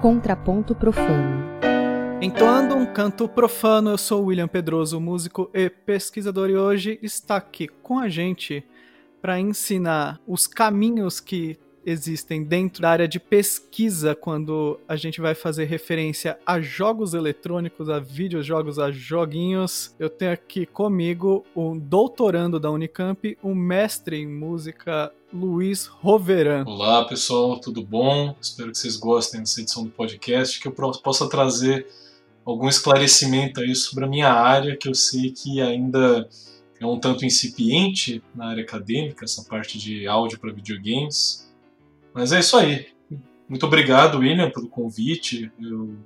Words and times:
Contraponto 0.00 0.74
Profano. 0.74 1.44
Entoando 2.22 2.74
um 2.74 2.86
canto 2.86 3.28
profano, 3.28 3.90
eu 3.90 3.98
sou 3.98 4.24
William 4.24 4.48
Pedroso, 4.48 4.98
músico 4.98 5.50
e 5.52 5.68
pesquisador, 5.68 6.48
e 6.48 6.56
hoje 6.56 6.98
está 7.02 7.36
aqui 7.36 7.68
com 7.68 7.98
a 7.98 8.08
gente 8.08 8.66
para 9.20 9.38
ensinar 9.38 10.18
os 10.26 10.46
caminhos 10.46 11.20
que 11.20 11.58
existem 11.90 12.44
dentro 12.44 12.82
da 12.82 12.90
área 12.90 13.08
de 13.08 13.18
pesquisa 13.18 14.14
quando 14.14 14.78
a 14.88 14.96
gente 14.96 15.20
vai 15.20 15.34
fazer 15.34 15.64
referência 15.64 16.38
a 16.46 16.60
jogos 16.60 17.14
eletrônicos, 17.14 17.88
a 17.88 17.98
videojogos, 17.98 18.78
a 18.78 18.90
joguinhos. 18.90 19.94
Eu 19.98 20.08
tenho 20.08 20.32
aqui 20.32 20.66
comigo 20.66 21.44
o 21.54 21.74
doutorando 21.78 22.60
da 22.60 22.70
Unicamp, 22.70 23.36
o 23.42 23.54
mestre 23.54 24.16
em 24.16 24.26
música 24.26 25.12
Luiz 25.32 25.86
Roveran. 25.86 26.64
Olá 26.66 27.04
pessoal, 27.04 27.58
tudo 27.60 27.82
bom? 27.82 28.36
Espero 28.40 28.70
que 28.70 28.78
vocês 28.78 28.96
gostem 28.96 29.40
dessa 29.40 29.60
edição 29.60 29.84
do 29.84 29.90
podcast, 29.90 30.60
que 30.60 30.68
eu 30.68 30.72
possa 30.72 31.28
trazer 31.28 31.86
algum 32.44 32.68
esclarecimento 32.68 33.60
aí 33.60 33.74
sobre 33.74 34.04
a 34.04 34.08
minha 34.08 34.32
área, 34.32 34.76
que 34.76 34.88
eu 34.88 34.94
sei 34.94 35.30
que 35.30 35.60
ainda 35.60 36.28
é 36.80 36.86
um 36.86 36.98
tanto 36.98 37.26
incipiente 37.26 38.22
na 38.34 38.46
área 38.46 38.62
acadêmica, 38.62 39.24
essa 39.24 39.44
parte 39.44 39.78
de 39.78 40.06
áudio 40.06 40.38
para 40.38 40.52
videogames. 40.52 41.49
Mas 42.14 42.32
é 42.32 42.40
isso 42.40 42.56
aí. 42.56 42.86
Muito 43.48 43.66
obrigado, 43.66 44.18
William, 44.18 44.50
pelo 44.50 44.68
convite. 44.68 45.50
Eu 45.60 45.96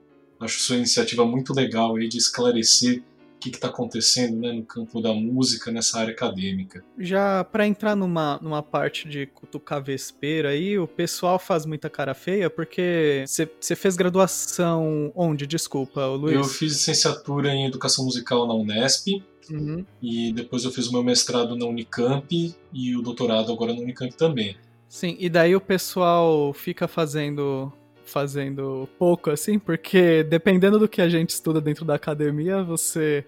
acho 0.40 0.60
sua 0.60 0.76
iniciativa 0.76 1.24
muito 1.26 1.52
legal 1.52 1.96
aí 1.96 2.08
de 2.08 2.16
esclarecer 2.16 3.02
o 3.36 3.38
que 3.38 3.50
está 3.50 3.68
acontecendo 3.68 4.38
né, 4.38 4.52
no 4.52 4.62
campo 4.62 4.98
da 5.02 5.12
música, 5.12 5.70
nessa 5.70 5.98
área 6.00 6.14
acadêmica. 6.14 6.82
Já 6.98 7.44
para 7.44 7.66
entrar 7.66 7.94
numa, 7.94 8.38
numa 8.40 8.62
parte 8.62 9.06
de 9.06 9.26
cutucar 9.26 9.82
vespeira 9.82 10.50
aí, 10.50 10.78
o 10.78 10.86
pessoal 10.88 11.38
faz 11.38 11.66
muita 11.66 11.90
cara 11.90 12.14
feia, 12.14 12.48
porque 12.48 13.24
você 13.26 13.76
fez 13.76 13.94
graduação 13.94 15.12
onde? 15.14 15.46
Desculpa, 15.46 16.06
Luiz. 16.06 16.34
Eu 16.34 16.44
fiz 16.44 16.72
licenciatura 16.72 17.50
em 17.50 17.66
Educação 17.66 18.06
Musical 18.06 18.46
na 18.46 18.54
Unesp, 18.54 19.22
Uhum. 19.50 19.84
E 20.02 20.32
depois 20.32 20.64
eu 20.64 20.70
fiz 20.70 20.86
o 20.86 20.92
meu 20.92 21.02
mestrado 21.02 21.56
na 21.56 21.66
Unicamp 21.66 22.54
e 22.72 22.96
o 22.96 23.02
doutorado 23.02 23.52
agora 23.52 23.74
na 23.74 23.80
Unicamp 23.80 24.14
também. 24.16 24.56
Sim, 24.94 25.16
e 25.18 25.28
daí 25.28 25.56
o 25.56 25.60
pessoal 25.60 26.52
fica 26.52 26.86
fazendo 26.86 27.72
fazendo 28.04 28.88
pouco 28.96 29.28
assim, 29.28 29.58
porque 29.58 30.22
dependendo 30.22 30.78
do 30.78 30.88
que 30.88 31.02
a 31.02 31.08
gente 31.08 31.30
estuda 31.30 31.60
dentro 31.60 31.84
da 31.84 31.96
academia, 31.96 32.62
você 32.62 33.24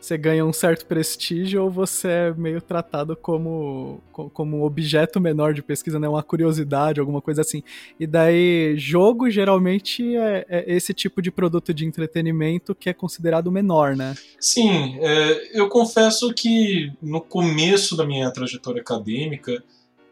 você 0.00 0.16
ganha 0.16 0.46
um 0.46 0.52
certo 0.52 0.86
prestígio 0.86 1.62
ou 1.62 1.70
você 1.70 2.08
é 2.08 2.32
meio 2.32 2.62
tratado 2.62 3.14
como, 3.14 4.00
como 4.32 4.56
um 4.56 4.62
objeto 4.62 5.20
menor 5.20 5.52
de 5.52 5.62
pesquisa, 5.62 6.00
né? 6.00 6.08
Uma 6.08 6.22
curiosidade, 6.22 7.00
alguma 7.00 7.20
coisa 7.20 7.42
assim. 7.42 7.62
E 7.98 8.06
daí, 8.06 8.78
jogo 8.78 9.28
geralmente 9.28 10.16
é, 10.16 10.46
é 10.48 10.74
esse 10.74 10.94
tipo 10.94 11.20
de 11.20 11.30
produto 11.30 11.74
de 11.74 11.84
entretenimento 11.84 12.74
que 12.74 12.88
é 12.88 12.94
considerado 12.94 13.52
menor, 13.52 13.94
né? 13.94 14.14
Sim, 14.38 14.96
é, 15.00 15.60
eu 15.60 15.68
confesso 15.68 16.32
que 16.32 16.90
no 17.02 17.20
começo 17.20 17.94
da 17.94 18.06
minha 18.06 18.30
trajetória 18.30 18.80
acadêmica, 18.80 19.62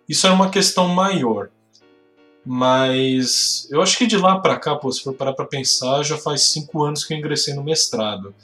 isso 0.09 0.27
era 0.27 0.34
uma 0.34 0.51
questão 0.51 0.89
maior. 0.89 1.51
Mas 2.45 3.69
eu 3.70 3.83
acho 3.83 3.98
que 3.98 4.06
de 4.06 4.17
lá 4.17 4.39
para 4.39 4.59
cá, 4.59 4.75
pô, 4.75 4.91
se 4.91 5.03
for 5.03 5.12
parar 5.12 5.34
para 5.34 5.45
pensar, 5.45 6.03
já 6.03 6.17
faz 6.17 6.50
cinco 6.50 6.83
anos 6.83 7.05
que 7.05 7.12
eu 7.12 7.19
ingressei 7.19 7.53
no 7.53 7.62
mestrado. 7.62 8.34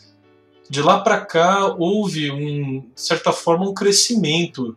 De 0.68 0.82
lá 0.82 1.00
para 1.00 1.24
cá 1.24 1.74
houve 1.78 2.30
um, 2.30 2.80
de 2.80 3.00
certa 3.00 3.32
forma, 3.32 3.68
um 3.68 3.74
crescimento 3.74 4.76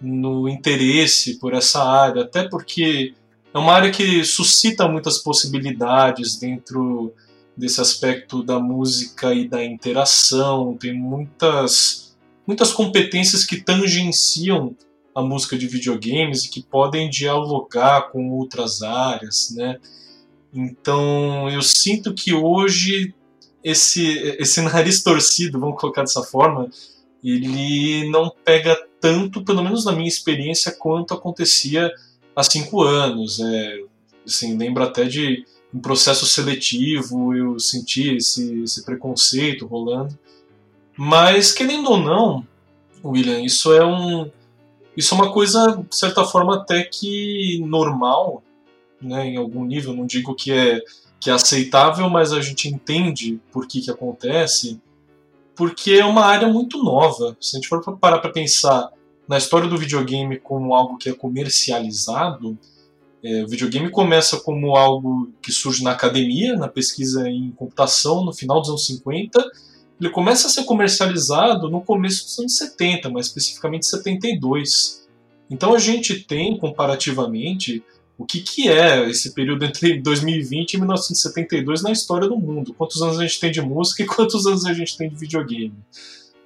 no 0.00 0.48
interesse 0.48 1.38
por 1.38 1.54
essa 1.54 1.82
área, 1.84 2.22
até 2.22 2.48
porque 2.48 3.14
é 3.52 3.58
uma 3.58 3.72
área 3.72 3.90
que 3.90 4.24
suscita 4.24 4.88
muitas 4.88 5.18
possibilidades 5.18 6.36
dentro 6.36 7.14
desse 7.56 7.80
aspecto 7.80 8.42
da 8.42 8.58
música 8.58 9.32
e 9.32 9.48
da 9.48 9.64
interação, 9.64 10.76
tem 10.76 10.92
muitas 10.92 12.16
muitas 12.46 12.72
competências 12.72 13.44
que 13.44 13.60
tangenciam 13.60 14.74
a 15.14 15.22
música 15.22 15.56
de 15.56 15.66
videogames 15.66 16.44
e 16.44 16.50
que 16.50 16.62
podem 16.62 17.08
dialogar 17.08 18.10
com 18.10 18.30
outras 18.30 18.82
áreas, 18.82 19.54
né? 19.54 19.78
Então 20.52 21.48
eu 21.50 21.62
sinto 21.62 22.14
que 22.14 22.32
hoje 22.32 23.14
esse, 23.62 24.18
esse 24.38 24.60
nariz 24.60 25.02
torcido, 25.02 25.58
vamos 25.58 25.80
colocar 25.80 26.02
dessa 26.02 26.22
forma, 26.22 26.68
ele 27.22 28.10
não 28.10 28.30
pega 28.44 28.76
tanto, 29.00 29.42
pelo 29.42 29.62
menos 29.62 29.84
na 29.84 29.92
minha 29.92 30.08
experiência, 30.08 30.70
quanto 30.70 31.14
acontecia 31.14 31.90
há 32.36 32.42
cinco 32.42 32.82
anos. 32.82 33.40
É, 33.40 33.80
assim, 34.26 34.56
lembro 34.56 34.82
até 34.82 35.04
de 35.04 35.44
um 35.72 35.80
processo 35.80 36.26
seletivo, 36.26 37.34
eu 37.34 37.58
senti 37.58 38.16
esse, 38.16 38.62
esse 38.62 38.84
preconceito 38.84 39.66
rolando. 39.66 40.18
Mas, 40.96 41.50
querendo 41.50 41.90
ou 41.90 41.98
não, 41.98 42.46
William, 43.02 43.40
isso 43.40 43.72
é 43.72 43.84
um, 43.84 44.30
isso 44.96 45.14
é 45.14 45.18
uma 45.18 45.32
coisa, 45.32 45.84
de 45.88 45.96
certa 45.96 46.24
forma, 46.24 46.56
até 46.56 46.82
que 46.84 47.60
normal, 47.66 48.42
né, 49.00 49.26
em 49.26 49.36
algum 49.36 49.64
nível. 49.64 49.94
Não 49.94 50.06
digo 50.06 50.34
que 50.34 50.52
é, 50.52 50.80
que 51.20 51.30
é 51.30 51.32
aceitável, 51.32 52.08
mas 52.08 52.32
a 52.32 52.40
gente 52.40 52.68
entende 52.68 53.40
por 53.50 53.66
que, 53.66 53.80
que 53.80 53.90
acontece, 53.90 54.80
porque 55.54 55.92
é 55.92 56.04
uma 56.04 56.24
área 56.24 56.48
muito 56.48 56.82
nova. 56.82 57.36
Se 57.40 57.56
a 57.56 57.60
gente 57.60 57.68
for 57.68 57.82
parar 57.98 58.18
para 58.18 58.32
pensar 58.32 58.90
na 59.26 59.38
história 59.38 59.68
do 59.68 59.78
videogame 59.78 60.38
como 60.38 60.74
algo 60.74 60.98
que 60.98 61.08
é 61.08 61.14
comercializado, 61.14 62.58
é, 63.22 63.42
o 63.42 63.48
videogame 63.48 63.90
começa 63.90 64.38
como 64.38 64.76
algo 64.76 65.32
que 65.40 65.50
surge 65.50 65.82
na 65.82 65.92
academia, 65.92 66.56
na 66.56 66.68
pesquisa 66.68 67.26
em 67.28 67.50
computação, 67.52 68.24
no 68.24 68.34
final 68.34 68.60
dos 68.60 68.68
anos 68.68 68.86
50, 68.86 69.42
ele 70.04 70.12
começa 70.12 70.46
a 70.46 70.50
ser 70.50 70.64
comercializado 70.64 71.70
no 71.70 71.80
começo 71.80 72.24
dos 72.24 72.38
anos 72.38 72.56
70, 72.56 73.08
mais 73.08 73.26
especificamente 73.26 73.86
72. 73.86 75.08
Então 75.50 75.74
a 75.74 75.78
gente 75.78 76.20
tem, 76.20 76.58
comparativamente, 76.58 77.82
o 78.18 78.26
que, 78.26 78.40
que 78.40 78.68
é 78.68 79.08
esse 79.08 79.32
período 79.34 79.64
entre 79.64 79.98
2020 80.02 80.74
e 80.74 80.76
1972 80.76 81.82
na 81.82 81.90
história 81.90 82.28
do 82.28 82.36
mundo. 82.36 82.74
Quantos 82.74 83.00
anos 83.00 83.18
a 83.18 83.26
gente 83.26 83.40
tem 83.40 83.50
de 83.50 83.62
música 83.62 84.02
e 84.02 84.06
quantos 84.06 84.46
anos 84.46 84.66
a 84.66 84.74
gente 84.74 84.96
tem 84.96 85.08
de 85.08 85.16
videogame. 85.16 85.74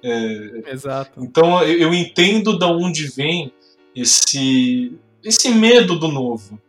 É, 0.01 0.71
Exato. 0.71 1.21
Então 1.21 1.61
eu, 1.61 1.77
eu 1.79 1.93
entendo 1.93 2.57
de 2.57 2.65
onde 2.65 3.07
vem 3.07 3.51
esse, 3.93 4.93
esse 5.21 5.49
medo 5.49 5.99
do 5.99 6.07
novo. 6.07 6.59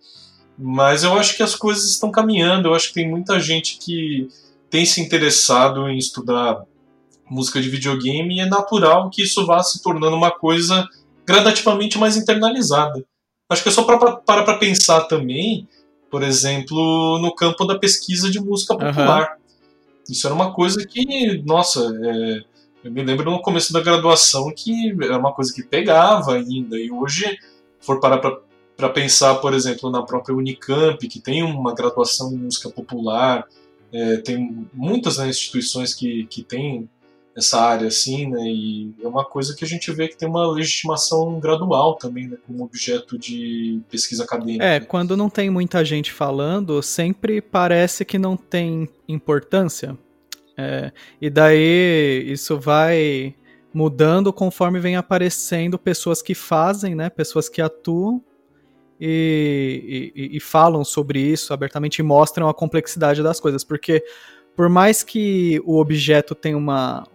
Mas 0.59 1.05
eu 1.05 1.15
acho 1.15 1.37
que 1.37 1.43
as 1.43 1.55
coisas 1.55 1.89
estão 1.89 2.11
caminhando. 2.11 2.69
Eu 2.69 2.75
acho 2.75 2.89
que 2.89 2.95
tem 2.95 3.09
muita 3.09 3.39
gente 3.39 3.79
que 3.79 4.29
tem 4.69 4.85
se 4.85 5.01
interessado 5.01 5.89
em 5.89 5.97
estudar 5.97 6.65
música 7.31 7.61
de 7.61 7.71
videogame 7.71 8.37
e 8.37 8.41
é 8.41 8.47
natural 8.47 9.09
que 9.09 9.23
isso 9.23 9.47
vá 9.47 9.63
se 9.63 9.83
tornando 9.83 10.17
uma 10.17 10.31
coisa 10.31 10.87
gradativamente 11.25 11.97
mais 11.97 12.17
internalizada. 12.17 13.05
Acho 13.49 13.63
que 13.63 13.69
é 13.69 13.73
só 13.73 13.85
para 13.85 14.17
para 14.17 14.59
pensar 14.59 15.03
também, 15.03 15.69
por 16.11 16.23
exemplo, 16.23 17.19
no 17.21 17.35
campo 17.35 17.65
da 17.65 17.79
pesquisa 17.79 18.31
de 18.31 18.41
música 18.41 18.77
popular. 18.77 19.33
Uhum. 19.33 19.41
Isso 20.09 20.27
era 20.27 20.35
uma 20.35 20.53
coisa 20.53 20.85
que, 20.87 21.43
nossa, 21.47 21.81
é, 22.03 22.41
eu 22.83 22.91
me 22.91 23.03
lembro 23.03 23.31
no 23.31 23.41
começo 23.41 23.73
da 23.73 23.81
graduação 23.81 24.53
que 24.55 24.91
era 25.03 25.19
uma 25.19 25.33
coisa 25.33 25.53
que 25.53 25.63
pegava 25.63 26.35
ainda. 26.35 26.79
E 26.79 26.91
hoje, 26.91 27.39
for 27.81 28.01
parar 28.01 28.19
para 28.19 28.89
pensar, 28.89 29.37
por 29.37 29.55
exemplo, 29.55 29.91
na 29.91 30.03
própria 30.03 30.35
Unicamp, 30.35 31.07
que 31.07 31.21
tem 31.21 31.43
uma 31.43 31.75
graduação 31.75 32.33
em 32.33 32.39
música 32.39 32.71
popular, 32.71 33.47
é, 33.93 34.17
tem 34.19 34.67
muitas 34.73 35.19
né, 35.19 35.29
instituições 35.29 35.95
que, 35.95 36.27
que 36.27 36.43
têm 36.43 36.89
essa 37.37 37.61
área 37.61 37.89
assim, 37.89 38.29
né? 38.29 38.43
E 38.43 38.95
é 39.03 39.07
uma 39.07 39.25
coisa 39.25 39.55
que 39.55 39.65
a 39.65 39.69
gente 39.69 39.91
vê 39.93 40.09
que 40.09 40.17
tem 40.17 40.29
uma 40.29 40.51
legitimação 40.51 41.39
gradual 41.39 41.95
também, 41.95 42.29
né, 42.29 42.37
como 42.47 42.65
objeto 42.65 43.19
de 43.19 43.81
pesquisa 43.89 44.25
acadêmica. 44.25 44.65
É, 44.65 44.81
quando 44.81 45.17
não 45.17 45.31
tem 45.31 45.49
muita 45.49 45.85
gente 45.85 46.13
falando, 46.13 46.83
sempre 46.83 47.41
parece 47.41 48.05
que 48.05 48.19
não 48.19 48.37
tem 48.37 48.89
importância. 49.09 49.97
É, 50.57 50.93
e 51.21 51.31
daí 51.31 52.25
isso 52.27 52.59
vai 52.59 53.35
mudando 53.73 54.33
conforme 54.33 54.81
vem 54.81 54.97
aparecendo 54.97 55.79
pessoas 55.79 56.21
que 56.21 56.35
fazem, 56.35 56.95
né? 56.95 57.09
Pessoas 57.09 57.49
que 57.49 57.63
atuam 57.63 58.23
e, 59.01 60.13
e, 60.15 60.37
e 60.37 60.41
falam 60.41 60.85
sobre 60.85 61.21
isso 61.21 61.55
abertamente 61.55 62.01
e 62.01 62.03
mostram 62.03 62.49
a 62.49 62.55
complexidade 62.55 63.23
das 63.23 63.41
coisas, 63.41 63.65
porque 63.65 64.05
por 64.57 64.69
mais 64.69 65.03
que 65.03 65.61
o 65.65 65.79
objeto 65.79 66.35
tenha 66.35 66.57
uma 66.57 67.07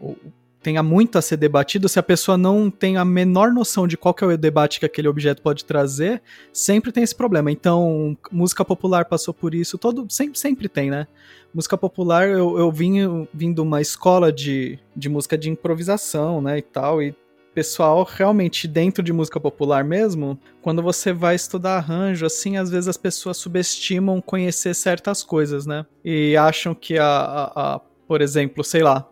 tenha 0.66 0.82
muito 0.82 1.16
a 1.16 1.22
ser 1.22 1.38
debatido, 1.38 1.88
se 1.88 2.00
a 2.00 2.04
pessoa 2.04 2.40
não 2.40 2.72
tem 2.72 2.98
a 2.98 3.06
menor 3.06 3.54
noção 3.54 3.88
de 3.88 3.96
qual 3.96 4.16
que 4.16 4.24
é 4.24 4.28
o 4.28 4.36
debate 4.36 4.80
que 4.80 4.86
aquele 4.88 5.08
objeto 5.08 5.40
pode 5.40 5.64
trazer, 5.64 6.24
sempre 6.52 6.92
tem 6.92 7.04
esse 7.04 7.14
problema. 7.14 7.52
Então, 7.52 8.18
música 8.32 8.66
popular 8.66 9.06
passou 9.06 9.32
por 9.32 9.54
isso, 9.54 9.78
todo 9.78 10.08
sempre, 10.10 10.40
sempre 10.40 10.68
tem, 10.68 10.90
né? 10.90 11.06
Música 11.54 11.78
popular, 11.78 12.28
eu, 12.28 12.58
eu 12.58 12.72
vim 12.72 13.28
vindo 13.32 13.62
uma 13.62 13.80
escola 13.80 14.34
de, 14.34 14.80
de 14.96 15.08
música 15.08 15.38
de 15.38 15.52
improvisação, 15.52 16.42
né, 16.42 16.58
e 16.58 16.64
tal, 16.64 17.00
e 17.00 17.16
pessoal 17.56 18.04
realmente 18.04 18.68
dentro 18.68 19.02
de 19.02 19.14
música 19.14 19.40
popular 19.40 19.84
mesmo, 19.86 20.38
quando 20.62 20.84
você 20.84 21.14
vai 21.14 21.36
estudar 21.36 21.78
arranjo, 21.78 22.26
assim, 22.26 22.58
às 22.58 22.70
vezes 22.70 22.90
as 22.90 22.98
pessoas 22.98 23.38
subestimam 23.38 24.20
conhecer 24.22 24.74
certas 24.74 25.24
coisas, 25.24 25.66
né? 25.66 25.86
E 26.04 26.36
acham 26.36 26.76
que 26.76 27.00
a, 27.00 27.08
a, 27.08 27.76
a 27.76 27.82
por 28.06 28.22
exemplo, 28.22 28.62
sei 28.62 28.84
lá, 28.84 29.10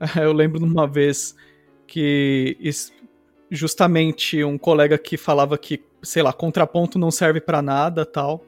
eu 0.20 0.32
lembro 0.32 0.60
de 0.60 0.64
uma 0.64 0.86
vez 0.86 1.34
que 1.86 2.56
justamente 3.50 4.42
um 4.44 4.56
colega 4.56 4.96
que 4.96 5.16
falava 5.16 5.58
que, 5.58 5.84
sei 6.02 6.22
lá, 6.22 6.32
contraponto 6.32 6.98
não 6.98 7.10
serve 7.10 7.40
para 7.40 7.60
nada, 7.60 8.06
tal. 8.06 8.44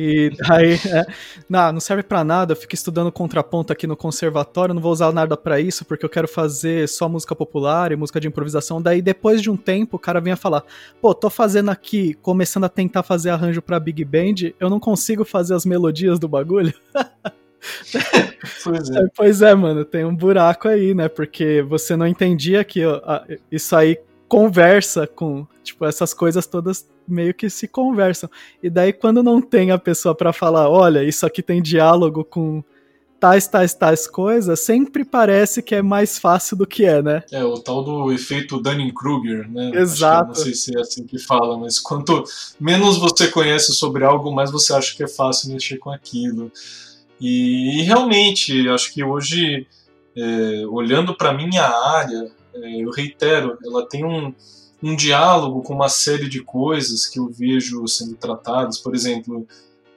E 0.00 0.30
daí, 0.30 0.74
é, 0.86 1.06
não, 1.48 1.72
não 1.72 1.80
serve 1.80 2.04
para 2.04 2.22
nada, 2.22 2.52
eu 2.52 2.56
fico 2.56 2.72
estudando 2.72 3.10
contraponto 3.10 3.72
aqui 3.72 3.84
no 3.84 3.96
conservatório, 3.96 4.72
não 4.72 4.80
vou 4.80 4.92
usar 4.92 5.12
nada 5.12 5.36
para 5.36 5.58
isso, 5.58 5.84
porque 5.84 6.04
eu 6.04 6.08
quero 6.08 6.28
fazer 6.28 6.88
só 6.88 7.08
música 7.08 7.34
popular 7.34 7.90
e 7.90 7.96
música 7.96 8.20
de 8.20 8.28
improvisação. 8.28 8.80
Daí, 8.80 9.02
depois 9.02 9.42
de 9.42 9.50
um 9.50 9.56
tempo, 9.56 9.96
o 9.96 9.98
cara 9.98 10.20
vinha 10.20 10.36
falar: 10.36 10.62
pô, 11.02 11.12
tô 11.12 11.28
fazendo 11.28 11.68
aqui, 11.68 12.14
começando 12.22 12.62
a 12.62 12.68
tentar 12.68 13.02
fazer 13.02 13.30
arranjo 13.30 13.60
pra 13.60 13.80
Big 13.80 14.04
Band, 14.04 14.52
eu 14.60 14.70
não 14.70 14.78
consigo 14.78 15.24
fazer 15.24 15.54
as 15.54 15.66
melodias 15.66 16.20
do 16.20 16.28
bagulho. 16.28 16.72
Pois 18.62 18.88
é. 18.88 19.06
pois 19.16 19.42
é, 19.42 19.52
mano, 19.52 19.84
tem 19.84 20.04
um 20.04 20.14
buraco 20.14 20.68
aí, 20.68 20.94
né? 20.94 21.08
Porque 21.08 21.60
você 21.60 21.96
não 21.96 22.06
entendia 22.06 22.62
que 22.62 22.86
ó, 22.86 23.00
isso 23.50 23.74
aí 23.74 23.98
conversa 24.28 25.08
com, 25.08 25.44
tipo, 25.68 25.84
essas 25.84 26.12
coisas 26.12 26.46
todas 26.46 26.86
meio 27.06 27.32
que 27.32 27.48
se 27.48 27.66
conversam. 27.66 28.28
E 28.62 28.68
daí 28.68 28.92
quando 28.92 29.22
não 29.22 29.40
tem 29.40 29.70
a 29.70 29.78
pessoa 29.78 30.14
para 30.14 30.32
falar, 30.32 30.68
olha, 30.68 31.02
isso 31.02 31.24
aqui 31.24 31.42
tem 31.42 31.62
diálogo 31.62 32.24
com 32.24 32.62
tais, 33.18 33.48
tais, 33.48 33.74
tais 33.74 34.06
coisas, 34.06 34.60
sempre 34.60 35.04
parece 35.04 35.62
que 35.62 35.74
é 35.74 35.82
mais 35.82 36.18
fácil 36.18 36.56
do 36.56 36.66
que 36.66 36.84
é, 36.84 37.02
né? 37.02 37.22
É, 37.32 37.44
o 37.44 37.58
tal 37.58 37.82
do 37.82 38.12
efeito 38.12 38.60
Dunning-Kruger, 38.60 39.50
né? 39.50 39.72
Exato. 39.74 40.28
não 40.28 40.34
sei 40.34 40.54
se 40.54 40.76
é 40.76 40.80
assim 40.80 41.04
que 41.04 41.18
fala, 41.18 41.58
mas 41.58 41.80
quanto 41.80 42.24
menos 42.60 42.96
você 42.96 43.28
conhece 43.28 43.74
sobre 43.74 44.04
algo, 44.04 44.32
mais 44.32 44.50
você 44.50 44.72
acha 44.72 44.96
que 44.96 45.02
é 45.02 45.08
fácil 45.08 45.52
mexer 45.52 45.78
com 45.78 45.90
aquilo. 45.90 46.50
E, 47.20 47.80
e 47.80 47.82
realmente, 47.82 48.68
acho 48.68 48.92
que 48.92 49.02
hoje, 49.02 49.66
é, 50.16 50.64
olhando 50.68 51.14
para 51.16 51.32
minha 51.32 51.64
área, 51.64 52.30
é, 52.54 52.84
eu 52.84 52.90
reitero, 52.90 53.58
ela 53.64 53.86
tem 53.88 54.04
um, 54.04 54.32
um 54.82 54.94
diálogo 54.94 55.62
com 55.62 55.74
uma 55.74 55.88
série 55.88 56.28
de 56.28 56.42
coisas 56.42 57.06
que 57.06 57.18
eu 57.18 57.28
vejo 57.28 57.86
sendo 57.88 58.14
tratadas. 58.14 58.78
Por 58.78 58.94
exemplo, 58.94 59.46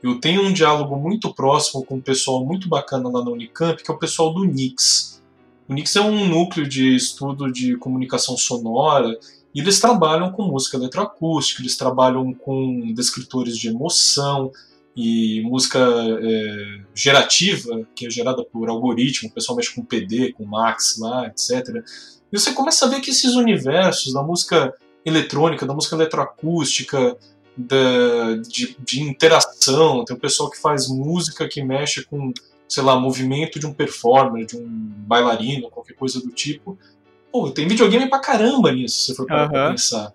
eu 0.02 0.20
tenho 0.20 0.44
um 0.44 0.52
diálogo 0.52 0.96
muito 0.96 1.34
próximo 1.34 1.86
com 1.86 1.96
um 1.96 2.02
pessoal 2.02 2.44
muito 2.44 2.68
bacana 2.68 3.10
lá 3.10 3.24
na 3.24 3.32
Unicamp, 3.32 3.82
que 3.84 3.92
é 3.92 3.94
o 3.94 4.00
pessoal 4.00 4.34
do 4.34 4.44
Nix. 4.44 5.22
O 5.70 5.74
Nix 5.74 5.96
é 5.96 6.02
um 6.02 6.28
núcleo 6.28 6.68
de 6.68 6.96
estudo 6.96 7.52
de 7.52 7.78
comunicação 7.78 8.36
sonora 8.36 9.18
e 9.54 9.60
eles 9.60 9.80
trabalham 9.80 10.32
com 10.32 10.44
música 10.44 10.78
eletroacústica, 10.78 11.62
eles 11.62 11.78
trabalham 11.78 12.34
com 12.34 12.92
descritores 12.94 13.58
de 13.58 13.68
emoção 13.68 14.52
e 14.96 15.42
música 15.44 15.80
é, 15.80 16.80
gerativa, 16.94 17.82
que 17.96 18.08
é 18.08 18.10
gerada 18.10 18.44
por 18.44 18.70
algoritmo, 18.70 19.30
o 19.30 19.32
pessoal 19.32 19.56
mexe 19.56 19.74
com 19.74 19.86
PD, 19.86 20.34
com 20.34 20.46
Max 20.46 20.98
lá, 21.00 21.28
etc. 21.28 21.84
E 22.32 22.40
você 22.40 22.52
começa 22.54 22.86
a 22.86 22.90
ver 22.90 23.00
que 23.00 23.12
esses 23.12 23.36
universos 23.36 24.14
da 24.14 24.22
música 24.22 24.74
eletrônica, 25.06 25.66
da 25.66 25.74
música 25.74 25.96
eletroacústica, 25.96 27.18
da, 27.56 28.36
de, 28.48 28.76
de 28.80 29.02
interação, 29.02 30.06
tem 30.06 30.16
o 30.16 30.20
pessoal 30.20 30.50
que 30.50 30.60
faz 30.60 30.88
música 30.88 31.48
que 31.48 31.64
mexe 31.64 32.04
com, 32.06 32.34
sei 32.68 32.84
lá, 32.84 33.00
movimento 33.00 33.60
de 33.60 33.66
um 33.66 33.74
performer, 33.74 34.46
de 34.46 34.58
um 34.58 34.68
bailarino, 34.68 35.70
qualquer 35.70 35.94
coisa 35.94 36.20
do 36.20 36.30
tipo. 36.30 36.78
Pô, 37.32 37.50
tem 37.50 37.68
videogame 37.68 38.10
pra 38.10 38.20
caramba 38.20 38.72
nisso, 38.72 39.06
se 39.06 39.16
for 39.16 39.26
para 39.26 39.46
uhum. 39.46 39.72
pensar. 39.72 40.14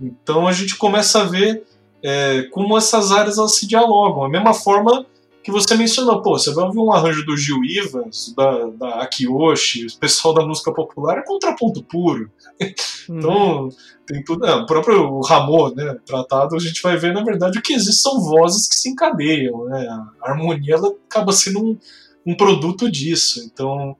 Então 0.00 0.46
a 0.46 0.52
gente 0.52 0.76
começa 0.76 1.22
a 1.22 1.24
ver 1.24 1.64
é, 2.06 2.42
como 2.52 2.78
essas 2.78 3.10
áreas 3.10 3.36
elas 3.36 3.56
se 3.56 3.66
dialogam. 3.66 4.22
A 4.22 4.28
mesma 4.28 4.54
forma 4.54 5.04
que 5.42 5.50
você 5.50 5.74
mencionou, 5.74 6.22
pô, 6.22 6.38
você 6.38 6.54
vai 6.54 6.64
ouvir 6.64 6.78
um 6.78 6.92
arranjo 6.92 7.26
do 7.26 7.36
Gil 7.36 7.64
Ivans, 7.64 8.32
da, 8.36 8.66
da 8.66 8.88
Akiyoshi, 9.02 9.86
o 9.86 9.98
pessoal 9.98 10.32
da 10.32 10.46
música 10.46 10.72
popular 10.72 11.18
é 11.18 11.24
contraponto 11.24 11.82
puro. 11.82 12.30
então, 13.10 13.64
uhum. 13.64 13.68
tem 14.06 14.22
tudo. 14.22 14.46
É, 14.46 14.54
o 14.54 14.66
próprio 14.66 15.20
Ramon, 15.20 15.74
né, 15.74 15.96
tratado, 16.06 16.54
a 16.54 16.60
gente 16.60 16.80
vai 16.80 16.96
ver, 16.96 17.12
na 17.12 17.24
verdade, 17.24 17.58
o 17.58 17.62
que 17.62 17.74
existe 17.74 18.02
são 18.02 18.20
vozes 18.20 18.68
que 18.68 18.76
se 18.76 18.88
encadeiam, 18.88 19.64
né? 19.64 19.84
A 20.22 20.30
harmonia 20.30 20.74
ela 20.74 20.94
acaba 21.08 21.32
sendo 21.32 21.60
um, 21.60 21.78
um 22.24 22.36
produto 22.36 22.88
disso. 22.88 23.42
Então, 23.44 23.96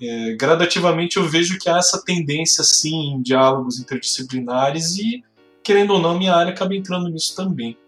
é, 0.00 0.34
gradativamente 0.34 1.16
eu 1.16 1.28
vejo 1.28 1.58
que 1.58 1.68
há 1.68 1.78
essa 1.78 2.00
tendência, 2.04 2.62
sim, 2.62 3.14
em 3.14 3.22
diálogos 3.22 3.80
interdisciplinares 3.80 4.96
e, 4.98 5.24
querendo 5.70 5.92
ou 5.92 6.00
não, 6.00 6.18
minha 6.18 6.34
área 6.34 6.52
acaba 6.52 6.74
entrando 6.74 7.08
nisso 7.08 7.36
também. 7.36 7.78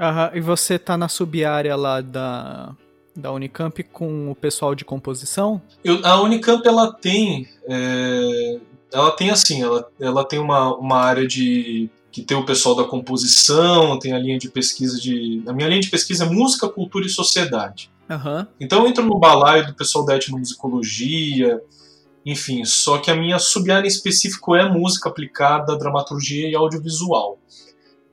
Aham, 0.00 0.30
e 0.32 0.40
você 0.40 0.78
tá 0.78 0.96
na 0.96 1.06
sub-área 1.06 1.76
lá 1.76 2.00
da, 2.00 2.74
da 3.14 3.30
Unicamp 3.30 3.82
com 3.82 4.30
o 4.30 4.34
pessoal 4.34 4.74
de 4.74 4.86
composição? 4.86 5.60
Eu, 5.84 6.00
a 6.02 6.18
Unicamp, 6.22 6.66
ela 6.66 6.90
tem... 6.90 7.46
É, 7.68 8.58
ela 8.90 9.10
tem 9.10 9.28
assim, 9.28 9.62
ela, 9.62 9.86
ela 10.00 10.24
tem 10.24 10.38
uma, 10.38 10.74
uma 10.74 10.98
área 10.98 11.26
de 11.26 11.90
que 12.10 12.22
tem 12.22 12.38
o 12.38 12.46
pessoal 12.46 12.74
da 12.74 12.84
composição, 12.84 13.98
tem 13.98 14.14
a 14.14 14.18
linha 14.18 14.38
de 14.38 14.48
pesquisa 14.48 14.98
de. 14.98 15.42
A 15.46 15.52
minha 15.52 15.68
linha 15.68 15.82
de 15.82 15.90
pesquisa 15.90 16.24
é 16.24 16.28
música, 16.28 16.66
cultura 16.66 17.04
e 17.04 17.10
sociedade. 17.10 17.90
Uhum. 18.08 18.46
Então 18.58 18.82
eu 18.82 18.88
entro 18.88 19.04
no 19.04 19.18
balaio 19.18 19.66
do 19.66 19.74
pessoal 19.74 20.06
da 20.06 20.16
etnomusicologia, 20.16 21.60
enfim, 22.26 22.64
só 22.64 22.98
que 22.98 23.08
a 23.08 23.14
minha 23.14 23.38
sub-área 23.38 23.86
em 23.86 23.88
específico 23.88 24.56
é 24.56 24.68
música 24.68 25.08
aplicada, 25.08 25.78
dramaturgia 25.78 26.50
e 26.50 26.56
audiovisual. 26.56 27.38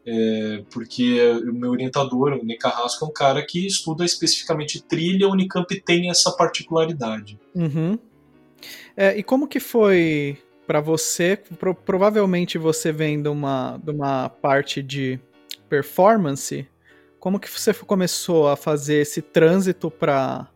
É, 0.05 0.63
porque 0.69 1.19
o 1.49 1.51
meu 1.51 1.71
orientador, 1.71 2.33
o 2.33 2.45
Ney 2.45 2.57
Carrasco, 2.57 3.03
é 3.03 3.07
um 3.07 3.11
cara 3.11 3.43
que 3.43 3.65
estuda 3.65 4.05
especificamente 4.05 4.79
trilha, 4.83 5.25
a 5.25 5.31
Unicamp 5.31 5.67
tem 5.81 6.11
essa 6.11 6.31
particularidade. 6.31 7.39
Uhum. 7.55 7.97
É, 8.95 9.17
e 9.17 9.23
como 9.23 9.47
que 9.47 9.59
foi 9.59 10.37
para 10.67 10.79
você? 10.79 11.35
Pro, 11.57 11.73
provavelmente 11.73 12.59
você 12.59 12.91
vem 12.91 13.19
de 13.19 13.29
uma, 13.29 13.79
de 13.83 13.89
uma 13.89 14.29
parte 14.29 14.83
de 14.83 15.19
performance. 15.67 16.67
Como 17.19 17.39
que 17.39 17.49
você 17.49 17.73
começou 17.73 18.47
a 18.47 18.55
fazer 18.55 19.01
esse 19.01 19.23
trânsito 19.23 19.89
para 19.89 20.47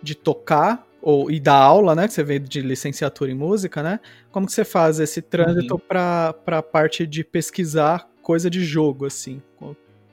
de 0.00 0.14
tocar 0.14 0.86
ou 1.02 1.30
e 1.30 1.40
dar 1.40 1.56
aula, 1.56 1.94
né? 1.94 2.06
Que 2.06 2.14
você 2.14 2.22
veio 2.22 2.40
de 2.40 2.62
licenciatura 2.62 3.30
em 3.30 3.34
música, 3.34 3.82
né? 3.82 3.98
Como 4.30 4.46
que 4.46 4.52
você 4.52 4.64
faz 4.64 5.00
esse 5.00 5.20
trânsito 5.20 5.74
uhum. 5.74 5.80
para 5.80 6.34
a 6.46 6.62
parte 6.62 7.06
de 7.06 7.24
pesquisar 7.24 8.08
coisa 8.22 8.48
de 8.48 8.64
jogo, 8.64 9.04
assim? 9.04 9.42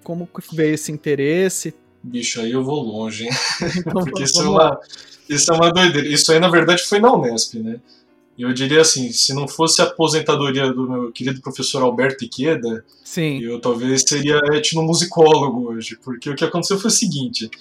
Como 0.04 0.28
veio 0.52 0.74
esse 0.74 0.92
interesse? 0.92 1.76
Bicho, 2.02 2.42
aí 2.42 2.52
eu 2.52 2.64
vou 2.64 2.82
longe, 2.82 3.26
hein? 3.26 3.30
Então, 3.78 4.04
Porque 4.04 4.24
isso 4.24 4.42
é, 4.42 4.50
uma, 4.50 4.80
isso 5.30 5.54
é 5.54 5.56
uma 5.56 5.72
doideira. 5.72 6.08
Isso 6.08 6.32
aí, 6.32 6.40
na 6.40 6.50
verdade, 6.50 6.84
foi 6.84 7.00
na 7.00 7.14
Unesp, 7.14 7.56
né? 7.60 7.80
Eu 8.38 8.54
diria 8.54 8.80
assim, 8.80 9.12
se 9.12 9.34
não 9.34 9.50
fosse 9.50 9.82
a 9.82 9.86
aposentadoria 9.86 10.72
do 10.72 10.90
meu 10.90 11.12
querido 11.12 11.42
professor 11.42 11.84
Alberto 11.84 12.24
Iqueda, 12.24 12.86
Sim. 13.04 13.38
eu 13.42 13.60
talvez 13.60 14.02
seria 14.08 14.40
etnomusicólogo 14.54 15.70
hoje. 15.70 16.00
Porque 16.02 16.30
o 16.30 16.36
que 16.36 16.46
aconteceu 16.46 16.80
foi 16.80 16.88
o 16.88 16.94
seguinte, 16.94 17.52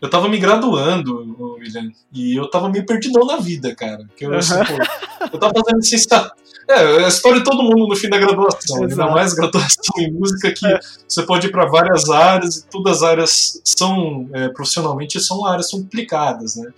eu 0.00 0.10
tava 0.10 0.28
me 0.28 0.38
graduando, 0.38 1.56
William, 1.58 1.90
e 2.12 2.36
eu 2.36 2.48
tava 2.50 2.68
meio 2.68 2.84
perdidão 2.84 3.26
na 3.26 3.36
vida, 3.36 3.74
cara. 3.74 4.06
Que 4.16 4.26
eu, 4.26 4.34
assim, 4.34 4.54
pô, 4.54 5.28
eu 5.32 5.38
tava 5.38 5.52
fazendo 5.54 5.80
licenciatura. 5.80 6.32
É, 6.68 7.04
a 7.04 7.08
história 7.08 7.38
de 7.40 7.44
todo 7.44 7.62
mundo 7.62 7.86
no 7.88 7.96
fim 7.96 8.08
da 8.08 8.18
graduação, 8.18 8.84
Exato. 8.84 9.02
ainda 9.02 9.06
mais 9.14 9.34
graduação 9.34 9.94
em 9.98 10.10
música, 10.12 10.50
que 10.52 10.66
é. 10.66 10.80
você 11.06 11.22
pode 11.22 11.46
ir 11.46 11.50
para 11.50 11.66
várias 11.66 12.08
áreas 12.08 12.56
e 12.56 12.66
todas 12.68 12.98
as 12.98 13.02
áreas 13.02 13.60
são, 13.62 14.28
é, 14.32 14.48
profissionalmente, 14.48 15.20
são 15.20 15.46
áreas 15.46 15.70
complicadas, 15.70 16.56
né? 16.56 16.72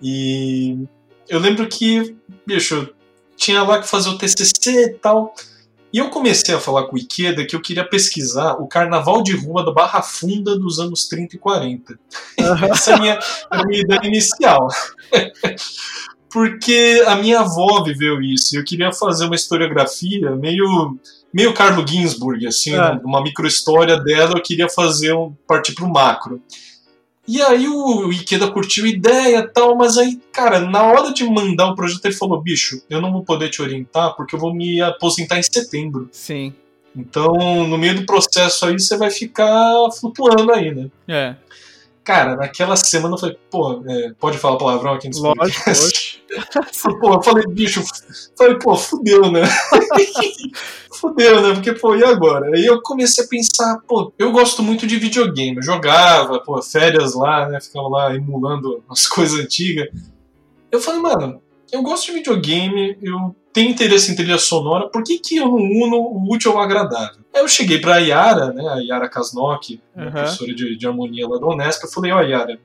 E 0.00 0.78
eu 1.28 1.38
lembro 1.38 1.68
que, 1.68 2.16
bicho, 2.46 2.88
tinha 3.36 3.62
lá 3.62 3.80
que 3.80 3.88
fazer 3.88 4.08
o 4.08 4.18
TCC 4.18 4.86
e 4.86 4.94
tal. 4.94 5.34
E 5.92 5.98
eu 5.98 6.08
comecei 6.08 6.54
a 6.54 6.60
falar 6.60 6.84
com 6.84 6.96
o 6.96 6.98
Ikeda 6.98 7.44
que 7.44 7.54
eu 7.54 7.60
queria 7.60 7.84
pesquisar 7.84 8.54
o 8.54 8.66
carnaval 8.66 9.22
de 9.22 9.36
rua 9.36 9.64
da 9.64 9.72
Barra 9.72 10.00
Funda 10.00 10.58
dos 10.58 10.78
anos 10.78 11.06
30 11.06 11.36
e 11.36 11.38
40. 11.38 11.92
Uhum. 11.92 12.64
Essa 12.70 12.92
é 12.92 12.94
a 12.94 12.98
minha, 12.98 13.18
a 13.50 13.64
minha 13.64 13.80
ideia 13.80 14.00
inicial. 14.04 14.68
Porque 16.30 17.04
a 17.06 17.14
minha 17.16 17.40
avó 17.40 17.82
viveu 17.84 18.22
isso. 18.22 18.54
E 18.54 18.58
eu 18.58 18.64
queria 18.64 18.90
fazer 18.90 19.26
uma 19.26 19.34
historiografia 19.34 20.30
meio 20.30 20.98
meio 21.32 21.54
Carlo 21.54 21.86
Ginsburg, 21.86 22.46
assim, 22.46 22.74
é. 22.74 23.00
uma 23.02 23.22
microhistória 23.22 23.96
dela, 23.96 24.34
eu 24.36 24.42
queria 24.42 24.68
fazer 24.68 25.14
um 25.14 25.34
partir 25.46 25.74
para 25.74 25.86
o 25.86 25.90
macro. 25.90 26.42
E 27.26 27.40
aí 27.40 27.68
o 27.68 28.10
Ikeda 28.12 28.50
curtiu 28.50 28.84
a 28.84 28.88
ideia 28.88 29.38
e 29.38 29.48
tal, 29.48 29.76
mas 29.76 29.96
aí, 29.96 30.20
cara, 30.32 30.60
na 30.60 30.82
hora 30.82 31.12
de 31.12 31.24
mandar 31.24 31.68
o 31.70 31.76
projeto, 31.76 32.04
ele 32.04 32.14
falou: 32.14 32.40
bicho, 32.40 32.82
eu 32.90 33.00
não 33.00 33.12
vou 33.12 33.24
poder 33.24 33.48
te 33.48 33.62
orientar 33.62 34.16
porque 34.16 34.34
eu 34.34 34.40
vou 34.40 34.52
me 34.52 34.80
aposentar 34.80 35.38
em 35.38 35.42
setembro. 35.42 36.08
Sim. 36.10 36.52
Então, 36.94 37.66
no 37.66 37.78
meio 37.78 37.94
do 37.94 38.06
processo 38.06 38.66
aí, 38.66 38.78
você 38.78 38.96
vai 38.96 39.10
ficar 39.10 39.72
flutuando 39.98 40.52
aí, 40.52 40.74
né? 40.74 40.90
É. 41.08 41.36
Cara, 42.04 42.34
naquela 42.34 42.74
semana 42.74 43.14
eu 43.14 43.18
falei, 43.18 43.38
pô, 43.48 43.82
é, 43.86 44.12
pode 44.18 44.36
falar 44.36 44.58
palavrão 44.58 44.94
aqui 44.94 45.08
no 45.08 45.34
Lógico, 45.34 45.70
Pô, 47.00 47.14
eu 47.14 47.22
falei, 47.22 47.46
bicho, 47.46 47.82
falei, 48.36 48.58
pô, 48.58 48.76
fudeu, 48.76 49.30
né? 49.30 49.42
fudeu, 51.02 51.42
né? 51.42 51.52
Porque, 51.54 51.72
pô, 51.72 51.96
e 51.96 52.04
agora? 52.04 52.54
Aí 52.54 52.64
eu 52.64 52.80
comecei 52.80 53.24
a 53.24 53.28
pensar, 53.28 53.80
pô, 53.86 54.12
eu 54.16 54.30
gosto 54.30 54.62
muito 54.62 54.86
de 54.86 54.96
videogame. 54.96 55.56
Eu 55.56 55.62
jogava, 55.62 56.38
pô, 56.38 56.62
férias 56.62 57.14
lá, 57.14 57.48
né? 57.48 57.60
Ficava 57.60 57.88
lá 57.88 58.14
emulando 58.14 58.82
as 58.88 59.08
coisas 59.08 59.38
antigas. 59.38 59.88
Eu 60.70 60.80
falei, 60.80 61.00
mano, 61.00 61.42
eu 61.72 61.82
gosto 61.82 62.06
de 62.06 62.12
videogame, 62.12 62.96
eu 63.02 63.34
tenho 63.52 63.70
interesse 63.70 64.10
em 64.10 64.14
trilha 64.14 64.38
sonora, 64.38 64.88
por 64.88 65.02
que, 65.02 65.18
que 65.18 65.36
eu 65.36 65.46
não 65.46 65.56
uno 65.56 65.96
o 65.96 66.32
útil 66.32 66.52
ao 66.52 66.60
agradável? 66.60 67.22
Aí 67.34 67.42
eu 67.42 67.48
cheguei 67.48 67.78
pra 67.78 67.98
Yara, 67.98 68.52
né, 68.52 68.66
a 68.68 68.76
Yara 68.76 69.08
Kasnok, 69.08 69.80
uhum. 69.94 70.10
professora 70.10 70.54
de, 70.54 70.76
de, 70.76 70.86
harmonia 70.86 71.28
lá 71.28 71.38
da 71.38 71.46
Unesp, 71.46 71.82
eu 71.84 71.90
falei, 71.90 72.12
ó, 72.12 72.18
oh, 72.18 72.22
Yara, 72.22 72.58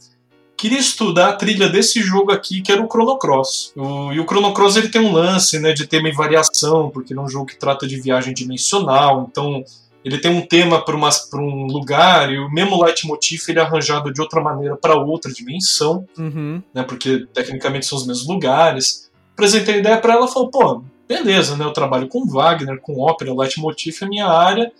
queria 0.57 0.79
estudar 0.79 1.29
a 1.29 1.33
trilha 1.33 1.69
desse 1.69 2.01
jogo 2.01 2.31
aqui, 2.31 2.61
que 2.61 2.71
era 2.71 2.81
o 2.81 2.87
Chrono 2.87 3.17
Cross. 3.17 3.73
O, 3.75 4.11
e 4.11 4.19
o 4.19 4.25
Chrono 4.25 4.53
Cross 4.53 4.75
ele 4.75 4.89
tem 4.89 5.01
um 5.01 5.13
lance, 5.13 5.59
né, 5.59 5.71
de 5.71 5.85
tema 5.85 6.09
e 6.09 6.13
variação, 6.13 6.89
porque 6.89 7.13
ele 7.13 7.19
é 7.19 7.23
um 7.23 7.29
jogo 7.29 7.45
que 7.45 7.57
trata 7.57 7.87
de 7.87 7.99
viagem 7.99 8.33
dimensional, 8.33 9.27
então 9.29 9.63
ele 10.03 10.17
tem 10.17 10.31
um 10.31 10.45
tema 10.45 10.83
para 10.83 10.95
um 10.95 11.67
lugar 11.67 12.31
e 12.31 12.39
o 12.39 12.49
mesmo 12.49 12.81
leitmotiv 12.83 13.43
ele 13.47 13.59
é 13.59 13.61
arranjado 13.61 14.11
de 14.11 14.21
outra 14.21 14.41
maneira 14.41 14.75
para 14.75 14.95
outra 14.95 15.31
dimensão, 15.31 16.07
uhum. 16.17 16.61
né, 16.73 16.83
porque 16.83 17.27
tecnicamente 17.33 17.85
são 17.85 17.97
os 17.97 18.07
mesmos 18.07 18.27
lugares 18.27 19.07
apresentei 19.37 19.75
a 19.75 19.77
ideia 19.77 19.97
para 20.01 20.13
ela 20.13 20.25
e 20.25 20.33
falou, 20.33 20.49
pô, 20.49 20.83
beleza, 21.07 21.55
né? 21.55 21.63
Eu 21.63 21.71
trabalho 21.71 22.07
com 22.07 22.25
Wagner, 22.25 22.81
com 22.81 22.99
ópera, 22.99 23.33
leitmotiv 23.33 23.95
é 24.01 24.05
minha 24.07 24.25
área, 24.25 24.71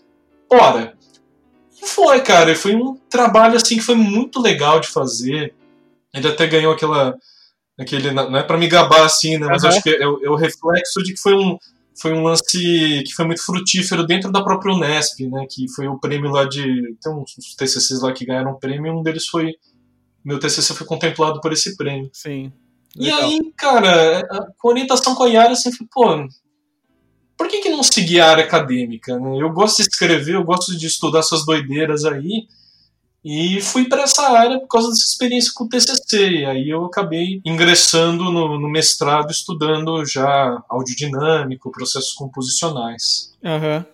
bora. 0.50 0.98
E 1.80 1.86
foi, 1.86 2.20
cara, 2.22 2.56
foi 2.56 2.76
um 2.76 2.98
trabalho 3.08 3.56
assim 3.56 3.76
que 3.76 3.84
foi 3.84 3.94
muito 3.94 4.42
legal 4.42 4.80
de 4.80 4.88
fazer. 4.88 5.54
Ele 6.18 6.28
até 6.28 6.48
ganhou 6.48 6.74
aquela. 6.74 7.16
Aquele, 7.80 8.12
não 8.12 8.36
é 8.36 8.44
para 8.44 8.58
me 8.58 8.68
gabar 8.68 9.04
assim, 9.04 9.38
né? 9.38 9.48
Mas 9.48 9.64
uhum. 9.64 9.70
acho 9.70 9.84
que 9.84 9.90
é, 9.90 10.02
é, 10.02 10.08
o 10.08 10.36
reflexo 10.36 11.04
de 11.04 11.14
que 11.14 11.20
foi 11.20 11.36
um, 11.36 11.58
foi 12.02 12.12
um 12.12 12.24
lance 12.24 13.04
que 13.06 13.14
foi 13.16 13.26
muito 13.26 13.46
frutífero 13.46 14.06
dentro 14.06 14.32
da 14.32 14.44
própria 14.44 14.74
Unesp, 14.74 15.20
né? 15.28 15.46
Que 15.50 15.72
foi 15.76 15.88
o 15.88 16.00
prêmio 16.00 16.32
lá 16.32 16.46
de. 16.46 16.96
Tem 17.02 17.14
uns 17.14 17.56
TCCs 17.56 18.02
lá 18.02 18.12
que 18.12 18.26
ganharam 18.26 18.54
um 18.54 18.60
prêmio, 18.60 18.98
um 18.98 19.04
deles 19.04 19.28
foi. 19.28 19.54
Meu 20.26 20.40
TCC 20.40 20.74
foi 20.74 20.88
contemplado 20.88 21.40
por 21.40 21.54
esse 21.54 21.78
prêmio. 21.78 22.10
Sim. 22.12 22.52
E 22.96 23.12
aí, 23.12 23.40
cara, 23.56 24.24
com 24.58 24.70
orientação 24.70 25.14
com 25.14 25.24
a 25.24 25.28
Yara, 25.28 25.54
assim, 25.54 25.70
pô, 25.94 26.28
por 27.38 27.48
que, 27.48 27.60
que 27.60 27.70
não 27.70 27.84
seguir 27.84 28.20
a 28.20 28.32
área 28.32 28.44
acadêmica? 28.44 29.18
Né? 29.20 29.38
Eu 29.40 29.52
gosto 29.52 29.78
de 29.78 29.84
escrever, 29.84 30.34
eu 30.34 30.44
gosto 30.44 30.76
de 30.76 30.88
estudar 30.88 31.20
essas 31.20 31.46
doideiras 31.46 32.04
aí. 32.04 32.48
E 33.24 33.60
fui 33.62 33.90
para 33.90 34.04
essa 34.04 34.22
área 34.30 34.60
por 34.60 34.68
causa 34.68 34.90
dessa 34.90 35.04
experiência 35.04 35.52
com 35.54 35.66
o 35.66 35.70
TCC. 35.70 36.30
E 36.30 36.46
aí 36.46 36.70
eu 36.70 36.86
acabei 36.86 37.42
ingressando 37.46 38.26
no, 38.26 38.60
no 38.60 38.70
mestrado, 38.70 39.32
estudando 39.32 40.06
já 40.06 40.64
audiodinâmico, 40.70 41.72
processos 41.72 42.14
composicionais. 42.14 43.34
Uhum. 43.44 43.86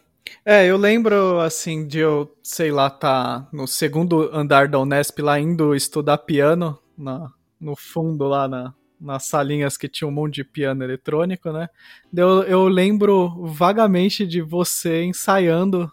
É, 0.46 0.66
eu 0.66 0.78
lembro, 0.78 1.40
assim, 1.40 1.88
de 1.88 2.00
eu, 2.00 2.36
sei 2.44 2.72
lá, 2.72 2.90
tá 2.90 3.48
no 3.52 3.66
segundo 3.66 4.30
andar 4.36 4.68
da 4.68 4.80
Unesp 4.80 5.20
lá 5.20 5.40
indo 5.40 5.74
estudar 5.74 6.18
piano 6.18 6.78
na, 6.98 7.32
no 7.60 7.76
fundo 7.76 8.26
lá 8.28 8.48
na, 8.48 8.74
nas 9.00 9.26
salinhas 9.26 9.78
que 9.78 9.88
tinha 9.88 10.08
um 10.08 10.12
monte 10.12 10.36
de 10.36 10.44
piano 10.44 10.84
eletrônico, 10.84 11.52
né? 11.52 11.70
Eu, 12.16 12.44
eu 12.44 12.68
lembro 12.68 13.46
vagamente 13.46 14.26
de 14.26 14.42
você 14.42 15.04
ensaiando 15.04 15.92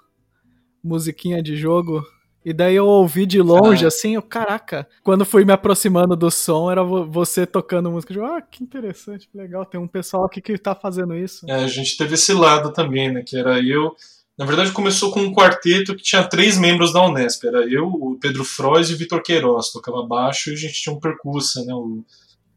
musiquinha 0.82 1.42
de 1.42 1.56
jogo. 1.56 2.04
E 2.44 2.52
daí 2.52 2.74
eu 2.74 2.86
ouvi 2.86 3.26
de 3.26 3.40
longe, 3.40 3.84
ah. 3.84 3.88
assim, 3.88 4.14
eu, 4.14 4.22
caraca, 4.22 4.88
quando 5.02 5.24
fui 5.24 5.44
me 5.44 5.52
aproximando 5.52 6.16
do 6.16 6.30
som, 6.30 6.70
era 6.70 6.82
você 6.82 7.46
tocando 7.46 7.90
música 7.90 8.14
de 8.14 8.20
jogo. 8.20 8.32
Ah, 8.32 8.40
que 8.40 8.62
interessante, 8.62 9.28
legal, 9.34 9.66
tem 9.66 9.80
um 9.80 9.88
pessoal 9.88 10.24
aqui 10.24 10.40
que 10.40 10.56
tá 10.56 10.74
fazendo 10.74 11.14
isso. 11.14 11.44
É, 11.48 11.54
a 11.54 11.68
gente 11.68 11.96
teve 11.96 12.14
esse 12.14 12.32
lado 12.32 12.72
também, 12.72 13.12
né, 13.12 13.22
que 13.26 13.36
era 13.36 13.60
eu... 13.60 13.94
Na 14.38 14.46
verdade, 14.46 14.72
começou 14.72 15.10
com 15.10 15.20
um 15.20 15.34
quarteto 15.34 15.94
que 15.94 16.02
tinha 16.02 16.26
três 16.26 16.56
membros 16.56 16.94
da 16.94 17.04
Unesp. 17.04 17.44
Era 17.44 17.60
eu, 17.70 17.88
o 17.88 18.16
Pedro 18.18 18.42
Frois 18.42 18.88
e 18.88 18.94
o 18.94 18.96
Vitor 18.96 19.22
Queiroz. 19.22 19.70
Tocava 19.70 20.02
baixo 20.06 20.48
e 20.48 20.54
a 20.54 20.56
gente 20.56 20.80
tinha 20.80 20.96
um 20.96 20.98
percussa, 20.98 21.62
né, 21.62 21.74
o 21.74 22.02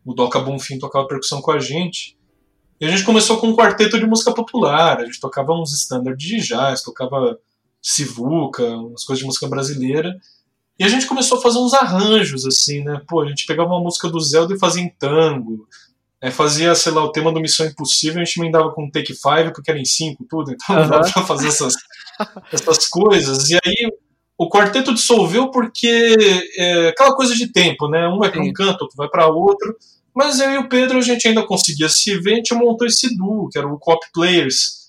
o 0.05 0.13
Doca 0.13 0.39
Bonfim 0.39 0.77
tocava 0.77 1.07
percussão 1.07 1.41
com 1.41 1.51
a 1.51 1.59
gente. 1.59 2.17
E 2.79 2.85
a 2.85 2.89
gente 2.89 3.03
começou 3.03 3.37
com 3.37 3.47
um 3.47 3.55
quarteto 3.55 3.97
de 3.97 4.05
música 4.05 4.33
popular, 4.33 4.99
a 4.99 5.05
gente 5.05 5.19
tocava 5.19 5.53
uns 5.53 5.71
standards 5.73 6.27
de 6.27 6.39
jazz, 6.39 6.83
tocava 6.83 7.39
sivuca, 7.83 8.63
umas 8.63 9.03
coisas 9.03 9.19
de 9.19 9.25
música 9.25 9.47
brasileira. 9.47 10.17
E 10.79 10.83
a 10.83 10.87
gente 10.87 11.05
começou 11.05 11.37
a 11.37 11.41
fazer 11.41 11.59
uns 11.59 11.73
arranjos, 11.73 12.45
assim, 12.45 12.83
né? 12.83 13.01
Pô, 13.07 13.21
a 13.21 13.27
gente 13.27 13.45
pegava 13.45 13.69
uma 13.69 13.81
música 13.81 14.09
do 14.09 14.19
Zelda 14.19 14.55
e 14.55 14.59
fazia 14.59 14.81
em 14.81 14.89
tango. 14.89 15.67
É, 16.21 16.31
fazia, 16.31 16.73
sei 16.73 16.93
lá, 16.93 17.03
o 17.03 17.11
tema 17.11 17.33
do 17.33 17.41
Missão 17.41 17.65
Impossível, 17.65 18.21
a 18.21 18.25
gente 18.25 18.39
emendava 18.39 18.71
com 18.71 18.89
Take 18.89 19.13
Five, 19.13 19.53
porque 19.53 19.69
era 19.69 19.79
em 19.79 19.85
cinco, 19.85 20.25
tudo. 20.27 20.53
Então 20.53 20.75
não 20.77 20.89
dava 20.89 21.11
pra 21.11 21.23
fazer 21.23 21.49
essas, 21.49 21.73
essas 22.51 22.87
coisas. 22.87 23.49
E 23.49 23.55
aí 23.55 23.91
o 24.37 24.49
quarteto 24.49 24.93
dissolveu 24.93 25.51
porque 25.51 26.15
é 26.57 26.87
aquela 26.87 27.13
coisa 27.13 27.35
de 27.35 27.51
tempo, 27.51 27.89
né? 27.89 28.07
Um 28.07 28.17
vai 28.17 28.31
para 28.31 28.41
um 28.41 28.53
canto, 28.53 28.83
outro 28.83 28.97
vai 28.97 29.09
para 29.09 29.27
outro. 29.27 29.75
Mas 30.15 30.39
eu 30.39 30.51
e 30.51 30.57
o 30.57 30.69
Pedro 30.69 30.97
a 30.97 31.01
gente 31.01 31.27
ainda 31.27 31.45
conseguia 31.45 31.89
se 31.89 32.17
ver, 32.19 32.33
a 32.33 32.35
gente 32.35 32.53
montou 32.53 32.87
esse 32.87 33.15
duo, 33.17 33.49
que 33.49 33.57
era 33.57 33.67
o 33.67 33.77
Cop 33.77 33.99
Players. 34.13 34.82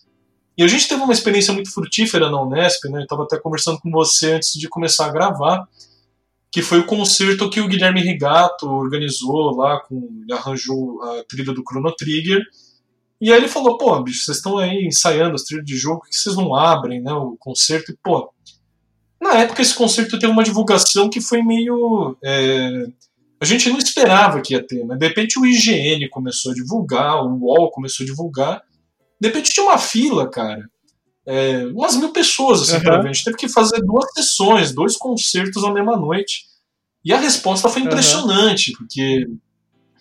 E 0.56 0.62
a 0.62 0.68
gente 0.68 0.88
teve 0.88 1.02
uma 1.02 1.12
experiência 1.12 1.52
muito 1.52 1.72
frutífera 1.72 2.30
na 2.30 2.40
Unesp, 2.40 2.84
né? 2.88 3.00
Eu 3.00 3.02
estava 3.02 3.24
até 3.24 3.38
conversando 3.38 3.80
com 3.80 3.90
você 3.90 4.34
antes 4.34 4.52
de 4.52 4.68
começar 4.68 5.06
a 5.06 5.12
gravar, 5.12 5.68
que 6.50 6.62
foi 6.62 6.78
o 6.78 6.86
concerto 6.86 7.50
que 7.50 7.60
o 7.60 7.66
Guilherme 7.66 8.00
Rigato 8.00 8.68
organizou 8.68 9.56
lá, 9.56 9.80
com, 9.80 10.22
ele 10.22 10.32
arranjou 10.32 11.02
a 11.02 11.24
trilha 11.24 11.52
do 11.52 11.64
Chrono 11.68 11.92
Trigger. 11.96 12.40
E 13.20 13.32
aí 13.32 13.38
ele 13.38 13.48
falou, 13.48 13.76
pô, 13.76 14.00
bicho, 14.00 14.24
vocês 14.24 14.36
estão 14.36 14.58
aí 14.58 14.86
ensaiando 14.86 15.34
as 15.34 15.42
trilhas 15.42 15.66
de 15.66 15.76
jogo, 15.76 16.00
por 16.00 16.08
que 16.08 16.16
vocês 16.16 16.36
não 16.36 16.54
abrem, 16.54 17.00
né, 17.00 17.12
o 17.12 17.36
concerto? 17.38 17.90
E, 17.90 17.96
pô, 18.02 18.32
na 19.20 19.38
época 19.38 19.62
esse 19.62 19.74
concerto 19.74 20.18
teve 20.18 20.32
uma 20.32 20.44
divulgação 20.44 21.10
que 21.10 21.20
foi 21.20 21.42
meio... 21.42 22.16
É, 22.22 22.86
a 23.40 23.44
gente 23.44 23.68
não 23.68 23.78
esperava 23.78 24.40
que 24.40 24.54
ia 24.54 24.64
ter, 24.64 24.84
mas 24.84 24.98
de 24.98 25.08
repente 25.08 25.38
o 25.38 25.44
IGN 25.44 26.08
começou 26.08 26.52
a 26.52 26.54
divulgar, 26.54 27.24
o 27.24 27.38
UOL 27.40 27.70
começou 27.70 28.04
a 28.04 28.06
divulgar. 28.06 28.62
De 29.20 29.28
repente 29.28 29.52
tinha 29.52 29.66
uma 29.66 29.78
fila, 29.78 30.30
cara. 30.30 30.68
É, 31.26 31.64
umas 31.66 31.96
mil 31.96 32.10
pessoas 32.10 32.62
assim, 32.62 32.76
uhum. 32.76 32.82
pra 32.82 33.00
ver. 33.00 33.08
A 33.08 33.12
gente 33.12 33.24
teve 33.24 33.36
que 33.36 33.48
fazer 33.48 33.80
duas 33.80 34.12
sessões, 34.12 34.72
dois 34.72 34.96
concertos 34.96 35.62
na 35.62 35.72
mesma 35.72 35.96
noite. 35.96 36.44
E 37.04 37.12
a 37.12 37.18
resposta 37.18 37.68
foi 37.68 37.82
impressionante, 37.82 38.70
uhum. 38.70 38.76
porque, 38.78 39.26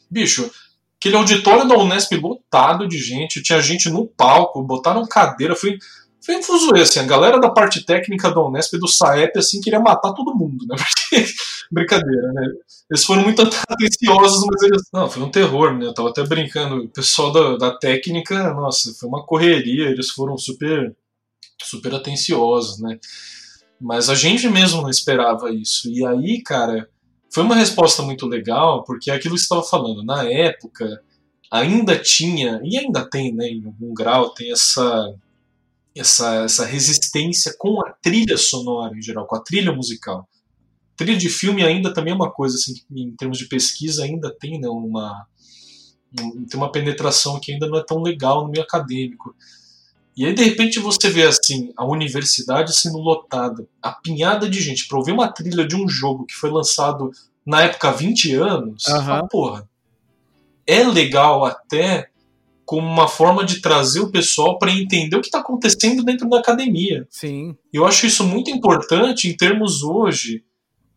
bicho, 0.10 0.50
aquele 0.98 1.18
auditório 1.18 1.68
da 1.68 1.78
Unesp 1.78 2.14
lotado 2.14 2.88
de 2.88 2.98
gente, 2.98 3.44
tinha 3.44 3.62
gente 3.62 3.90
no 3.90 4.08
palco, 4.08 4.64
botaram 4.64 5.06
cadeira, 5.06 5.56
foi, 5.56 5.78
foi 6.24 6.38
um 6.38 6.44
fuzuê, 6.44 6.82
assim, 6.82 7.00
a 7.00 7.04
galera 7.04 7.40
da 7.40 7.50
parte 7.50 7.86
técnica 7.86 8.32
da 8.32 8.42
Unesp 8.42 8.74
e 8.74 8.80
do 8.80 8.88
SAEP, 8.88 9.38
assim, 9.38 9.60
queria 9.60 9.80
matar 9.80 10.14
todo 10.14 10.36
mundo, 10.36 10.66
né, 10.66 10.76
porque, 11.12 11.26
brincadeira, 11.70 12.32
né, 12.32 12.48
eles 12.90 13.04
foram 13.04 13.24
muito 13.24 13.42
atenciosos, 13.42 14.46
mas 14.46 14.64
eles, 14.64 14.84
não, 14.94 15.10
foi 15.10 15.22
um 15.22 15.30
terror, 15.30 15.78
né, 15.78 15.86
eu 15.86 15.94
tava 15.94 16.10
até 16.10 16.24
brincando, 16.24 16.84
o 16.84 16.90
pessoal 16.90 17.32
da, 17.32 17.58
da 17.58 17.78
técnica, 17.78 18.54
nossa, 18.54 18.94
foi 18.94 19.10
uma 19.10 19.26
correria, 19.26 19.90
eles 19.90 20.12
foram 20.12 20.38
super, 20.38 20.96
super 21.62 21.94
atenciosos, 21.94 22.80
né, 22.80 22.98
mas 23.82 24.10
a 24.10 24.16
gente 24.16 24.48
mesmo 24.48 24.82
não 24.82 24.90
esperava 24.90 25.52
isso, 25.52 25.90
e 25.92 26.06
aí, 26.06 26.42
cara, 26.42 26.88
foi 27.34 27.44
uma 27.44 27.56
resposta 27.56 28.02
muito 28.02 28.26
legal, 28.28 28.84
porque 28.86 29.12
é 29.12 29.16
aquilo 29.16 29.36
que 29.36 29.42
você 29.42 29.46
estava 29.46 29.64
falando, 29.64 30.06
na 30.06 30.24
época, 30.24 31.02
ainda 31.52 32.00
tinha, 32.00 32.62
e 32.64 32.78
ainda 32.78 33.04
tem, 33.10 33.34
né, 33.34 33.48
em 33.48 33.66
algum 33.66 33.94
grau, 33.94 34.30
tem 34.30 34.52
essa 34.54 35.14
essa, 35.96 36.44
essa 36.44 36.66
resistência 36.66 37.54
com 37.58 37.82
a 37.86 37.92
trilha 37.92 38.38
sonora 38.38 38.98
em 38.98 39.02
geral, 39.02 39.28
com 39.28 39.36
a 39.36 39.42
trilha 39.42 39.72
musical. 39.72 40.28
Trilha 40.96 41.18
de 41.18 41.30
filme 41.30 41.64
ainda 41.64 41.94
também 41.94 42.14
é 42.14 42.16
uma 42.16 42.32
coisa 42.32 42.56
assim, 42.56 42.74
em 42.92 43.16
termos 43.16 43.38
de 43.38 43.48
pesquisa 43.48 44.04
ainda 44.04 44.34
tem 44.34 44.60
né, 44.60 44.68
uma 44.68 45.26
tem 46.16 46.60
uma 46.60 46.72
penetração 46.72 47.40
que 47.40 47.52
ainda 47.52 47.68
não 47.68 47.80
é 47.80 47.84
tão 47.84 48.02
legal 48.02 48.44
no 48.44 48.52
meio 48.52 48.64
acadêmico. 48.64 49.36
E 50.16 50.26
aí 50.26 50.34
de 50.34 50.44
repente 50.44 50.80
você 50.80 51.10
vê 51.10 51.24
assim 51.24 51.74
a 51.76 51.86
universidade 51.86 52.76
sendo 52.76 53.00
lotada, 53.00 53.68
apinhada 53.82 54.48
de 54.48 54.62
gente 54.62 54.88
para 54.88 54.98
ouvir 55.00 55.12
uma 55.12 55.32
trilha 55.32 55.66
de 55.66 55.76
um 55.76 55.90
jogo 55.90 56.26
que 56.26 56.36
foi 56.36 56.52
lançado 56.52 57.12
na 57.44 57.64
época 57.64 57.90
há 57.90 57.92
20 57.92 58.36
anos. 58.36 58.86
Uhum. 58.86 59.06
Fala, 59.06 59.28
porra, 59.28 59.70
é 60.68 60.84
legal 60.84 61.44
até 61.44 62.10
como 62.74 62.88
uma 62.88 63.08
forma 63.08 63.46
de 63.46 63.62
trazer 63.62 64.00
o 64.00 64.10
pessoal 64.10 64.58
para 64.58 64.72
entender 64.72 65.16
o 65.16 65.22
que 65.22 65.28
está 65.28 65.38
acontecendo 65.38 66.04
dentro 66.04 66.28
da 66.28 66.40
academia. 66.40 67.08
Sim. 67.08 67.56
Eu 67.72 67.86
acho 67.86 68.08
isso 68.08 68.24
muito 68.24 68.50
importante 68.50 69.30
em 69.30 69.38
termos 69.38 69.84
hoje 69.84 70.44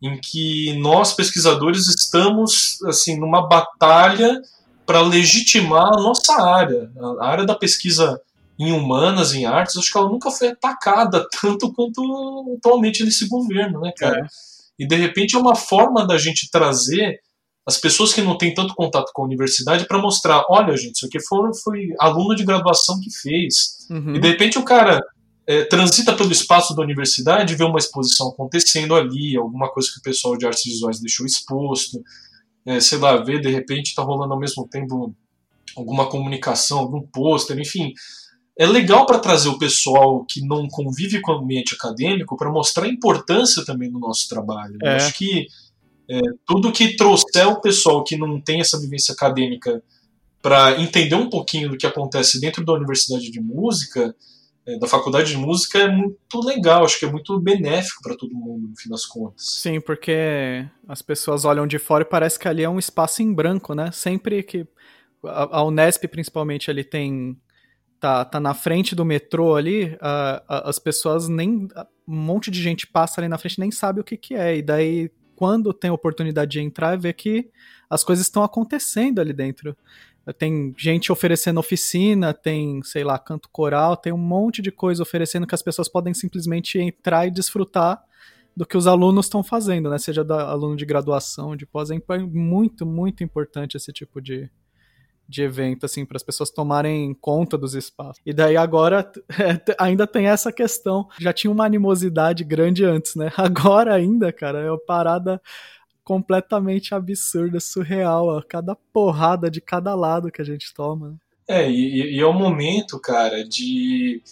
em 0.02 0.18
que 0.18 0.72
nós 0.78 1.12
pesquisadores 1.12 1.86
estamos 1.86 2.78
assim 2.86 3.20
numa 3.20 3.46
batalha 3.46 4.40
para 4.86 5.02
legitimar 5.02 5.88
a 5.88 6.00
nossa 6.00 6.32
área, 6.42 6.90
a 7.20 7.26
área 7.26 7.44
da 7.44 7.54
pesquisa 7.54 8.18
em 8.58 8.72
humanas, 8.72 9.34
em 9.34 9.44
artes, 9.44 9.76
acho 9.76 9.92
que 9.92 9.98
ela 9.98 10.08
nunca 10.08 10.30
foi 10.30 10.48
atacada 10.48 11.26
tanto 11.42 11.70
quanto 11.74 12.56
atualmente 12.56 13.04
nesse 13.04 13.28
governo, 13.28 13.82
né, 13.82 13.92
cara? 13.94 14.20
É. 14.20 14.26
E 14.78 14.88
de 14.88 14.96
repente 14.96 15.36
é 15.36 15.38
uma 15.38 15.54
forma 15.54 16.06
da 16.06 16.16
gente 16.16 16.50
trazer 16.50 17.20
as 17.66 17.76
pessoas 17.76 18.12
que 18.12 18.22
não 18.22 18.38
têm 18.38 18.54
tanto 18.54 18.74
contato 18.74 19.10
com 19.12 19.22
a 19.22 19.24
universidade 19.24 19.86
para 19.88 19.98
mostrar, 19.98 20.44
olha, 20.48 20.76
gente, 20.76 20.94
isso 20.94 21.06
aqui 21.06 21.20
foi, 21.20 21.52
foi 21.64 21.88
aluno 21.98 22.36
de 22.36 22.44
graduação 22.44 23.00
que 23.00 23.10
fez. 23.10 23.86
Uhum. 23.90 24.14
E 24.14 24.20
de 24.20 24.28
repente 24.28 24.56
o 24.56 24.62
cara 24.62 25.02
é, 25.44 25.64
transita 25.64 26.14
pelo 26.14 26.30
espaço 26.30 26.76
da 26.76 26.82
universidade, 26.82 27.56
vê 27.56 27.64
uma 27.64 27.78
exposição 27.78 28.28
acontecendo 28.28 28.94
ali, 28.94 29.36
alguma 29.36 29.68
coisa 29.68 29.90
que 29.92 29.98
o 29.98 30.02
pessoal 30.02 30.36
de 30.36 30.46
artes 30.46 30.64
visuais 30.64 31.00
deixou 31.00 31.26
exposto, 31.26 32.00
é, 32.64 32.78
sei 32.78 32.98
lá, 32.98 33.16
vê 33.16 33.40
de 33.40 33.50
repente 33.50 33.88
está 33.88 34.02
rolando 34.02 34.32
ao 34.32 34.40
mesmo 34.40 34.66
tempo 34.68 35.12
alguma 35.76 36.08
comunicação, 36.08 36.78
algum 36.78 37.02
pôster, 37.02 37.58
enfim. 37.58 37.92
É 38.56 38.64
legal 38.64 39.06
para 39.06 39.18
trazer 39.18 39.48
o 39.48 39.58
pessoal 39.58 40.24
que 40.24 40.40
não 40.40 40.68
convive 40.68 41.20
com 41.20 41.32
o 41.32 41.38
ambiente 41.38 41.74
acadêmico 41.74 42.36
para 42.36 42.50
mostrar 42.50 42.84
a 42.84 42.88
importância 42.88 43.64
também 43.64 43.90
do 43.90 43.98
nosso 43.98 44.28
trabalho. 44.28 44.78
É. 44.82 44.92
Eu 44.92 44.96
acho 44.96 45.14
que 45.14 45.46
é, 46.08 46.20
tudo 46.46 46.72
que 46.72 46.96
trouxer 46.96 47.48
o 47.48 47.60
pessoal 47.60 48.04
que 48.04 48.16
não 48.16 48.40
tem 48.40 48.60
essa 48.60 48.78
vivência 48.80 49.12
acadêmica 49.12 49.82
para 50.40 50.80
entender 50.80 51.16
um 51.16 51.28
pouquinho 51.28 51.70
do 51.70 51.76
que 51.76 51.86
acontece 51.86 52.40
dentro 52.40 52.64
da 52.64 52.72
universidade 52.72 53.30
de 53.30 53.40
música, 53.40 54.14
é, 54.64 54.78
da 54.78 54.86
faculdade 54.86 55.30
de 55.30 55.36
música, 55.36 55.78
é 55.78 55.88
muito 55.88 56.40
legal, 56.44 56.84
acho 56.84 56.98
que 56.98 57.04
é 57.04 57.10
muito 57.10 57.38
benéfico 57.40 58.02
para 58.02 58.16
todo 58.16 58.34
mundo, 58.34 58.68
no 58.68 58.76
fim 58.76 58.88
das 58.88 59.06
contas. 59.06 59.44
Sim, 59.60 59.80
porque 59.80 60.66
as 60.88 61.02
pessoas 61.02 61.44
olham 61.44 61.66
de 61.66 61.78
fora 61.78 62.02
e 62.02 62.08
parece 62.08 62.38
que 62.38 62.48
ali 62.48 62.62
é 62.62 62.68
um 62.68 62.78
espaço 62.78 63.22
em 63.22 63.32
branco, 63.32 63.74
né? 63.74 63.90
Sempre 63.92 64.42
que 64.42 64.66
a, 65.24 65.62
Unesp, 65.64 66.06
principalmente, 66.08 66.70
ali 66.70 66.84
tem 66.84 67.36
tá, 67.98 68.24
tá 68.24 68.38
na 68.38 68.54
frente 68.54 68.94
do 68.94 69.04
metrô 69.04 69.56
ali, 69.56 69.96
as 70.48 70.78
pessoas 70.78 71.28
nem. 71.28 71.68
Um 72.06 72.16
monte 72.16 72.50
de 72.52 72.62
gente 72.62 72.86
passa 72.86 73.20
ali 73.20 73.28
na 73.28 73.38
frente 73.38 73.58
nem 73.58 73.72
sabe 73.72 74.00
o 74.00 74.04
que, 74.04 74.16
que 74.16 74.34
é. 74.34 74.58
E 74.58 74.62
daí 74.62 75.10
quando 75.36 75.72
tem 75.72 75.90
oportunidade 75.90 76.52
de 76.52 76.60
entrar, 76.60 76.94
é 76.94 76.96
ver 76.96 77.12
que 77.12 77.48
as 77.88 78.02
coisas 78.02 78.26
estão 78.26 78.42
acontecendo 78.42 79.20
ali 79.20 79.32
dentro. 79.32 79.76
Tem 80.38 80.74
gente 80.76 81.12
oferecendo 81.12 81.60
oficina, 81.60 82.34
tem, 82.34 82.82
sei 82.82 83.04
lá, 83.04 83.16
canto 83.16 83.48
coral, 83.50 83.96
tem 83.96 84.12
um 84.12 84.18
monte 84.18 84.60
de 84.60 84.72
coisa 84.72 85.02
oferecendo 85.02 85.46
que 85.46 85.54
as 85.54 85.62
pessoas 85.62 85.88
podem 85.88 86.12
simplesmente 86.12 86.78
entrar 86.80 87.26
e 87.26 87.30
desfrutar 87.30 88.02
do 88.56 88.66
que 88.66 88.76
os 88.76 88.86
alunos 88.86 89.26
estão 89.26 89.44
fazendo, 89.44 89.90
né? 89.90 89.98
Seja 89.98 90.24
da 90.24 90.48
aluno 90.48 90.74
de 90.74 90.86
graduação, 90.86 91.54
de 91.54 91.66
pós, 91.66 91.90
é 91.90 91.98
muito, 92.18 92.86
muito 92.86 93.22
importante 93.22 93.76
esse 93.76 93.92
tipo 93.92 94.20
de, 94.20 94.50
de 95.28 95.42
evento, 95.42 95.86
assim, 95.86 96.04
para 96.04 96.16
as 96.16 96.22
pessoas 96.22 96.50
tomarem 96.50 97.14
conta 97.14 97.58
dos 97.58 97.74
espaços. 97.74 98.20
E 98.24 98.32
daí 98.32 98.56
agora 98.56 99.10
é, 99.38 99.74
ainda 99.78 100.06
tem 100.06 100.26
essa 100.26 100.52
questão. 100.52 101.08
Já 101.18 101.32
tinha 101.32 101.50
uma 101.50 101.64
animosidade 101.64 102.44
grande 102.44 102.84
antes, 102.84 103.14
né? 103.14 103.32
Agora 103.36 103.94
ainda, 103.94 104.32
cara, 104.32 104.60
é 104.60 104.70
uma 104.70 104.78
parada 104.78 105.40
completamente 106.04 106.94
absurda, 106.94 107.58
surreal, 107.58 108.38
a 108.38 108.42
cada 108.42 108.76
porrada 108.92 109.50
de 109.50 109.60
cada 109.60 109.94
lado 109.94 110.30
que 110.30 110.40
a 110.40 110.44
gente 110.44 110.72
toma. 110.72 111.16
É, 111.48 111.68
e, 111.68 112.16
e 112.16 112.20
é 112.20 112.26
o 112.26 112.32
momento, 112.32 112.98
cara, 113.00 113.44
de, 113.44 114.22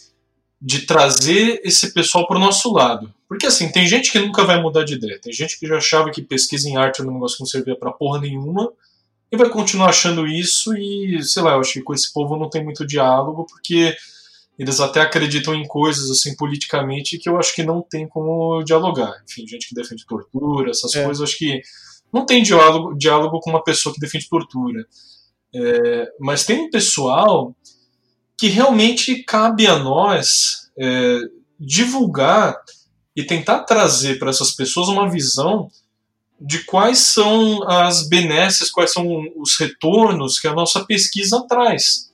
de 0.61 0.87
trazer 0.87 1.61
esse 1.65 1.93
pessoal 1.93 2.27
para 2.27 2.37
o 2.37 2.41
nosso 2.41 2.73
lado. 2.73 3.13
Porque 3.29 3.47
assim, 3.47 3.71
tem 3.71 3.87
gente 3.87 4.13
que 4.13 4.19
nunca 4.21 4.45
vai 4.45 4.61
mudar 4.63 4.85
de 4.85 4.95
ideia. 4.95 5.19
Tem 5.21 5.33
gente 5.33 5.59
que 5.59 5.67
já 5.67 5.79
achava 5.79 6.11
que 6.11 6.23
pesquisa 6.23 6.69
em 6.69 6.77
arte 6.77 7.01
era 7.01 7.11
um 7.11 7.15
negócio 7.15 7.37
que 7.37 7.43
não 7.43 7.49
servia 7.49 7.77
para 7.77 7.93
porra 7.93 8.21
nenhuma 8.21 8.73
e 9.35 9.39
vai 9.39 9.49
continuar 9.51 9.91
achando 9.91 10.27
isso 10.27 10.75
e, 10.77 11.23
sei 11.23 11.43
lá, 11.43 11.53
eu 11.53 11.61
acho 11.61 11.75
que 11.75 11.83
com 11.83 11.95
esse 11.95 12.13
povo 12.13 12.37
não 12.37 12.49
tem 12.49 12.65
muito 12.65 12.87
diálogo, 12.87 13.47
porque 13.47 13.95
eles 14.59 14.81
até 14.81 15.01
acreditam 15.01 15.55
em 15.55 15.67
coisas 15.67 16.11
assim 16.11 16.37
politicamente 16.37 17.19
que 17.19 17.29
eu 17.29 17.39
acho 17.39 17.55
que 17.55 17.63
não 17.63 17.83
tem 17.83 18.09
como 18.09 18.63
dialogar. 18.63 19.23
Enfim, 19.29 19.47
gente 19.47 19.69
que 19.69 19.75
defende 19.75 20.07
tortura, 20.07 20.71
essas 20.71 20.95
é. 20.95 21.05
coisas, 21.05 21.23
acho 21.23 21.39
que 21.39 21.61
não 22.13 22.25
tem 22.25 22.43
diálogo, 22.43 22.95
diálogo 22.97 23.41
com 23.41 23.51
uma 23.51 23.65
pessoa 23.65 23.93
que 23.95 24.01
defende 24.01 24.29
tortura. 24.29 24.87
É, 25.55 26.09
mas 26.21 26.45
tem 26.45 26.61
um 26.61 26.71
pessoal 26.71 27.55
que 28.39 28.49
realmente 28.49 29.23
cabe 29.25 29.67
a 29.67 29.79
nós 29.79 30.71
é, 30.79 31.19
divulgar 31.59 32.57
e 33.17 33.25
tentar 33.25 33.61
trazer 33.61 34.19
para 34.19 34.31
essas 34.31 34.53
pessoas 34.53 34.89
uma 34.89 35.09
visão 35.09 35.71
de 36.47 36.63
quais 36.65 36.99
são 36.99 37.67
as 37.67 38.07
benesses, 38.07 38.71
quais 38.71 38.93
são 38.93 39.07
os 39.37 39.57
retornos 39.59 40.39
que 40.39 40.47
a 40.47 40.53
nossa 40.53 40.85
pesquisa 40.85 41.43
traz. 41.49 42.13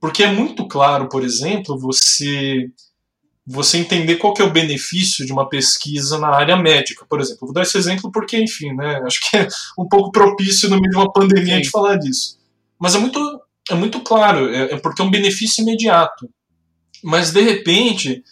Porque 0.00 0.24
é 0.24 0.32
muito 0.32 0.66
claro, 0.66 1.08
por 1.08 1.22
exemplo, 1.22 1.78
você 1.78 2.68
você 3.46 3.78
entender 3.78 4.16
qual 4.16 4.32
que 4.32 4.42
é 4.42 4.44
o 4.44 4.52
benefício 4.52 5.26
de 5.26 5.32
uma 5.32 5.48
pesquisa 5.48 6.18
na 6.18 6.28
área 6.28 6.56
médica, 6.56 7.04
por 7.08 7.20
exemplo. 7.20 7.46
Vou 7.46 7.52
dar 7.52 7.62
esse 7.62 7.76
exemplo 7.76 8.10
porque, 8.12 8.36
enfim, 8.36 8.72
né, 8.72 9.00
acho 9.06 9.18
que 9.28 9.36
é 9.36 9.48
um 9.78 9.88
pouco 9.88 10.12
propício 10.12 10.68
no 10.68 10.76
meio 10.76 10.90
de 10.90 10.96
uma 10.96 11.12
pandemia 11.12 11.56
Sim. 11.56 11.62
de 11.62 11.70
falar 11.70 11.96
disso. 11.96 12.38
Mas 12.78 12.94
é 12.94 12.98
muito, 12.98 13.40
é 13.70 13.74
muito 13.74 14.00
claro, 14.00 14.52
é, 14.52 14.74
é 14.74 14.78
porque 14.78 15.00
é 15.00 15.04
um 15.04 15.10
benefício 15.10 15.62
imediato. 15.62 16.28
Mas, 17.02 17.32
de 17.32 17.40
repente, 17.40 18.22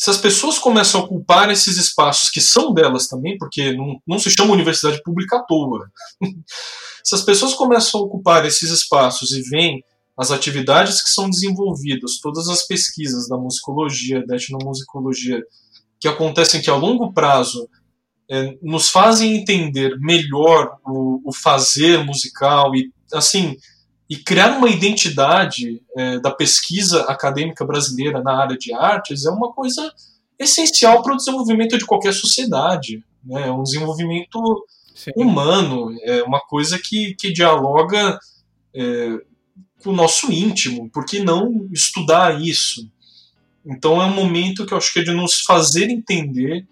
se 0.00 0.08
as 0.08 0.16
pessoas 0.16 0.58
começam 0.58 0.98
a 0.98 1.04
ocupar 1.04 1.50
esses 1.50 1.76
espaços 1.76 2.30
que 2.30 2.40
são 2.40 2.72
delas 2.72 3.06
também, 3.06 3.36
porque 3.36 3.74
não, 3.74 4.00
não 4.06 4.18
se 4.18 4.30
chama 4.30 4.54
universidade 4.54 5.02
pública 5.02 5.36
à 5.36 5.42
toa, 5.42 5.90
se 7.04 7.14
as 7.14 7.20
pessoas 7.20 7.52
começam 7.52 8.00
a 8.00 8.04
ocupar 8.04 8.46
esses 8.46 8.70
espaços 8.70 9.30
e 9.32 9.42
veem 9.42 9.84
as 10.16 10.30
atividades 10.30 11.02
que 11.02 11.10
são 11.10 11.28
desenvolvidas, 11.28 12.18
todas 12.18 12.48
as 12.48 12.66
pesquisas 12.66 13.28
da 13.28 13.36
musicologia, 13.36 14.26
da 14.26 14.36
etnomusicologia, 14.36 15.42
que 16.00 16.08
acontecem 16.08 16.62
que 16.62 16.70
a 16.70 16.76
longo 16.76 17.12
prazo 17.12 17.68
é, 18.30 18.56
nos 18.62 18.88
fazem 18.88 19.36
entender 19.36 19.98
melhor 19.98 20.78
o, 20.86 21.20
o 21.28 21.30
fazer 21.34 22.02
musical 22.02 22.74
e, 22.74 22.90
assim, 23.12 23.54
e 24.10 24.16
criar 24.16 24.58
uma 24.58 24.68
identidade 24.68 25.80
é, 25.96 26.18
da 26.18 26.32
pesquisa 26.32 27.02
acadêmica 27.02 27.64
brasileira 27.64 28.20
na 28.20 28.36
área 28.42 28.58
de 28.58 28.74
artes 28.74 29.24
é 29.24 29.30
uma 29.30 29.52
coisa 29.52 29.94
essencial 30.36 31.00
para 31.00 31.14
o 31.14 31.16
desenvolvimento 31.16 31.78
de 31.78 31.86
qualquer 31.86 32.12
sociedade. 32.12 33.04
Né? 33.24 33.46
É 33.46 33.52
um 33.52 33.62
desenvolvimento 33.62 34.66
Sim. 34.96 35.12
humano, 35.14 35.96
é 36.02 36.24
uma 36.24 36.40
coisa 36.40 36.76
que, 36.76 37.14
que 37.14 37.32
dialoga 37.32 38.18
é, 38.74 39.20
com 39.80 39.90
o 39.90 39.96
nosso 39.96 40.32
íntimo. 40.32 40.90
Por 40.90 41.04
que 41.04 41.20
não 41.20 41.68
estudar 41.72 42.42
isso? 42.42 42.90
Então 43.64 44.02
é 44.02 44.06
um 44.06 44.14
momento 44.14 44.66
que 44.66 44.74
eu 44.74 44.78
acho 44.78 44.92
que 44.92 44.98
é 44.98 45.04
de 45.04 45.12
nos 45.12 45.42
fazer 45.42 45.88
entender 45.88 46.66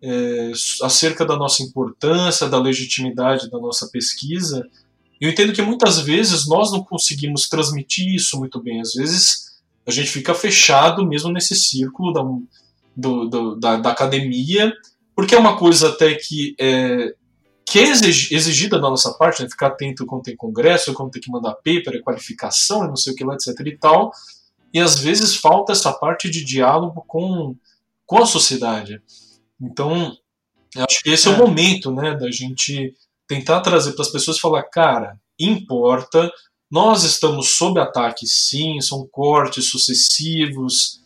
é, 0.00 0.52
acerca 0.84 1.26
da 1.26 1.36
nossa 1.36 1.64
importância, 1.64 2.48
da 2.48 2.60
legitimidade 2.60 3.50
da 3.50 3.58
nossa 3.58 3.88
pesquisa 3.88 4.64
eu 5.20 5.30
entendo 5.30 5.52
que 5.52 5.62
muitas 5.62 5.98
vezes 6.00 6.46
nós 6.46 6.70
não 6.70 6.82
conseguimos 6.82 7.48
transmitir 7.48 8.14
isso 8.14 8.38
muito 8.38 8.62
bem. 8.62 8.80
Às 8.80 8.94
vezes 8.94 9.46
a 9.86 9.90
gente 9.90 10.10
fica 10.10 10.34
fechado 10.34 11.06
mesmo 11.06 11.32
nesse 11.32 11.54
círculo 11.54 12.12
da, 12.12 12.22
do, 12.94 13.28
do, 13.28 13.56
da, 13.56 13.76
da, 13.76 13.90
academia, 13.90 14.72
porque 15.14 15.34
é 15.34 15.38
uma 15.38 15.56
coisa 15.56 15.88
até 15.88 16.14
que 16.14 16.54
é, 16.58 17.14
que 17.64 17.78
é 17.78 17.82
exigida 17.82 18.78
da 18.78 18.90
nossa 18.90 19.12
parte, 19.14 19.42
né? 19.42 19.48
ficar 19.48 19.68
atento 19.68 20.06
quando 20.06 20.22
tem 20.22 20.36
congresso, 20.36 20.92
quando 20.92 21.10
tem 21.10 21.22
que 21.22 21.30
mandar 21.30 21.54
paper, 21.54 22.02
qualificação, 22.02 22.86
não 22.86 22.96
sei 22.96 23.12
o 23.12 23.16
que 23.16 23.24
lá, 23.24 23.34
etc 23.34 23.58
e 23.66 23.76
tal. 23.76 24.12
E 24.72 24.80
às 24.80 24.98
vezes 24.98 25.36
falta 25.36 25.72
essa 25.72 25.92
parte 25.92 26.28
de 26.28 26.44
diálogo 26.44 27.02
com, 27.06 27.56
com 28.04 28.18
a 28.18 28.26
sociedade. 28.26 29.00
Então, 29.60 30.16
acho 30.76 31.02
que 31.02 31.10
esse 31.10 31.28
é, 31.28 31.32
é 31.32 31.34
o 31.34 31.38
momento 31.38 31.90
né, 31.90 32.14
da 32.14 32.30
gente 32.30 32.94
tentar 33.26 33.60
trazer 33.60 33.92
para 33.92 34.02
as 34.02 34.10
pessoas 34.10 34.36
e 34.36 34.40
falar, 34.40 34.62
cara, 34.64 35.18
importa, 35.38 36.30
nós 36.70 37.04
estamos 37.04 37.56
sob 37.56 37.78
ataque 37.80 38.26
sim, 38.26 38.80
são 38.80 39.06
cortes 39.06 39.70
sucessivos 39.70 41.00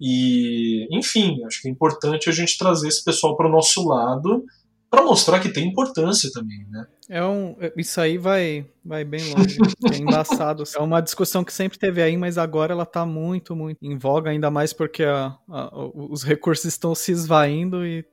e, 0.00 0.88
enfim, 0.90 1.44
acho 1.44 1.62
que 1.62 1.68
é 1.68 1.70
importante 1.70 2.28
a 2.28 2.32
gente 2.32 2.58
trazer 2.58 2.88
esse 2.88 3.04
pessoal 3.04 3.36
para 3.36 3.48
o 3.48 3.52
nosso 3.52 3.86
lado 3.86 4.44
para 4.90 5.02
mostrar 5.02 5.40
que 5.40 5.48
tem 5.48 5.68
importância 5.68 6.30
também, 6.34 6.66
né? 6.68 6.86
É 7.08 7.24
um, 7.24 7.56
isso 7.78 7.98
aí 7.98 8.18
vai, 8.18 8.66
vai 8.84 9.04
bem 9.04 9.22
longe, 9.32 9.56
é 9.90 9.96
embaçado. 9.96 10.64
É 10.76 10.80
uma 10.80 11.00
discussão 11.00 11.42
que 11.42 11.52
sempre 11.52 11.78
teve 11.78 12.02
aí, 12.02 12.14
mas 12.14 12.36
agora 12.36 12.74
ela 12.74 12.82
está 12.82 13.06
muito, 13.06 13.56
muito 13.56 13.78
em 13.80 13.96
voga, 13.96 14.30
ainda 14.30 14.50
mais 14.50 14.74
porque 14.74 15.02
a, 15.02 15.34
a, 15.48 15.70
os 15.94 16.22
recursos 16.22 16.66
estão 16.66 16.94
se 16.94 17.10
esvaindo 17.10 17.86
e 17.86 18.04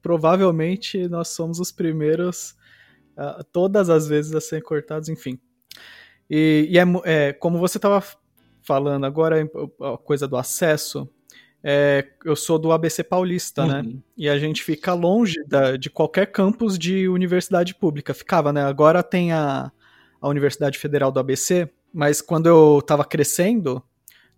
provavelmente 0.00 1.08
nós 1.08 1.28
somos 1.28 1.58
os 1.58 1.72
primeiros 1.72 2.54
uh, 3.18 3.42
todas 3.52 3.90
as 3.90 4.06
vezes 4.06 4.34
a 4.34 4.40
serem 4.40 4.64
cortados, 4.64 5.08
enfim. 5.08 5.38
E, 6.30 6.68
e 6.70 6.78
é, 6.78 6.84
é, 7.04 7.32
como 7.32 7.58
você 7.58 7.78
estava 7.78 8.02
falando 8.62 9.04
agora, 9.04 9.48
a 9.80 9.98
coisa 9.98 10.28
do 10.28 10.36
acesso, 10.36 11.08
é, 11.62 12.06
eu 12.24 12.36
sou 12.36 12.58
do 12.58 12.70
ABC 12.70 13.02
Paulista, 13.02 13.66
né? 13.66 13.80
uhum. 13.80 13.82
né? 13.82 13.96
E 14.16 14.28
a 14.28 14.38
gente 14.38 14.62
fica 14.62 14.94
longe 14.94 15.42
da, 15.46 15.76
de 15.76 15.90
qualquer 15.90 16.26
campus 16.26 16.78
de 16.78 17.08
universidade 17.08 17.74
pública. 17.74 18.14
Ficava, 18.14 18.52
né? 18.52 18.62
Agora 18.64 19.02
tem 19.02 19.32
a, 19.32 19.72
a 20.20 20.28
Universidade 20.28 20.78
Federal 20.78 21.10
do 21.10 21.18
ABC, 21.18 21.68
mas 21.92 22.20
quando 22.20 22.46
eu 22.46 22.78
estava 22.78 23.04
crescendo, 23.04 23.82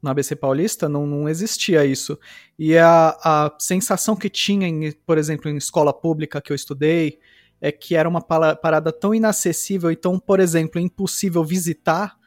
no 0.03 0.09
ABC 0.09 0.35
Paulista, 0.35 0.89
não, 0.89 1.07
não 1.07 1.29
existia 1.29 1.85
isso. 1.85 2.19
E 2.59 2.77
a, 2.77 3.17
a 3.23 3.57
sensação 3.59 4.17
que 4.17 4.31
tinha, 4.31 4.67
em, 4.67 4.93
por 4.93 5.19
exemplo, 5.19 5.51
em 5.51 5.57
escola 5.57 5.93
pública 5.93 6.41
que 6.41 6.53
eu 6.53 6.57
estudei, 6.57 7.19
é 7.61 7.71
que 7.71 7.95
era 7.95 8.09
uma 8.09 8.21
parada 8.21 8.93
tão 8.93 9.15
inacessível 9.15 9.91
e 9.91 9.97
tão, 9.97 10.19
por 10.19 10.41
exemplo, 10.41 10.81
impossível 10.81 11.45
visitar 11.45 12.19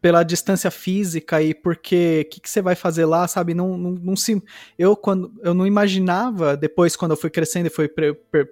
pela 0.00 0.22
distância 0.22 0.70
física 0.70 1.42
e 1.42 1.52
porque 1.52 2.24
o 2.26 2.30
que, 2.30 2.40
que, 2.40 2.48
você 2.48 2.62
vai 2.62 2.74
fazer 2.74 3.04
lá, 3.04 3.28
sabe? 3.28 3.52
Não, 3.52 3.76
não, 3.76 3.90
não, 3.90 4.16
se. 4.16 4.42
Eu, 4.78 4.96
quando, 4.96 5.32
eu 5.42 5.52
não 5.52 5.66
imaginava, 5.66 6.56
depois, 6.56 6.96
quando 6.96 7.10
eu 7.10 7.16
fui 7.16 7.28
crescendo 7.28 7.66
e 7.66 7.70
fui 7.70 7.90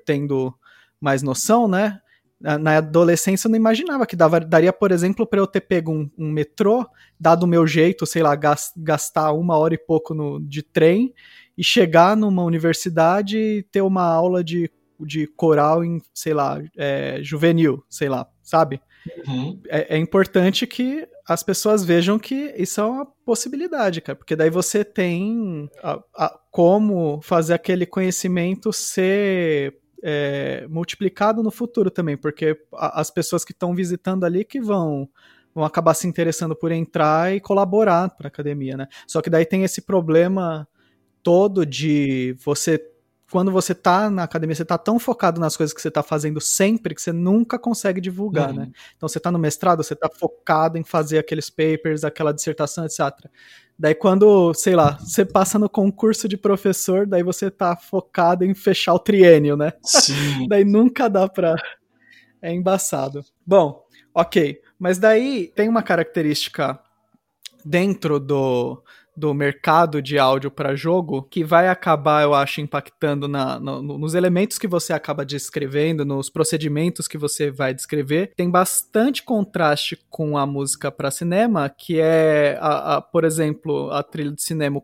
tendo 0.05 0.55
mais 1.01 1.23
noção, 1.23 1.67
né? 1.67 2.01
Na 2.41 2.77
adolescência 2.77 3.49
eu 3.49 3.51
não 3.51 3.57
imaginava 3.57 4.07
que 4.07 4.15
dava, 4.15 4.39
daria, 4.39 4.73
por 4.73 4.93
exemplo, 4.93 5.27
para 5.27 5.41
eu 5.41 5.47
ter 5.47 5.61
pego 5.61 5.91
um, 5.91 6.09
um, 6.17 6.31
metrô, 6.31 6.87
dado 7.19 7.43
o 7.43 7.49
meu 7.49 7.67
jeito, 7.67 8.07
sei 8.07 8.23
lá, 8.23 8.39
gastar 8.77 9.33
uma 9.33 9.57
hora 9.57 9.75
e 9.75 9.79
pouco 9.79 10.15
no, 10.15 10.39
de 10.41 10.63
trem 10.63 11.13
e 11.57 11.65
chegar 11.65 12.17
numa 12.17 12.45
universidade 12.45 13.37
e 13.37 13.63
ter 13.65 13.81
uma 13.81 14.05
aula 14.05 14.45
de, 14.45 14.71
de 15.01 15.27
coral 15.27 15.85
em, 15.85 16.01
sei 16.15 16.35
lá, 16.35 16.61
é, 16.77 17.19
juvenil, 17.23 17.85
sei 17.89 18.09
lá, 18.09 18.27
sabe? 18.43 18.81
Uhum. 19.27 19.61
É, 19.69 19.97
é, 19.97 19.99
importante 19.99 20.67
que 20.67 21.07
as 21.27 21.43
pessoas 21.43 21.85
vejam 21.85 22.19
que 22.19 22.55
isso 22.57 22.81
é 22.81 22.85
uma 22.85 23.07
possibilidade, 23.07 24.01
cara, 24.01 24.17
porque 24.17 24.37
daí 24.37 24.51
você 24.51 24.85
tem 24.85 25.69
a, 25.83 26.01
a, 26.17 26.41
como 26.51 27.21
fazer 27.23 27.55
aquele 27.55 27.87
conhecimento 27.87 28.73
ser 28.73 29.79
é, 30.03 30.67
multiplicado 30.69 31.43
no 31.43 31.51
futuro 31.51 31.91
também, 31.91 32.17
porque 32.17 32.57
as 32.73 33.11
pessoas 33.11 33.45
que 33.45 33.53
estão 33.53 33.75
visitando 33.75 34.25
ali 34.25 34.45
que 34.45 34.61
vão 34.61 35.09
vão 35.55 35.65
acabar 35.65 35.95
se 35.95 36.07
interessando 36.07 36.55
por 36.55 36.71
entrar 36.71 37.35
e 37.35 37.41
colaborar 37.41 38.11
para 38.11 38.27
a 38.27 38.29
academia, 38.29 38.77
né? 38.77 38.87
Só 39.09 39.21
que 39.21 39.31
daí 39.31 39.45
tem 39.45 39.65
esse 39.65 39.83
problema 39.83 40.69
todo 41.23 41.67
de 41.67 42.37
você 42.45 42.79
quando 43.31 43.53
você 43.53 43.75
tá 43.75 44.09
na 44.09 44.23
academia, 44.23 44.55
você 44.55 44.65
tá 44.65 44.79
tão 44.79 44.99
focado 44.99 45.41
nas 45.41 45.57
coisas 45.57 45.75
que 45.75 45.81
você 45.81 45.91
tá 45.91 46.03
fazendo 46.03 46.41
sempre 46.41 46.95
que 46.95 47.03
você 47.03 47.13
nunca 47.13 47.59
consegue 47.59 48.01
divulgar, 48.01 48.51
uhum. 48.51 48.57
né? 48.57 48.71
Então 48.97 49.09
você 49.09 49.21
tá 49.21 49.31
no 49.31 49.39
mestrado, 49.39 49.83
você 49.83 49.95
tá 49.95 50.09
focado 50.09 50.79
em 50.79 50.85
fazer 50.85 51.19
aqueles 51.19 51.51
papers, 51.51 52.05
aquela 52.05 52.33
dissertação, 52.33 52.85
etc. 52.87 53.01
Daí 53.79 53.95
quando, 53.95 54.53
sei 54.55 54.75
lá, 54.75 54.99
você 54.99 55.25
passa 55.25 55.59
no 55.59 55.69
concurso 55.69 56.27
de 56.27 56.37
professor, 56.37 57.07
daí 57.07 57.23
você 57.23 57.51
tá 57.51 57.77
focado 57.77 58.45
em 58.45 58.55
fechar 58.55 58.95
o 58.95 58.99
triênio, 58.99 59.57
né? 59.57 59.73
Sim. 59.85 60.49
daí 60.49 60.65
nunca 60.65 61.09
dá 61.09 61.29
pra. 61.29 61.55
É 62.41 62.53
embaçado. 62.53 63.25
Bom, 63.47 63.85
ok. 64.15 64.61
Mas 64.79 64.99
daí 64.99 65.53
tem 65.55 65.69
uma 65.69 65.83
característica 65.83 66.79
dentro 67.65 68.19
do, 68.19 68.83
do 69.19 69.35
mercado 69.35 70.01
de 70.01 70.19
áudio 70.19 70.51
para 70.51 70.77
jogo 70.77 71.23
que 71.23 71.43
vai 71.43 71.69
acabar, 71.69 72.23
eu 72.23 72.35
acho, 72.35 72.61
impactando 72.61 73.27
na, 73.27 73.59
no, 73.59 73.83
nos 73.83 74.15
elementos 74.15 74.59
que 74.59 74.69
você 74.69 74.93
acaba 74.93 75.25
descrevendo, 75.25 76.05
nos 76.05 76.31
procedimentos 76.31 77.09
que 77.09 77.19
você 77.19 77.51
vai 77.51 77.75
descrever. 77.75 78.33
Tem 78.37 78.49
bastante 78.49 79.23
contraste 79.23 79.99
com 80.09 80.39
a 80.39 80.47
música 80.47 80.91
para 80.91 81.11
cinema, 81.11 81.69
que 81.69 82.01
é, 82.01 82.57
a, 82.61 82.97
a, 82.97 83.03
por 83.03 83.25
exemplo, 83.25 83.91
a 83.91 84.03
trilha 84.03 84.33
de 84.33 84.43
cinema 84.43 84.81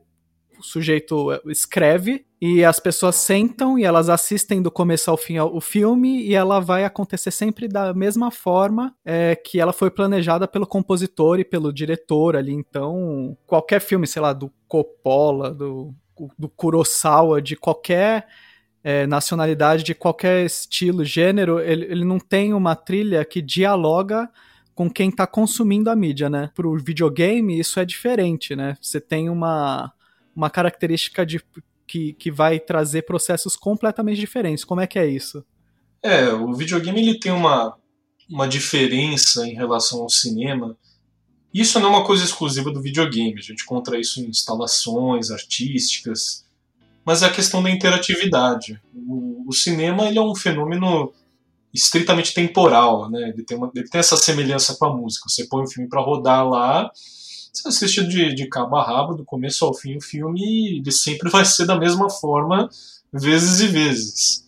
sujeito 0.64 1.30
escreve 1.46 2.24
e 2.40 2.64
as 2.64 2.78
pessoas 2.80 3.16
sentam 3.16 3.78
e 3.78 3.84
elas 3.84 4.08
assistem 4.08 4.60
do 4.60 4.70
começo 4.70 5.10
ao 5.10 5.16
fim 5.16 5.38
o 5.38 5.60
filme 5.60 6.22
e 6.22 6.34
ela 6.34 6.60
vai 6.60 6.84
acontecer 6.84 7.30
sempre 7.30 7.68
da 7.68 7.94
mesma 7.94 8.30
forma 8.30 8.94
é, 9.04 9.34
que 9.34 9.60
ela 9.60 9.72
foi 9.72 9.90
planejada 9.90 10.46
pelo 10.46 10.66
compositor 10.66 11.38
e 11.38 11.44
pelo 11.44 11.72
diretor 11.72 12.36
ali. 12.36 12.52
Então, 12.52 13.36
qualquer 13.46 13.80
filme, 13.80 14.06
sei 14.06 14.20
lá, 14.20 14.32
do 14.32 14.50
Coppola, 14.68 15.52
do, 15.52 15.94
do 16.38 16.48
Kurosawa, 16.48 17.40
de 17.40 17.56
qualquer 17.56 18.26
é, 18.82 19.06
nacionalidade, 19.06 19.82
de 19.82 19.94
qualquer 19.94 20.44
estilo, 20.44 21.04
gênero, 21.04 21.60
ele, 21.60 21.86
ele 21.86 22.04
não 22.04 22.18
tem 22.18 22.52
uma 22.52 22.76
trilha 22.76 23.24
que 23.24 23.40
dialoga 23.40 24.28
com 24.74 24.90
quem 24.90 25.08
está 25.08 25.26
consumindo 25.26 25.88
a 25.88 25.96
mídia, 25.96 26.28
né? 26.28 26.50
Pro 26.54 26.76
videogame, 26.76 27.58
isso 27.58 27.78
é 27.78 27.84
diferente, 27.84 28.54
né? 28.56 28.76
Você 28.80 29.00
tem 29.00 29.30
uma 29.30 29.92
uma 30.34 30.50
característica 30.50 31.24
de, 31.24 31.40
que, 31.86 32.12
que 32.14 32.30
vai 32.30 32.58
trazer 32.58 33.02
processos 33.02 33.56
completamente 33.56 34.18
diferentes. 34.18 34.64
Como 34.64 34.80
é 34.80 34.86
que 34.86 34.98
é 34.98 35.06
isso? 35.06 35.44
É, 36.02 36.28
o 36.32 36.52
videogame 36.52 37.00
ele 37.00 37.18
tem 37.18 37.32
uma, 37.32 37.76
uma 38.28 38.46
diferença 38.46 39.46
em 39.46 39.54
relação 39.54 40.02
ao 40.02 40.08
cinema. 40.08 40.76
Isso 41.52 41.78
não 41.78 41.88
é 41.88 41.96
uma 41.96 42.04
coisa 42.04 42.24
exclusiva 42.24 42.70
do 42.70 42.82
videogame, 42.82 43.38
a 43.38 43.42
gente 43.42 43.62
encontra 43.62 43.98
isso 43.98 44.20
em 44.20 44.28
instalações 44.28 45.30
artísticas, 45.30 46.44
mas 47.04 47.22
é 47.22 47.26
a 47.26 47.32
questão 47.32 47.62
da 47.62 47.70
interatividade. 47.70 48.80
O, 48.92 49.44
o 49.48 49.52
cinema 49.52 50.08
ele 50.08 50.18
é 50.18 50.22
um 50.22 50.34
fenômeno 50.34 51.12
estritamente 51.72 52.34
temporal, 52.34 53.10
né? 53.10 53.30
ele, 53.30 53.44
tem 53.44 53.56
uma, 53.56 53.70
ele 53.74 53.88
tem 53.88 53.98
essa 53.98 54.16
semelhança 54.16 54.76
com 54.76 54.86
a 54.86 54.96
música. 54.96 55.28
Você 55.28 55.46
põe 55.46 55.62
um 55.62 55.68
filme 55.68 55.88
para 55.88 56.00
rodar 56.00 56.48
lá 56.48 56.90
você 57.62 57.68
assiste 57.68 58.06
de, 58.06 58.34
de 58.34 58.48
cabo 58.48 58.76
a 58.76 58.84
rabo, 58.84 59.14
do 59.14 59.24
começo 59.24 59.64
ao 59.64 59.74
fim, 59.74 59.96
o 59.96 60.00
filme 60.00 60.78
ele 60.78 60.92
sempre 60.92 61.30
vai 61.30 61.44
ser 61.44 61.66
da 61.66 61.78
mesma 61.78 62.10
forma, 62.10 62.68
vezes 63.12 63.60
e 63.60 63.68
vezes. 63.68 64.44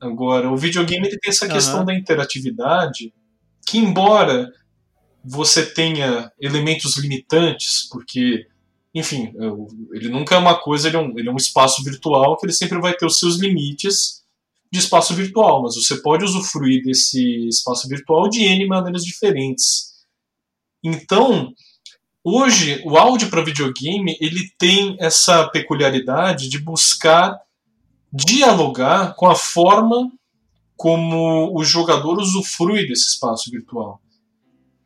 Agora, 0.00 0.50
o 0.50 0.56
videogame 0.56 1.06
ele 1.06 1.18
tem 1.18 1.30
essa 1.30 1.46
questão 1.46 1.80
uhum. 1.80 1.84
da 1.84 1.94
interatividade, 1.94 3.12
que 3.66 3.76
embora 3.76 4.50
você 5.22 5.66
tenha 5.66 6.32
elementos 6.40 6.96
limitantes, 6.96 7.86
porque, 7.90 8.46
enfim, 8.94 9.32
é 9.36 9.96
ele 9.96 10.08
nunca 10.08 10.34
é 10.34 10.38
uma 10.38 10.58
coisa, 10.58 10.88
ele 10.88 10.96
é 10.96 11.00
um, 11.00 11.18
ele 11.18 11.28
é 11.28 11.32
um 11.32 11.36
espaço 11.36 11.84
virtual 11.84 12.38
que 12.38 12.46
ele 12.46 12.52
sempre 12.54 12.80
vai 12.80 12.94
ter 12.94 13.04
os 13.04 13.18
seus 13.18 13.36
limites 13.36 14.20
de 14.72 14.78
espaço 14.78 15.14
virtual, 15.14 15.62
mas 15.62 15.74
você 15.74 16.00
pode 16.00 16.24
usufruir 16.24 16.82
desse 16.82 17.48
espaço 17.48 17.88
virtual 17.88 18.30
de 18.30 18.42
N 18.42 18.66
maneiras 18.66 19.04
diferentes. 19.04 19.90
Então, 20.82 21.52
Hoje, 22.22 22.82
o 22.84 22.98
áudio 22.98 23.30
para 23.30 23.44
videogame 23.44 24.16
ele 24.20 24.50
tem 24.58 24.96
essa 25.00 25.48
peculiaridade 25.48 26.48
de 26.48 26.58
buscar 26.58 27.40
dialogar 28.12 29.14
com 29.14 29.26
a 29.26 29.34
forma 29.34 30.10
como 30.76 31.56
o 31.58 31.64
jogador 31.64 32.18
usufrui 32.18 32.86
desse 32.86 33.08
espaço 33.08 33.50
virtual. 33.50 34.00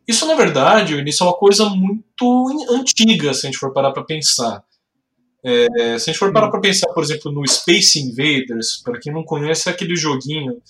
Isso, 0.07 0.27
na 0.27 0.35
verdade, 0.35 1.03
isso 1.09 1.25
é 1.25 1.27
uma 1.27 1.37
coisa 1.37 1.65
muito 1.67 2.67
antiga, 2.71 3.33
se 3.33 3.47
a 3.47 3.51
gente 3.51 3.59
for 3.59 3.73
parar 3.73 3.91
para 3.93 4.05
pensar. 4.05 4.63
É, 5.43 5.99
se 5.99 6.11
a 6.11 6.13
gente 6.13 6.19
for 6.19 6.33
parar 6.33 6.51
para 6.51 6.61
pensar, 6.61 6.89
por 6.93 7.03
exemplo, 7.03 7.33
no 7.33 7.47
Space 7.47 7.99
Invaders, 7.99 8.81
para 8.83 8.99
quem 9.01 9.13
não 9.13 9.25
conhece, 9.25 9.69
é 9.69 9.73
aquele 9.73 9.97
joguinho 9.97 10.61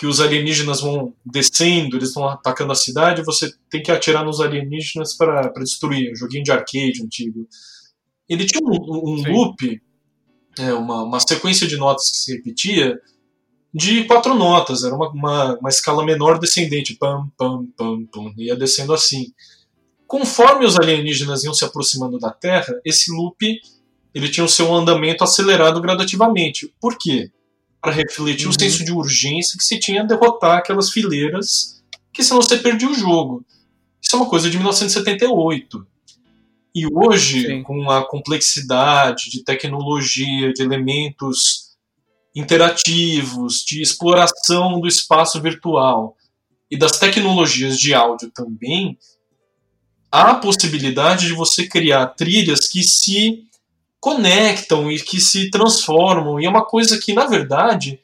que 0.00 0.06
os 0.06 0.18
alienígenas 0.18 0.80
vão 0.80 1.12
descendo, 1.22 1.94
eles 1.94 2.08
estão 2.08 2.26
atacando 2.26 2.72
a 2.72 2.74
cidade, 2.74 3.22
você 3.22 3.52
tem 3.68 3.82
que 3.82 3.92
atirar 3.92 4.24
nos 4.24 4.40
alienígenas 4.40 5.14
para 5.14 5.52
destruir. 5.58 6.10
Um 6.10 6.16
joguinho 6.16 6.42
de 6.42 6.50
arcade 6.50 7.02
antigo. 7.04 7.46
Ele 8.26 8.46
tinha 8.46 8.66
um, 8.66 8.78
um 8.80 9.30
loop, 9.30 9.78
é, 10.58 10.72
uma, 10.72 11.02
uma 11.02 11.20
sequência 11.20 11.66
de 11.66 11.76
notas 11.76 12.10
que 12.10 12.16
se 12.16 12.34
repetia, 12.34 12.98
de 13.74 14.04
quatro 14.04 14.34
notas, 14.34 14.84
era 14.84 14.94
uma, 14.94 15.10
uma, 15.10 15.58
uma 15.58 15.68
escala 15.68 16.02
menor 16.02 16.38
descendente, 16.38 16.96
pam, 16.96 17.30
pam, 17.36 17.66
pam, 17.76 18.06
pam, 18.06 18.32
ia 18.38 18.56
descendo 18.56 18.94
assim. 18.94 19.34
Conforme 20.06 20.64
os 20.64 20.78
alienígenas 20.78 21.44
iam 21.44 21.52
se 21.52 21.66
aproximando 21.66 22.18
da 22.18 22.30
Terra, 22.30 22.72
esse 22.86 23.12
loop 23.12 23.60
ele 24.14 24.30
tinha 24.30 24.46
o 24.46 24.48
seu 24.48 24.74
andamento 24.74 25.22
acelerado 25.22 25.78
gradativamente. 25.78 26.74
Por 26.80 26.96
quê? 26.96 27.30
Para 27.80 27.92
refletir 27.92 28.46
uhum. 28.46 28.50
o 28.50 28.58
senso 28.58 28.84
de 28.84 28.92
urgência 28.92 29.56
que 29.56 29.64
se 29.64 29.78
tinha 29.78 30.02
a 30.02 30.06
derrotar 30.06 30.58
aquelas 30.58 30.90
fileiras, 30.90 31.82
que 32.12 32.22
senão 32.22 32.42
você 32.42 32.58
perdia 32.58 32.90
o 32.90 32.94
jogo. 32.94 33.44
Isso 34.02 34.14
é 34.14 34.18
uma 34.18 34.28
coisa 34.28 34.50
de 34.50 34.56
1978. 34.56 35.86
E 36.74 36.86
hoje, 36.92 37.46
Sim. 37.46 37.62
com 37.62 37.90
a 37.90 38.06
complexidade 38.06 39.30
de 39.30 39.42
tecnologia, 39.42 40.52
de 40.52 40.62
elementos 40.62 41.70
interativos, 42.34 43.64
de 43.64 43.82
exploração 43.82 44.80
do 44.80 44.86
espaço 44.86 45.40
virtual 45.40 46.16
e 46.70 46.78
das 46.78 46.98
tecnologias 46.98 47.76
de 47.78 47.92
áudio 47.92 48.30
também, 48.30 48.96
há 50.12 50.30
a 50.30 50.34
possibilidade 50.36 51.26
de 51.26 51.32
você 51.32 51.66
criar 51.66 52.06
trilhas 52.08 52.68
que 52.68 52.84
se 52.84 53.44
conectam 54.00 54.90
e 54.90 54.98
que 54.98 55.20
se 55.20 55.50
transformam. 55.50 56.40
E 56.40 56.46
é 56.46 56.48
uma 56.48 56.64
coisa 56.64 56.98
que, 56.98 57.12
na 57.12 57.26
verdade, 57.26 58.00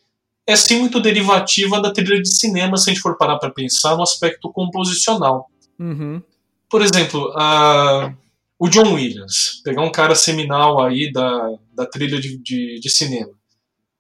é 0.46 0.54
sim 0.54 0.78
muito 0.78 1.00
derivativa 1.00 1.80
da 1.80 1.92
trilha 1.92 2.22
de 2.22 2.28
cinema, 2.28 2.76
se 2.76 2.90
a 2.90 2.92
gente 2.92 3.02
for 3.02 3.16
parar 3.16 3.38
para 3.38 3.50
pensar 3.50 3.96
no 3.96 4.02
aspecto 4.02 4.52
composicional. 4.52 5.50
Uhum. 5.78 6.22
Por 6.68 6.82
exemplo, 6.82 7.32
a, 7.35 8.12
o 8.59 8.68
John 8.68 8.94
Williams, 8.94 9.61
pegar 9.64 9.82
um 9.82 9.90
cara 9.90 10.14
seminal 10.14 10.80
aí 10.80 11.11
da, 11.12 11.54
da 11.74 11.87
trilha 11.87 12.20
de, 12.20 12.38
de, 12.38 12.78
de 12.78 12.90
cinema. 12.90 13.32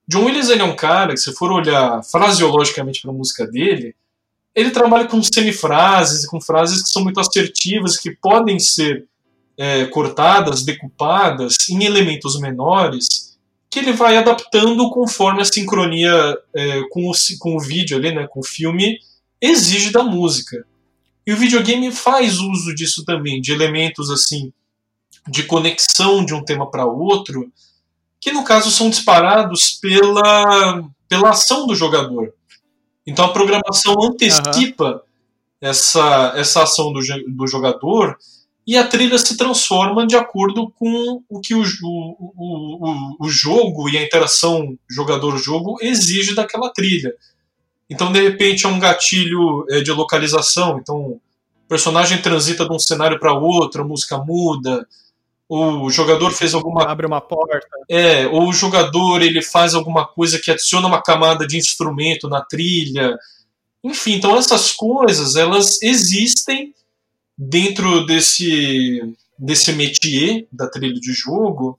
John 0.06 0.24
Williams 0.24 0.50
ele 0.50 0.62
é 0.62 0.64
um 0.64 0.76
cara 0.76 1.14
que, 1.14 1.20
se 1.20 1.32
for 1.34 1.50
olhar 1.50 2.02
fraseologicamente 2.04 3.02
para 3.02 3.10
a 3.10 3.14
música 3.14 3.46
dele, 3.46 3.94
ele 4.54 4.70
trabalha 4.70 5.06
com 5.06 5.22
semifrases 5.22 6.26
com 6.26 6.40
frases 6.40 6.82
que 6.82 6.88
são 6.88 7.02
muito 7.02 7.20
assertivas, 7.20 7.98
que 7.98 8.10
podem 8.10 8.58
ser 8.58 9.06
é, 9.56 9.86
cortadas, 9.86 10.64
decupadas 10.64 11.56
em 11.70 11.84
elementos 11.84 12.38
menores 12.40 13.36
que 13.70 13.78
ele 13.78 13.92
vai 13.92 14.16
adaptando 14.16 14.88
conforme 14.90 15.42
a 15.42 15.44
sincronia 15.44 16.38
é, 16.54 16.82
com, 16.90 17.10
o, 17.10 17.12
com 17.38 17.56
o 17.56 17.60
vídeo 17.60 17.96
ali, 17.96 18.14
né, 18.14 18.26
com 18.26 18.40
o 18.40 18.44
filme, 18.44 18.98
exige 19.40 19.90
da 19.90 20.02
música. 20.02 20.64
E 21.26 21.32
o 21.32 21.36
videogame 21.36 21.90
faz 21.90 22.38
uso 22.38 22.74
disso 22.74 23.04
também, 23.04 23.40
de 23.40 23.52
elementos 23.52 24.10
assim 24.10 24.52
de 25.28 25.42
conexão 25.42 26.24
de 26.24 26.32
um 26.32 26.44
tema 26.44 26.70
para 26.70 26.86
outro, 26.86 27.50
que 28.20 28.32
no 28.32 28.44
caso 28.44 28.70
são 28.70 28.88
disparados 28.88 29.72
pela, 29.80 30.88
pela 31.08 31.30
ação 31.30 31.66
do 31.66 31.74
jogador. 31.74 32.32
Então 33.06 33.24
a 33.24 33.32
programação 33.32 33.94
antecipa 34.02 34.92
uhum. 34.92 35.00
essa, 35.60 36.32
essa 36.36 36.62
ação 36.62 36.92
do, 36.92 37.00
do 37.28 37.46
jogador 37.46 38.16
e 38.66 38.76
a 38.76 38.86
trilha 38.86 39.16
se 39.16 39.36
transforma 39.36 40.06
de 40.06 40.16
acordo 40.16 40.72
com 40.76 41.22
o 41.28 41.40
que 41.40 41.54
o, 41.54 41.62
o, 41.82 42.32
o, 42.36 43.16
o 43.20 43.28
jogo 43.28 43.88
e 43.88 43.96
a 43.96 44.02
interação 44.02 44.76
jogador-jogo 44.90 45.76
exige 45.80 46.34
daquela 46.34 46.70
trilha. 46.70 47.14
Então, 47.88 48.10
de 48.10 48.20
repente, 48.20 48.66
é 48.66 48.68
um 48.68 48.80
gatilho 48.80 49.64
é, 49.70 49.80
de 49.80 49.92
localização. 49.92 50.78
Então, 50.80 50.96
o 50.96 51.20
personagem 51.68 52.20
transita 52.20 52.66
de 52.66 52.74
um 52.74 52.78
cenário 52.78 53.20
para 53.20 53.32
outro, 53.32 53.82
a 53.82 53.86
música 53.86 54.18
muda, 54.18 54.84
o 55.48 55.88
jogador 55.88 56.32
fez 56.32 56.54
alguma 56.54 56.84
abre 56.84 57.06
uma 57.06 57.20
porta 57.20 57.68
é 57.88 58.26
ou 58.26 58.48
o 58.48 58.52
jogador 58.52 59.22
ele 59.22 59.40
faz 59.40 59.74
alguma 59.74 60.04
coisa 60.04 60.40
que 60.40 60.50
adiciona 60.50 60.88
uma 60.88 61.00
camada 61.00 61.46
de 61.46 61.56
instrumento 61.56 62.28
na 62.28 62.40
trilha 62.40 63.16
enfim 63.82 64.14
então 64.14 64.36
essas 64.36 64.72
coisas 64.72 65.36
elas 65.36 65.80
existem 65.82 66.74
dentro 67.36 68.06
desse 68.06 69.14
desse 69.38 69.72
métier 69.72 70.46
da 70.50 70.68
trilha 70.68 70.98
de 70.98 71.12
jogo 71.12 71.78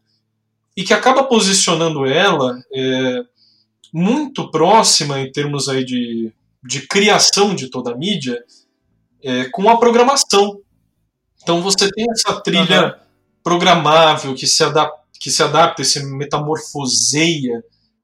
e 0.75 0.83
que 0.83 0.93
acaba 0.93 1.23
posicionando 1.23 2.05
ela 2.05 2.55
é, 2.71 3.23
muito 3.91 4.51
próxima 4.51 5.19
em 5.19 5.31
termos 5.31 5.67
aí 5.67 5.83
de, 5.83 6.31
de 6.63 6.87
criação 6.87 7.55
de 7.55 7.67
toda 7.69 7.93
a 7.93 7.97
mídia 7.97 8.39
é, 9.23 9.45
com 9.45 9.67
a 9.69 9.77
programação 9.77 10.61
então 11.41 11.61
você 11.61 11.89
tem 11.89 12.05
essa 12.11 12.39
trilha 12.41 12.85
uhum 12.85 13.07
programável, 13.47 14.35
que 14.35 14.45
se, 14.45 14.61
adapta, 14.61 14.99
que 15.17 15.31
se 15.31 15.41
adapta, 15.41 15.81
se 15.81 16.03
metamorfoseia, 16.05 17.63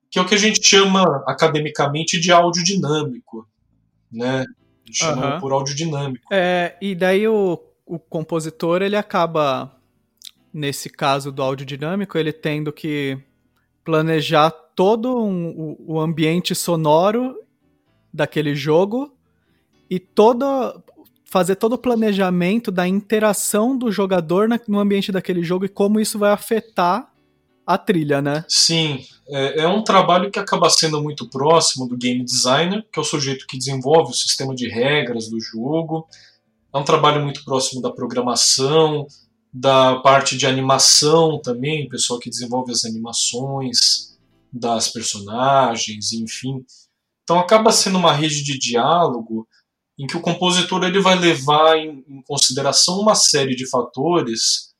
que 0.09 0.17
é 0.17 0.21
o 0.21 0.25
que 0.25 0.35
a 0.35 0.37
gente 0.37 0.65
chama 0.65 1.03
academicamente 1.27 2.17
de 2.17 2.31
áudio 2.31 2.63
dinâmico, 2.63 3.45
né? 4.09 4.45
Chama 4.93 5.39
por 5.39 5.51
áudio 5.51 5.75
dinâmico. 5.75 6.25
É, 6.31 6.75
e 6.81 6.93
daí 6.95 7.27
o, 7.27 7.59
o 7.85 7.99
compositor, 7.99 8.81
ele 8.81 8.95
acaba, 8.95 9.75
nesse 10.53 10.89
caso 10.89 11.31
do 11.31 11.41
áudio 11.41 11.65
dinâmico, 11.65 12.17
ele 12.17 12.31
tendo 12.31 12.71
que 12.71 13.17
planejar 13.83 14.51
todo 14.51 15.17
um, 15.23 15.49
o, 15.49 15.95
o 15.95 15.99
ambiente 15.99 16.55
sonoro 16.55 17.35
daquele 18.13 18.55
jogo 18.55 19.13
e 19.89 19.99
toda 19.99 20.81
fazer 21.25 21.55
todo 21.55 21.73
o 21.73 21.77
planejamento 21.77 22.71
da 22.71 22.87
interação 22.87 23.75
do 23.75 23.91
jogador 23.91 24.47
no 24.67 24.79
ambiente 24.79 25.11
daquele 25.11 25.43
jogo 25.43 25.65
e 25.65 25.69
como 25.69 25.99
isso 25.99 26.19
vai 26.19 26.31
afetar 26.31 27.11
a 27.65 27.77
trilha, 27.77 28.21
né? 28.21 28.45
Sim, 28.47 29.05
é, 29.27 29.61
é, 29.61 29.67
um 29.67 29.83
trabalho 29.83 30.29
que 30.29 30.39
acaba 30.39 30.69
sendo 30.69 31.01
muito 31.01 31.29
próximo 31.29 31.87
do 31.87 31.97
game 31.97 32.23
designer, 32.23 32.85
que 32.91 32.99
é 32.99 33.01
o 33.01 33.05
sujeito 33.05 33.47
que 33.47 33.57
desenvolve 33.57 34.11
o 34.11 34.15
sistema 34.15 34.53
de 34.53 34.67
regras 34.67 35.29
do 35.29 35.39
jogo. 35.39 36.07
É 36.73 36.77
um 36.77 36.83
trabalho 36.83 37.23
muito 37.23 37.43
próximo 37.45 37.81
da 37.81 37.91
programação, 37.91 39.07
da 39.53 39.97
parte 39.97 40.35
de 40.35 40.45
animação 40.45 41.39
também, 41.39 41.87
pessoal 41.87 42.19
que 42.19 42.29
desenvolve 42.29 42.71
as 42.71 42.83
animações 42.83 44.17
das 44.51 44.89
personagens, 44.89 46.11
enfim. 46.11 46.65
Então 47.23 47.39
acaba 47.39 47.71
sendo 47.71 47.97
uma 47.97 48.13
rede 48.13 48.43
de 48.43 48.57
diálogo 48.57 49.47
em 49.97 50.07
que 50.07 50.17
o 50.17 50.21
compositor 50.21 50.83
ele 50.83 50.99
vai 50.99 51.17
levar 51.17 51.77
em, 51.77 52.03
em 52.07 52.21
consideração 52.23 52.99
uma 52.99 53.15
série 53.15 53.55
de 53.55 53.69
fatores 53.69 54.72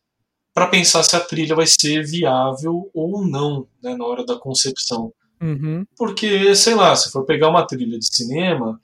para 0.54 0.68
pensar 0.68 1.04
se 1.04 1.16
a 1.16 1.20
trilha 1.20 1.56
vai 1.56 1.66
ser 1.66 2.06
viável 2.06 2.90
ou 2.94 3.26
não 3.26 3.68
né, 3.82 3.96
na 3.96 4.06
hora 4.06 4.24
da 4.26 4.38
concepção. 4.38 5.12
Uhum. 5.42 5.86
Porque, 5.98 6.56
sei 6.56 6.76
lá, 6.76 6.96
se 6.96 7.12
for 7.12 7.26
pegar 7.26 7.50
uma 7.50 7.66
trilha 7.66 7.98
de 7.98 8.06
cinema, 8.06 8.80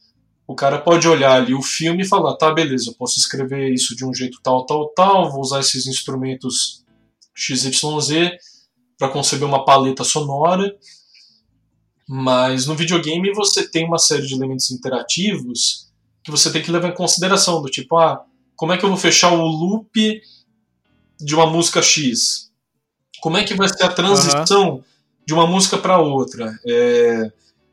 o 0.48 0.56
cara 0.56 0.80
pode 0.80 1.08
olhar 1.08 1.34
ali 1.34 1.54
o 1.54 1.62
filme 1.62 2.02
e 2.04 2.08
falar: 2.08 2.36
tá, 2.36 2.52
beleza, 2.52 2.90
eu 2.90 2.96
posso 2.96 3.20
escrever 3.20 3.72
isso 3.72 3.96
de 3.96 4.04
um 4.04 4.14
jeito 4.14 4.40
tal, 4.42 4.66
tal, 4.66 4.90
tal, 4.90 5.32
vou 5.32 5.42
usar 5.42 5.60
esses 5.60 5.86
instrumentos 5.86 6.84
XYZ 7.36 8.32
para 8.98 9.10
conceber 9.10 9.48
uma 9.48 9.64
paleta 9.64 10.04
sonora. 10.04 10.76
Mas 12.08 12.66
no 12.66 12.76
videogame 12.76 13.32
você 13.32 13.70
tem 13.70 13.86
uma 13.86 14.00
série 14.00 14.26
de 14.26 14.34
elementos 14.34 14.72
interativos 14.72 15.88
que 16.24 16.32
você 16.32 16.52
tem 16.52 16.64
que 16.64 16.72
levar 16.72 16.90
em 16.90 16.96
consideração, 16.96 17.62
do 17.62 17.70
tipo, 17.70 17.96
ah, 17.96 18.26
como 18.56 18.74
é 18.74 18.78
que 18.78 18.84
eu 18.84 18.90
vou 18.90 18.98
fechar 18.98 19.32
o 19.32 19.46
loop 19.46 20.20
de 21.20 21.36
uma 21.36 21.46
música 21.46 21.82
X? 21.82 22.50
Como 23.22 23.38
é 23.38 23.44
que 23.44 23.54
vai 23.54 23.68
ser 23.68 23.84
a 23.84 23.92
transição 23.92 24.76
uhum. 24.76 24.84
de 25.26 25.34
uma 25.34 25.46
música 25.46 25.78
para 25.78 26.00
outra? 26.00 26.58
É, 26.66 27.32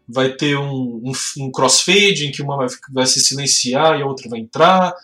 vai 0.08 0.32
ter 0.32 0.56
um, 0.56 1.02
um, 1.04 1.12
um, 1.38 1.50
crossfade 1.50 2.26
em 2.26 2.32
que 2.32 2.42
uma 2.42 2.56
vai, 2.56 2.66
vai 2.92 3.06
se 3.06 3.20
silenciar 3.20 3.98
e 3.98 4.02
a 4.02 4.06
outra 4.06 4.28
vai 4.28 4.40
entrar. 4.40 4.94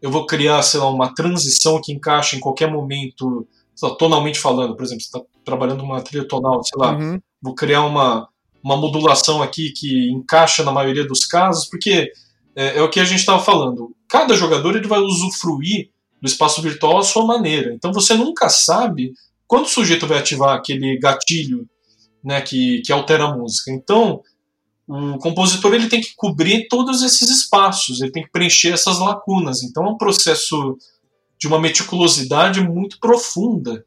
Eu 0.00 0.10
vou 0.10 0.26
criar, 0.26 0.62
sei 0.62 0.80
lá, 0.80 0.88
uma 0.88 1.14
transição 1.14 1.80
que 1.80 1.92
encaixa 1.92 2.36
em 2.36 2.40
qualquer 2.40 2.70
momento, 2.70 3.46
lá, 3.82 3.90
tonalmente 3.96 4.38
falando, 4.38 4.76
por 4.76 4.84
exemplo, 4.84 5.02
você 5.02 5.08
está 5.08 5.20
trabalhando 5.44 5.82
uma 5.82 6.00
trilha 6.00 6.26
tonal, 6.26 6.62
sei 6.62 6.78
lá, 6.78 6.96
uhum. 6.96 7.20
vou 7.42 7.54
criar 7.54 7.84
uma, 7.84 8.28
uma 8.62 8.76
modulação 8.76 9.42
aqui 9.42 9.72
que 9.72 10.10
encaixa 10.10 10.62
na 10.62 10.72
maioria 10.72 11.06
dos 11.06 11.24
casos, 11.24 11.68
porque 11.68 12.12
é, 12.54 12.78
é 12.78 12.82
o 12.82 12.90
que 12.90 13.00
a 13.00 13.04
gente 13.04 13.20
estava 13.20 13.42
falando. 13.42 13.94
Cada 14.08 14.34
jogador 14.34 14.76
ele 14.76 14.86
vai 14.86 15.00
usufruir 15.00 15.90
do 16.20 16.26
espaço 16.26 16.60
virtual 16.60 16.98
à 16.98 17.02
sua 17.02 17.24
maneira. 17.24 17.72
Então 17.74 17.92
você 17.92 18.14
nunca 18.14 18.48
sabe 18.48 19.12
quando 19.46 19.64
o 19.64 19.68
sujeito 19.68 20.06
vai 20.06 20.18
ativar 20.18 20.56
aquele 20.56 20.98
gatilho 20.98 21.68
né, 22.22 22.40
que, 22.40 22.82
que 22.82 22.92
altera 22.92 23.24
a 23.24 23.36
música. 23.36 23.70
Então 23.70 24.22
o 24.86 25.18
compositor 25.18 25.74
ele 25.74 25.88
tem 25.88 26.00
que 26.00 26.14
cobrir 26.16 26.66
todos 26.68 27.02
esses 27.02 27.28
espaços, 27.28 28.00
ele 28.00 28.10
tem 28.10 28.22
que 28.22 28.30
preencher 28.30 28.72
essas 28.72 28.98
lacunas. 28.98 29.62
Então 29.62 29.84
é 29.84 29.90
um 29.90 29.98
processo 29.98 30.76
de 31.38 31.46
uma 31.46 31.60
meticulosidade 31.60 32.60
muito 32.60 32.98
profunda. 32.98 33.84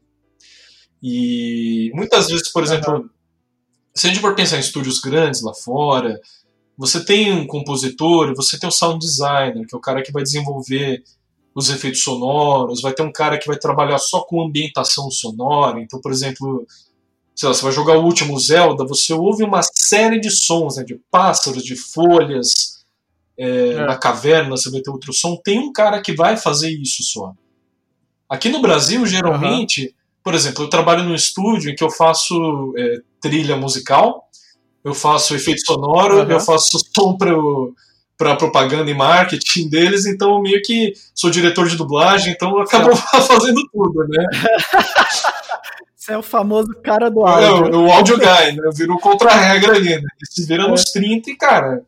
E 1.02 1.90
muitas 1.94 2.28
vezes, 2.28 2.48
por 2.50 2.62
exemplo, 2.62 3.10
se 3.94 4.06
a 4.06 4.10
gente 4.10 4.20
for 4.20 4.34
pensar 4.34 4.56
em 4.56 4.60
estúdios 4.60 5.00
grandes 5.00 5.42
lá 5.42 5.52
fora, 5.52 6.20
você 6.78 7.04
tem 7.04 7.32
um 7.32 7.46
compositor, 7.46 8.34
você 8.34 8.58
tem 8.58 8.68
um 8.68 8.72
sound 8.72 8.98
designer, 9.04 9.66
que 9.66 9.74
é 9.74 9.78
o 9.78 9.80
cara 9.80 10.02
que 10.02 10.12
vai 10.12 10.22
desenvolver 10.22 11.02
os 11.54 11.70
efeitos 11.70 12.02
sonoros, 12.02 12.80
vai 12.80 12.92
ter 12.92 13.02
um 13.02 13.12
cara 13.12 13.38
que 13.38 13.46
vai 13.46 13.58
trabalhar 13.58 13.98
só 13.98 14.20
com 14.22 14.42
ambientação 14.42 15.10
sonora. 15.10 15.80
Então, 15.80 16.00
por 16.00 16.10
exemplo, 16.10 16.66
sei 17.34 17.48
lá, 17.48 17.54
você 17.54 17.62
vai 17.62 17.72
jogar 17.72 17.98
o 17.98 18.04
último 18.04 18.38
Zelda, 18.38 18.86
você 18.86 19.12
ouve 19.12 19.44
uma 19.44 19.60
série 19.62 20.20
de 20.20 20.30
sons, 20.30 20.76
né, 20.76 20.84
de 20.84 20.98
pássaros, 21.10 21.62
de 21.62 21.76
folhas, 21.76 22.84
é, 23.36 23.68
é. 23.68 23.86
na 23.86 23.96
caverna 23.96 24.50
você 24.50 24.70
vai 24.70 24.80
ter 24.80 24.90
outro 24.90 25.12
som. 25.12 25.36
Tem 25.36 25.58
um 25.58 25.72
cara 25.72 26.00
que 26.00 26.14
vai 26.14 26.36
fazer 26.36 26.70
isso 26.70 27.02
só. 27.02 27.32
Aqui 28.28 28.48
no 28.48 28.62
Brasil, 28.62 29.04
geralmente, 29.06 29.84
uhum. 29.84 29.92
por 30.24 30.34
exemplo, 30.34 30.64
eu 30.64 30.70
trabalho 30.70 31.04
num 31.04 31.14
estúdio 31.14 31.70
em 31.70 31.74
que 31.74 31.84
eu 31.84 31.90
faço 31.90 32.72
é, 32.78 33.02
trilha 33.20 33.56
musical, 33.56 34.26
eu 34.82 34.94
faço 34.94 35.34
efeito 35.34 35.60
sonoro, 35.66 36.22
uhum. 36.22 36.30
eu 36.30 36.40
faço 36.40 36.78
som 36.94 37.16
para 37.16 37.30
propaganda 38.36 38.90
e 38.90 38.94
marketing 38.94 39.68
deles, 39.68 40.06
então 40.06 40.40
meio 40.40 40.60
que 40.62 40.92
sou 41.14 41.30
diretor 41.30 41.68
de 41.68 41.76
dublagem, 41.76 42.32
então 42.32 42.58
acabou 42.58 42.94
fazendo 43.26 43.62
tudo, 43.72 44.06
né? 44.08 44.24
Você 45.96 46.14
é 46.14 46.18
o 46.18 46.22
famoso 46.22 46.74
cara 46.82 47.08
do 47.08 47.24
áudio. 47.24 47.72
É, 47.72 47.76
o 47.76 47.92
áudio 47.92 48.18
guy, 48.18 48.56
né? 48.56 48.70
Virou 48.74 48.98
contra-regra 48.98 49.76
ali, 49.76 49.94
né? 49.94 50.08
Se 50.24 50.44
vira 50.44 50.64
é. 50.64 50.68
nos 50.68 50.82
30 50.84 51.30
e, 51.30 51.36
cara, 51.36 51.80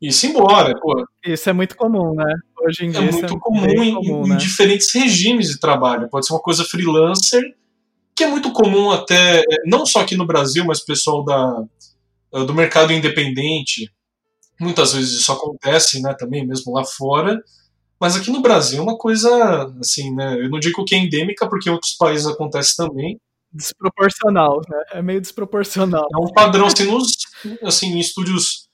isso 0.00 0.26
embora, 0.26 0.74
pô. 0.80 1.06
Isso 1.22 1.50
é 1.50 1.52
muito 1.52 1.76
comum, 1.76 2.14
né? 2.14 2.34
Hoje 2.58 2.86
em 2.86 2.88
é 2.88 2.92
dia. 2.92 3.02
Muito 3.02 3.16
é 3.18 3.20
muito 3.20 3.38
comum, 3.38 3.82
em, 3.82 3.94
comum, 3.94 4.26
né? 4.26 4.34
em 4.34 4.38
diferentes 4.38 4.90
regimes 4.94 5.48
de 5.48 5.60
trabalho. 5.60 6.08
Pode 6.08 6.26
ser 6.26 6.32
uma 6.32 6.40
coisa 6.40 6.64
freelancer, 6.64 7.42
que 8.16 8.24
é 8.24 8.26
muito 8.26 8.50
comum 8.50 8.90
até, 8.90 9.42
não 9.66 9.84
só 9.84 10.00
aqui 10.00 10.16
no 10.16 10.26
Brasil, 10.26 10.64
mas 10.64 10.80
pessoal 10.80 11.22
da, 11.22 11.62
do 12.32 12.54
mercado 12.54 12.94
independente. 12.94 13.90
Muitas 14.60 14.92
vezes 14.92 15.20
isso 15.20 15.32
acontece, 15.32 16.02
né, 16.02 16.14
também 16.14 16.46
mesmo 16.46 16.74
lá 16.74 16.84
fora. 16.84 17.42
Mas 17.98 18.16
aqui 18.16 18.30
no 18.30 18.40
Brasil 18.42 18.78
é 18.78 18.82
uma 18.82 18.96
coisa, 18.96 19.72
assim, 19.80 20.14
né, 20.14 20.38
eu 20.38 20.50
não 20.50 20.58
digo 20.58 20.84
que 20.84 20.94
é 20.94 20.98
endêmica, 20.98 21.48
porque 21.48 21.68
em 21.68 21.72
outros 21.72 21.94
países 21.96 22.26
acontece 22.26 22.76
também. 22.76 23.18
Desproporcional, 23.52 24.60
né? 24.68 24.82
É 24.92 25.02
meio 25.02 25.20
desproporcional. 25.20 26.06
É 26.14 26.18
um 26.18 26.32
padrão, 26.32 26.66
assim, 26.66 26.84
nos, 26.84 27.12
assim 27.62 27.88
em 27.88 27.98
estúdios 27.98 28.68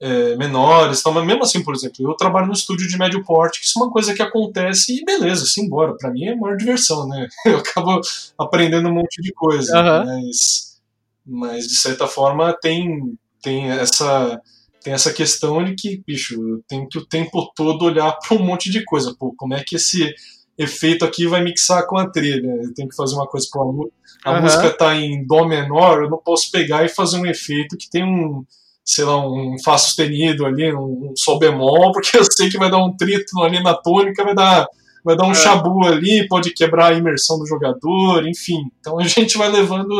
é, 0.00 0.34
menores, 0.36 1.02
tal, 1.02 1.12
mas 1.12 1.26
mesmo 1.26 1.42
assim, 1.42 1.62
por 1.62 1.74
exemplo, 1.74 1.96
eu 2.00 2.14
trabalho 2.14 2.46
no 2.46 2.52
estúdio 2.52 2.88
de 2.88 2.98
médio 2.98 3.24
porte, 3.24 3.60
que 3.60 3.66
isso 3.66 3.78
é 3.78 3.82
uma 3.82 3.92
coisa 3.92 4.14
que 4.14 4.22
acontece 4.22 4.98
e 4.98 5.04
beleza, 5.04 5.44
sim, 5.46 5.66
embora. 5.66 5.94
Para 5.96 6.10
mim 6.10 6.24
é 6.24 6.32
a 6.32 6.36
maior 6.36 6.56
diversão, 6.56 7.06
né? 7.06 7.28
Eu 7.44 7.58
acabo 7.58 8.00
aprendendo 8.38 8.88
um 8.88 8.94
monte 8.94 9.20
de 9.20 9.32
coisa, 9.32 9.76
uhum. 9.76 10.06
mas, 10.06 10.80
mas 11.24 11.68
de 11.68 11.76
certa 11.76 12.06
forma 12.06 12.52
tem, 12.60 13.14
tem 13.42 13.70
essa 13.70 14.40
tem 14.82 14.92
essa 14.92 15.12
questão 15.12 15.62
de 15.64 15.74
que, 15.74 16.02
bicho, 16.06 16.34
eu 16.34 16.62
tenho 16.66 16.88
que 16.88 16.98
o 16.98 17.06
tempo 17.06 17.52
todo 17.54 17.84
olhar 17.84 18.12
para 18.12 18.36
um 18.36 18.42
monte 18.42 18.70
de 18.70 18.84
coisa. 18.84 19.14
Pô, 19.18 19.34
como 19.36 19.54
é 19.54 19.62
que 19.62 19.76
esse 19.76 20.14
efeito 20.58 21.04
aqui 21.04 21.26
vai 21.26 21.42
mixar 21.42 21.86
com 21.86 21.98
a 21.98 22.08
trilha? 22.08 22.48
Eu 22.62 22.74
tenho 22.74 22.88
que 22.88 22.96
fazer 22.96 23.14
uma 23.14 23.26
coisa 23.26 23.46
com 23.50 23.62
a 23.62 23.72
música. 23.72 23.96
A 24.24 24.32
uhum. 24.32 24.42
música 24.42 24.70
tá 24.70 24.94
em 24.96 25.26
Dó 25.26 25.46
menor, 25.46 26.02
eu 26.02 26.10
não 26.10 26.18
posso 26.18 26.50
pegar 26.50 26.84
e 26.84 26.88
fazer 26.88 27.18
um 27.18 27.26
efeito 27.26 27.76
que 27.76 27.88
tem 27.88 28.04
um 28.04 28.44
sei 28.84 29.04
lá, 29.04 29.24
um 29.24 29.56
Fá 29.64 29.78
sustenido 29.78 30.44
ali, 30.44 30.74
um, 30.74 31.12
Sol 31.16 31.38
bemol, 31.38 31.92
porque 31.92 32.16
eu 32.16 32.24
sei 32.24 32.48
que 32.50 32.58
vai 32.58 32.70
dar 32.70 32.84
um 32.84 32.96
trítono 32.96 33.44
ali 33.44 33.62
na 33.62 33.74
tônica, 33.74 34.24
vai 34.24 34.34
dar, 34.34 34.66
vai 35.04 35.16
dar 35.16 35.26
um 35.26 35.32
é. 35.32 35.34
chabu 35.34 35.86
ali, 35.86 36.26
pode 36.28 36.52
quebrar 36.52 36.92
a 36.92 36.98
imersão 36.98 37.38
do 37.38 37.46
jogador, 37.46 38.26
enfim. 38.26 38.58
Então 38.80 38.98
a 38.98 39.04
gente 39.06 39.38
vai 39.38 39.50
levando 39.50 39.94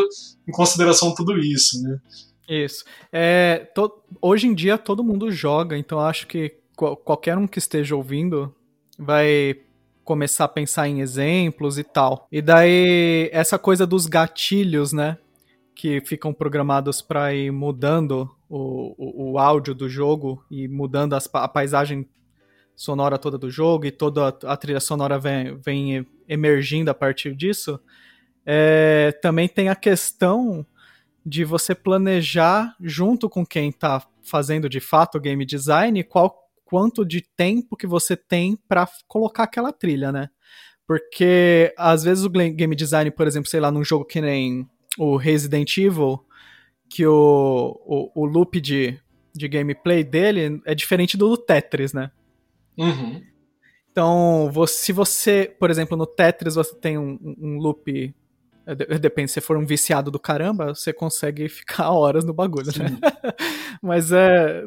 em 0.49 0.53
consideração 0.53 1.15
tudo 1.15 1.39
isso, 1.39 1.83
né? 1.83 1.99
Isso. 2.51 2.85
É, 3.13 3.59
to, 3.75 4.03
hoje 4.21 4.49
em 4.49 4.55
dia 4.55 4.77
todo 4.77 5.05
mundo 5.05 5.31
joga, 5.31 5.79
então 5.79 6.01
acho 6.01 6.27
que 6.27 6.57
qualquer 6.75 7.39
um 7.39 7.47
que 7.47 7.59
esteja 7.59 7.95
ouvindo 7.95 8.53
vai 8.99 9.61
começar 10.03 10.47
a 10.47 10.49
pensar 10.49 10.89
em 10.89 11.01
exemplos 11.01 11.79
e 11.79 11.85
tal. 11.85 12.27
E 12.33 12.43
daí, 12.43 13.31
essa 13.33 13.57
coisa 13.57 13.87
dos 13.87 14.07
gatilhos, 14.07 14.93
né? 14.93 15.17
Que 15.77 16.01
ficam 16.01 16.33
programados 16.33 17.01
para 17.01 17.33
ir 17.33 17.53
mudando 17.53 18.29
o, 18.49 18.95
o, 18.99 19.33
o 19.33 19.39
áudio 19.39 19.73
do 19.73 19.89
jogo 19.89 20.45
e 20.51 20.67
mudando 20.67 21.15
as, 21.15 21.31
a 21.33 21.47
paisagem 21.47 22.09
sonora 22.75 23.19
toda 23.19 23.39
do 23.39 23.49
jogo 23.49 23.87
e 23.87 23.93
toda 23.93 24.29
a, 24.29 24.53
a 24.53 24.57
trilha 24.57 24.81
sonora 24.81 25.19
vem, 25.19 25.57
vem, 25.65 26.05
emergindo 26.27 26.91
a 26.91 26.95
partir 26.95 27.37
disso, 27.37 27.79
é, 28.45 29.13
também 29.23 29.47
tem 29.47 29.69
a 29.69 29.77
questão 29.77 30.67
de 31.31 31.45
você 31.45 31.77
planejar 31.77 32.75
junto 32.81 33.31
com 33.31 33.47
quem 33.47 33.69
está 33.69 34.05
fazendo 34.21 34.69
de 34.69 34.81
fato 34.81 35.17
o 35.17 35.21
game 35.21 35.47
design 35.47 36.03
qual 36.03 36.51
quanto 36.65 37.05
de 37.05 37.21
tempo 37.21 37.77
que 37.77 37.87
você 37.87 38.17
tem 38.17 38.59
para 38.69 38.89
colocar 39.07 39.45
aquela 39.45 39.73
trilha, 39.73 40.11
né? 40.11 40.29
Porque 40.87 41.73
às 41.79 42.03
vezes 42.03 42.25
o 42.25 42.29
game 42.29 42.75
design, 42.75 43.11
por 43.13 43.27
exemplo, 43.27 43.49
sei 43.49 43.61
lá, 43.61 43.71
num 43.71 43.85
jogo 43.85 44.05
que 44.05 44.21
nem 44.21 44.69
o 44.99 45.17
Resident 45.17 45.77
Evil, 45.79 46.25
que 46.89 47.07
o, 47.07 47.81
o, 47.87 48.23
o 48.23 48.25
loop 48.25 48.61
de, 48.61 48.99
de 49.33 49.47
gameplay 49.47 50.03
dele 50.03 50.61
é 50.65 50.75
diferente 50.75 51.17
do 51.17 51.37
Tetris, 51.37 51.93
né? 51.93 52.11
Uhum. 52.77 53.23
Então, 53.93 54.51
se 54.67 54.93
você, 54.93 55.55
por 55.59 55.71
exemplo, 55.71 55.97
no 55.97 56.07
Tetris 56.07 56.57
você 56.57 56.75
tem 56.75 56.99
um, 56.99 57.19
um 57.41 57.59
loop. 57.59 58.15
É, 58.67 58.99
depende, 58.99 59.31
se 59.31 59.41
for 59.41 59.57
um 59.57 59.67
viciado 59.67 60.11
do 60.11 60.19
caramba, 60.19 60.75
você 60.75 60.93
consegue 60.93 61.49
ficar 61.51 61.91
horas 61.91 62.25
no 62.25 62.33
bagulho, 62.33 62.67
né? 62.67 62.73
Sim. 62.73 62.83
né? 62.83 62.99
Mas 63.83 64.13
é. 64.13 64.65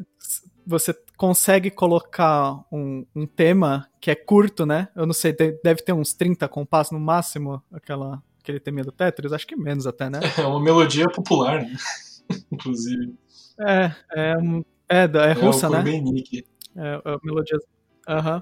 Você 0.65 0.95
consegue 1.17 1.69
colocar 1.69 2.63
um, 2.71 3.05
um 3.13 3.27
tema 3.27 3.85
que 3.99 4.09
é 4.09 4.15
curto, 4.15 4.65
né? 4.65 4.87
Eu 4.95 5.05
não 5.05 5.11
sei, 5.13 5.33
deve 5.33 5.81
ter 5.83 5.91
uns 5.91 6.13
30 6.13 6.47
compassos 6.47 6.93
no 6.93 7.01
máximo, 7.01 7.61
aquela, 7.69 8.23
aquele 8.39 8.61
tema 8.61 8.81
do 8.81 8.89
Tetris, 8.89 9.33
acho 9.33 9.45
que 9.45 9.57
menos 9.57 9.85
até, 9.85 10.09
né? 10.09 10.21
É 10.39 10.45
uma 10.45 10.61
melodia 10.61 11.09
popular, 11.09 11.63
né? 11.63 11.75
inclusive. 12.49 13.13
É, 13.59 13.91
é, 14.15 14.33
é, 14.87 15.03
é, 15.03 15.29
é 15.29 15.33
russa, 15.33 15.69
né? 15.69 15.83
É, 16.77 17.01
é 17.05 17.17
melodia. 17.23 17.59
Uhum. 18.07 18.41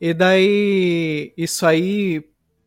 E 0.00 0.14
daí, 0.14 1.32
isso 1.36 1.66
aí, 1.66 2.24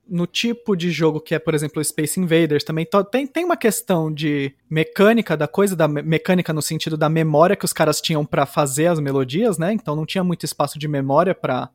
no 0.07 0.27
tipo 0.27 0.75
de 0.75 0.91
jogo 0.91 1.19
que 1.19 1.33
é, 1.33 1.39
por 1.39 1.53
exemplo, 1.53 1.83
Space 1.83 2.19
Invaders, 2.19 2.63
também 2.63 2.87
tem, 3.11 3.25
tem 3.25 3.45
uma 3.45 3.57
questão 3.57 4.13
de 4.13 4.53
mecânica 4.69 5.35
da 5.35 5.47
coisa, 5.47 5.75
da 5.75 5.87
mecânica 5.87 6.53
no 6.53 6.61
sentido 6.61 6.95
da 6.95 7.09
memória 7.09 7.55
que 7.55 7.65
os 7.65 7.73
caras 7.73 7.99
tinham 7.99 8.25
para 8.25 8.45
fazer 8.45 8.87
as 8.87 8.99
melodias, 8.99 9.57
né? 9.57 9.73
Então 9.73 9.95
não 9.95 10.05
tinha 10.05 10.23
muito 10.23 10.45
espaço 10.45 10.77
de 10.77 10.87
memória 10.87 11.33
para 11.33 11.71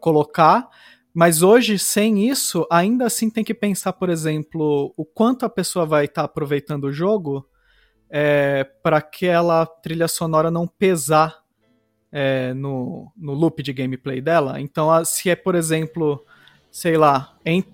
colocar. 0.00 0.68
Mas 1.14 1.42
hoje, 1.42 1.78
sem 1.78 2.26
isso, 2.26 2.66
ainda 2.70 3.06
assim 3.06 3.28
tem 3.28 3.44
que 3.44 3.52
pensar, 3.52 3.92
por 3.92 4.08
exemplo, 4.08 4.94
o 4.96 5.04
quanto 5.04 5.44
a 5.44 5.50
pessoa 5.50 5.84
vai 5.84 6.06
estar 6.06 6.22
tá 6.22 6.26
aproveitando 6.26 6.84
o 6.84 6.92
jogo 6.92 7.46
é, 8.08 8.64
para 8.82 8.96
aquela 8.96 9.66
trilha 9.66 10.08
sonora 10.08 10.50
não 10.50 10.66
pesar 10.66 11.42
é, 12.10 12.54
no, 12.54 13.12
no 13.16 13.34
loop 13.34 13.62
de 13.62 13.72
gameplay 13.72 14.20
dela. 14.20 14.60
Então, 14.60 15.04
se 15.04 15.28
é, 15.28 15.36
por 15.36 15.54
exemplo, 15.54 16.24
sei 16.72 16.96
lá, 16.96 17.36
em, 17.44 17.64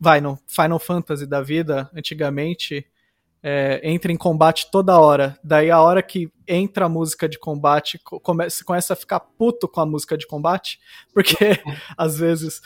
vai 0.00 0.20
no 0.20 0.38
Final 0.48 0.80
Fantasy 0.80 1.26
da 1.26 1.40
vida, 1.40 1.88
antigamente, 1.94 2.84
é, 3.40 3.80
entra 3.84 4.10
em 4.10 4.16
combate 4.16 4.70
toda 4.70 4.98
hora. 4.98 5.38
Daí 5.44 5.70
a 5.70 5.80
hora 5.80 6.02
que 6.02 6.32
entra 6.46 6.86
a 6.86 6.88
música 6.88 7.28
de 7.28 7.38
combate, 7.38 8.00
você 8.36 8.64
começa 8.64 8.94
a 8.94 8.96
ficar 8.96 9.20
puto 9.20 9.68
com 9.68 9.80
a 9.80 9.86
música 9.86 10.18
de 10.18 10.26
combate, 10.26 10.80
porque 11.14 11.60
às 11.96 12.18
vezes 12.18 12.60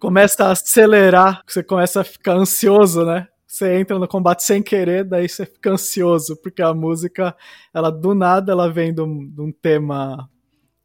começa 0.00 0.46
a 0.46 0.50
acelerar, 0.50 1.42
você 1.46 1.62
começa 1.62 2.00
a 2.00 2.04
ficar 2.04 2.32
ansioso, 2.32 3.04
né? 3.04 3.28
você 3.56 3.78
entra 3.78 3.98
no 3.98 4.06
combate 4.06 4.42
sem 4.42 4.62
querer, 4.62 5.04
daí 5.04 5.28
você 5.28 5.46
fica 5.46 5.70
ansioso, 5.70 6.36
porque 6.36 6.60
a 6.60 6.74
música, 6.74 7.34
ela 7.72 7.90
do 7.90 8.14
nada, 8.14 8.52
ela 8.52 8.70
vem 8.70 8.92
de 8.92 9.00
um 9.00 9.50
tema 9.50 10.28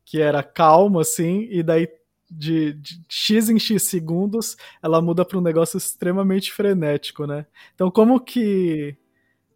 que 0.06 0.22
era 0.22 0.42
calmo, 0.44 1.00
assim, 1.00 1.48
e 1.50 1.64
daí 1.64 1.88
de, 2.32 2.74
de, 2.74 3.02
X 3.10 3.50
em 3.50 3.60
X 3.60 3.84
segundos, 3.84 4.56
ela 4.82 5.02
muda 5.02 5.26
para 5.26 5.38
um 5.38 5.42
negócio 5.42 5.78
extremamente 5.78 6.52
frenético, 6.52 7.26
né? 7.26 7.46
Então, 7.76 7.92
como 7.92 8.20
que 8.20 8.98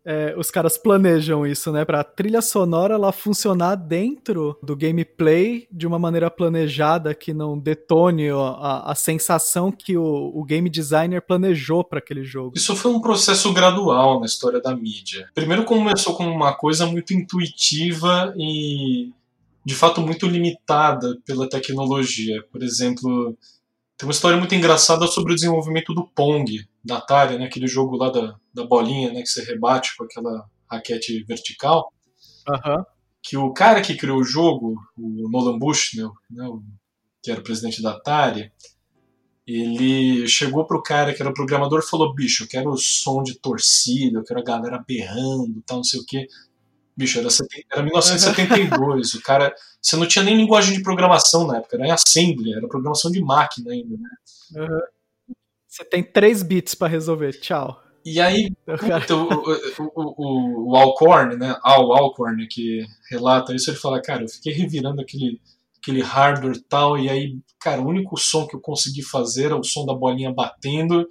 é, 0.06 0.36
os 0.38 0.52
caras 0.52 0.78
planejam 0.78 1.48
isso, 1.48 1.72
né? 1.72 1.84
Pra 1.84 2.04
trilha 2.04 2.42
sonora 2.42 2.94
ela 2.94 3.12
funcionar 3.12 3.76
dentro 3.76 4.56
do 4.62 4.76
gameplay 4.76 5.68
de 5.72 5.88
uma 5.88 5.98
maneira 5.98 6.30
planejada 6.30 7.16
que 7.16 7.34
não 7.34 7.58
detone 7.58 8.30
a, 8.30 8.84
a 8.86 8.94
sensação 8.94 9.72
que 9.72 9.98
o, 9.98 10.32
o, 10.36 10.44
game 10.44 10.70
designer 10.70 11.24
planejou 11.24 11.84
para 11.84 11.98
aquele 11.98 12.24
jogo. 12.24 12.54
Isso 12.56 12.76
foi 12.76 12.92
um 12.92 13.02
processo 13.02 13.52
gradual 13.52 14.20
na 14.20 14.28
história 14.28 14.62
da 14.62 14.76
mídia. 14.76 15.28
Primeiro 15.34 15.66
começou 15.66 16.16
com 16.16 16.28
uma 16.28 16.54
coisa 16.54 16.86
muito 16.86 17.12
intuitiva 17.12 18.32
e 18.38 19.12
de 19.66 19.74
fato 19.74 20.00
muito 20.02 20.28
limitada 20.28 21.18
pela 21.26 21.50
tecnologia. 21.50 22.44
Por 22.52 22.62
exemplo, 22.62 23.36
tem 23.98 24.08
uma 24.08 24.14
história 24.14 24.38
muito 24.38 24.54
engraçada 24.54 25.08
sobre 25.08 25.34
o 25.34 25.36
desenvolvimento 25.36 25.94
do 25.94 26.06
Pong, 26.06 26.68
da 26.84 26.98
Atari, 26.98 27.38
né? 27.38 27.46
aquele 27.46 27.68
jogo 27.68 27.98
lá 27.98 28.10
da, 28.12 28.36
da 28.54 28.64
bolinha 28.64 29.12
né? 29.12 29.22
que 29.22 29.28
você 29.28 29.44
rebate 29.44 29.96
com 29.98 30.04
aquela 30.04 30.46
raquete 30.70 31.24
vertical. 31.24 31.92
Uhum. 32.48 32.84
Que 33.24 33.38
o 33.38 33.52
cara 33.54 33.82
que 33.82 33.96
criou 33.98 34.20
o 34.20 34.24
jogo, 34.24 34.76
o 34.96 35.28
Nolan 35.30 35.58
Bushnell, 35.58 36.12
né? 36.30 36.48
O, 36.48 36.62
que 37.24 37.32
era 37.32 37.40
o 37.40 37.44
presidente 37.44 37.82
da 37.82 37.94
Atari, 37.94 38.52
ele 39.48 40.28
chegou 40.28 40.66
pro 40.68 40.84
cara 40.84 41.12
que 41.12 41.22
era 41.24 41.32
o 41.32 41.34
programador 41.34 41.80
e 41.80 41.90
falou: 41.90 42.14
bicho, 42.14 42.44
eu 42.44 42.48
quero 42.48 42.70
o 42.70 42.78
som 42.78 43.24
de 43.24 43.40
torcida, 43.40 44.20
eu 44.20 44.24
quero 44.24 44.40
a 44.40 44.44
galera 44.44 44.84
berrando, 44.88 45.64
tal, 45.66 45.78
não 45.78 45.84
sei 45.84 46.00
o 46.00 46.06
quê. 46.06 46.28
Bicho, 46.96 47.20
era, 47.20 47.28
era 47.72 47.82
1972. 47.84 49.14
o 49.16 49.22
cara. 49.22 49.54
Você 49.82 49.96
não 49.96 50.08
tinha 50.08 50.24
nem 50.24 50.36
linguagem 50.36 50.76
de 50.76 50.82
programação 50.82 51.46
na 51.46 51.58
época, 51.58 51.76
era 51.76 51.88
em 51.88 51.92
assembly, 51.92 52.54
era 52.54 52.68
programação 52.68 53.12
de 53.12 53.22
máquina 53.22 53.72
ainda, 53.72 53.96
né? 53.98 54.10
Uhum. 54.56 55.36
Você 55.68 55.84
tem 55.86 56.02
3 56.02 56.42
bits 56.42 56.74
para 56.74 56.88
resolver, 56.88 57.34
tchau. 57.34 57.84
E 58.06 58.22
aí, 58.22 58.52
puta, 58.66 59.16
o, 59.16 59.28
o, 59.28 60.14
o, 60.18 60.72
o, 60.72 60.76
Alcorn, 60.76 61.38
né? 61.38 61.58
Al 61.62 61.92
Alcorn, 61.92 62.48
que 62.48 62.86
relata 63.12 63.54
isso, 63.54 63.70
ele 63.70 63.78
fala, 63.78 64.02
cara, 64.02 64.24
eu 64.24 64.30
fiquei 64.30 64.54
revirando 64.54 65.02
aquele, 65.02 65.42
aquele 65.82 66.02
hardware 66.02 66.62
tal, 66.70 66.98
e 66.98 67.10
aí, 67.10 67.38
cara, 67.60 67.82
o 67.82 67.88
único 67.88 68.16
som 68.18 68.48
que 68.48 68.56
eu 68.56 68.62
consegui 68.62 69.04
fazer 69.04 69.46
era 69.46 69.58
o 69.58 69.64
som 69.64 69.86
da 69.86 69.94
bolinha 69.94 70.32
batendo, 70.32 71.08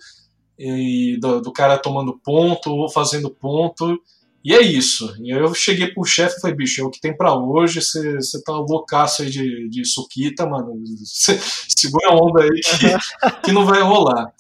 e 0.59 1.19
do, 1.21 1.41
do 1.41 1.53
cara 1.53 1.77
tomando 1.77 2.19
ponto 2.25 2.71
ou 2.71 2.89
fazendo 2.89 3.29
ponto, 3.29 4.01
e 4.45 4.53
é 4.53 4.61
isso. 4.61 5.17
E 5.23 5.31
eu 5.31 5.55
cheguei 5.55 5.87
pro 5.87 6.05
chefe 6.05 6.37
e 6.37 6.41
falei, 6.43 6.55
bicho, 6.55 6.79
é 6.79 6.85
o 6.85 6.91
que 6.91 7.01
tem 7.01 7.17
para 7.17 7.35
hoje, 7.35 7.81
você 7.81 8.43
tá 8.45 8.53
loucaço 8.53 9.23
aí 9.23 9.31
de, 9.31 9.71
de 9.71 9.87
suquita, 9.87 10.47
mano. 10.47 10.83
Cê, 11.03 11.41
segura 11.75 12.11
a 12.11 12.15
onda 12.15 12.43
aí 12.43 12.51
que, 12.51 13.41
que 13.47 13.53
não 13.53 13.65
vai 13.65 13.81
rolar. 13.81 14.35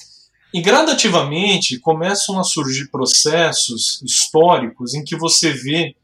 E 0.53 0.61
gradativamente 0.61 1.79
começam 1.79 2.38
a 2.38 2.45
surgir 2.45 2.91
processos 2.91 4.03
históricos 4.03 4.93
em 4.95 5.03
que 5.03 5.16
você 5.16 5.53
vê 5.53 5.97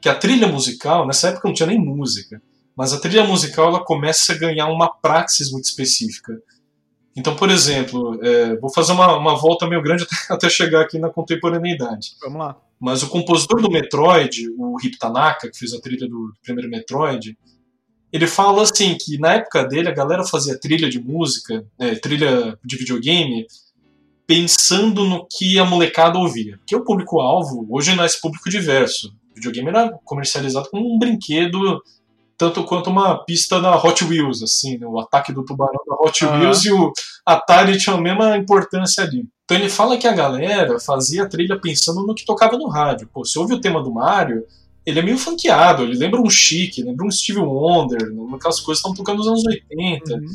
que 0.00 0.08
a 0.08 0.14
trilha 0.14 0.46
musical, 0.46 1.04
nessa 1.04 1.30
época 1.30 1.48
não 1.48 1.54
tinha 1.54 1.66
nem 1.66 1.80
música, 1.80 2.40
mas 2.76 2.92
a 2.92 3.00
trilha 3.00 3.24
musical 3.24 3.66
ela 3.68 3.84
começa 3.84 4.32
a 4.32 4.38
ganhar 4.38 4.68
uma 4.68 4.88
praxis 4.88 5.50
muito 5.50 5.64
específica. 5.64 6.40
Então, 7.16 7.34
por 7.34 7.50
exemplo, 7.50 8.24
é, 8.24 8.56
vou 8.56 8.72
fazer 8.72 8.92
uma, 8.92 9.16
uma 9.16 9.34
volta 9.34 9.66
meio 9.66 9.82
grande 9.82 10.04
até, 10.28 10.34
até 10.34 10.48
chegar 10.48 10.82
aqui 10.82 10.96
na 10.96 11.10
contemporaneidade. 11.10 12.12
Vamos 12.22 12.38
lá 12.38 12.67
mas 12.80 13.02
o 13.02 13.08
compositor 13.08 13.60
do 13.60 13.70
Metroid, 13.70 14.48
o 14.56 14.76
Hip 14.82 14.98
Tanaka, 14.98 15.50
que 15.50 15.58
fez 15.58 15.72
a 15.72 15.80
trilha 15.80 16.08
do 16.08 16.32
primeiro 16.42 16.70
Metroid, 16.70 17.36
ele 18.12 18.26
fala 18.26 18.62
assim 18.62 18.96
que 18.96 19.18
na 19.18 19.34
época 19.34 19.64
dele 19.64 19.88
a 19.88 19.94
galera 19.94 20.24
fazia 20.24 20.58
trilha 20.58 20.88
de 20.88 21.00
música, 21.00 21.66
é, 21.78 21.94
trilha 21.94 22.58
de 22.64 22.76
videogame, 22.76 23.46
pensando 24.26 25.04
no 25.04 25.26
que 25.26 25.58
a 25.58 25.64
molecada 25.64 26.18
ouvia. 26.18 26.58
Porque 26.58 26.76
o 26.76 26.84
público-alvo 26.84 27.66
hoje 27.70 27.94
não 27.94 28.04
é 28.04 28.06
esse 28.06 28.20
público 28.20 28.48
diverso. 28.48 29.14
O 29.30 29.34
videogame 29.34 29.68
era 29.68 29.90
comercializado 30.04 30.68
como 30.70 30.94
um 30.94 30.98
brinquedo 30.98 31.82
tanto 32.38 32.62
quanto 32.62 32.88
uma 32.88 33.18
pista 33.24 33.60
da 33.60 33.76
Hot 33.76 34.04
Wheels, 34.04 34.44
assim, 34.44 34.78
né? 34.78 34.86
o 34.86 34.98
ataque 35.00 35.32
do 35.32 35.44
tubarão 35.44 35.80
da 35.86 35.96
Hot. 35.96 36.24
Wheels 36.24 36.64
e 36.64 36.72
o 36.72 36.92
Atari 37.26 37.76
tinham 37.76 37.98
a 37.98 38.00
mesma 38.00 38.36
importância 38.36 39.02
ali. 39.02 39.26
Então 39.44 39.58
ele 39.58 39.68
fala 39.68 39.98
que 39.98 40.06
a 40.06 40.12
galera 40.12 40.78
fazia 40.78 41.24
a 41.24 41.28
trilha 41.28 41.60
pensando 41.60 42.06
no 42.06 42.14
que 42.14 42.24
tocava 42.24 42.56
no 42.56 42.68
rádio. 42.68 43.08
Pô, 43.12 43.24
se 43.24 43.38
ouve 43.38 43.54
o 43.54 43.60
tema 43.60 43.82
do 43.82 43.92
Mario, 43.92 44.44
ele 44.86 45.00
é 45.00 45.02
meio 45.02 45.18
funkeado, 45.18 45.82
ele 45.82 45.98
lembra 45.98 46.20
um 46.20 46.30
Chic, 46.30 46.78
lembra 46.78 47.04
um 47.04 47.10
Steve 47.10 47.40
Wonder, 47.40 48.00
aquelas 48.34 48.60
coisas 48.60 48.82
que 48.82 48.88
estão 48.88 48.94
tocando 48.94 49.18
nos 49.18 49.26
anos 49.26 49.44
80. 49.44 50.14
Uhum. 50.14 50.26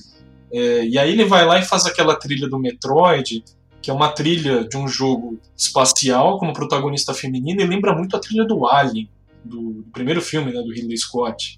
É, 0.51 0.85
e 0.85 0.97
aí 0.99 1.11
ele 1.11 1.25
vai 1.25 1.45
lá 1.45 1.57
e 1.57 1.63
faz 1.63 1.85
aquela 1.85 2.15
trilha 2.15 2.49
do 2.49 2.59
Metroid, 2.59 3.43
que 3.81 3.89
é 3.89 3.93
uma 3.93 4.09
trilha 4.09 4.67
de 4.67 4.77
um 4.77 4.87
jogo 4.87 5.39
espacial, 5.57 6.37
como 6.37 6.53
protagonista 6.53 7.13
feminina, 7.13 7.63
e 7.63 7.65
lembra 7.65 7.95
muito 7.95 8.15
a 8.15 8.19
trilha 8.19 8.45
do 8.45 8.67
Alien, 8.67 9.09
do, 9.43 9.73
do 9.73 9.91
primeiro 9.91 10.21
filme, 10.21 10.51
né, 10.51 10.61
do 10.61 10.71
Ridley 10.71 10.97
Scott. 10.97 11.57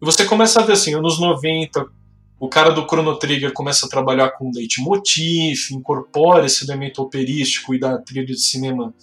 E 0.00 0.04
você 0.04 0.24
começa 0.24 0.60
a 0.60 0.64
ver 0.64 0.72
assim, 0.72 0.94
anos 0.94 1.20
90, 1.20 1.86
o 2.38 2.48
cara 2.48 2.70
do 2.70 2.86
Chrono 2.86 3.18
Trigger 3.18 3.52
começa 3.52 3.84
a 3.84 3.88
trabalhar 3.88 4.30
com 4.30 4.50
leitmotiv, 4.50 5.72
incorpora 5.72 6.46
esse 6.46 6.64
elemento 6.64 7.02
operístico 7.02 7.74
e 7.74 7.78
da 7.78 7.98
trilha 7.98 8.24
de 8.24 8.38
cinema 8.38 8.94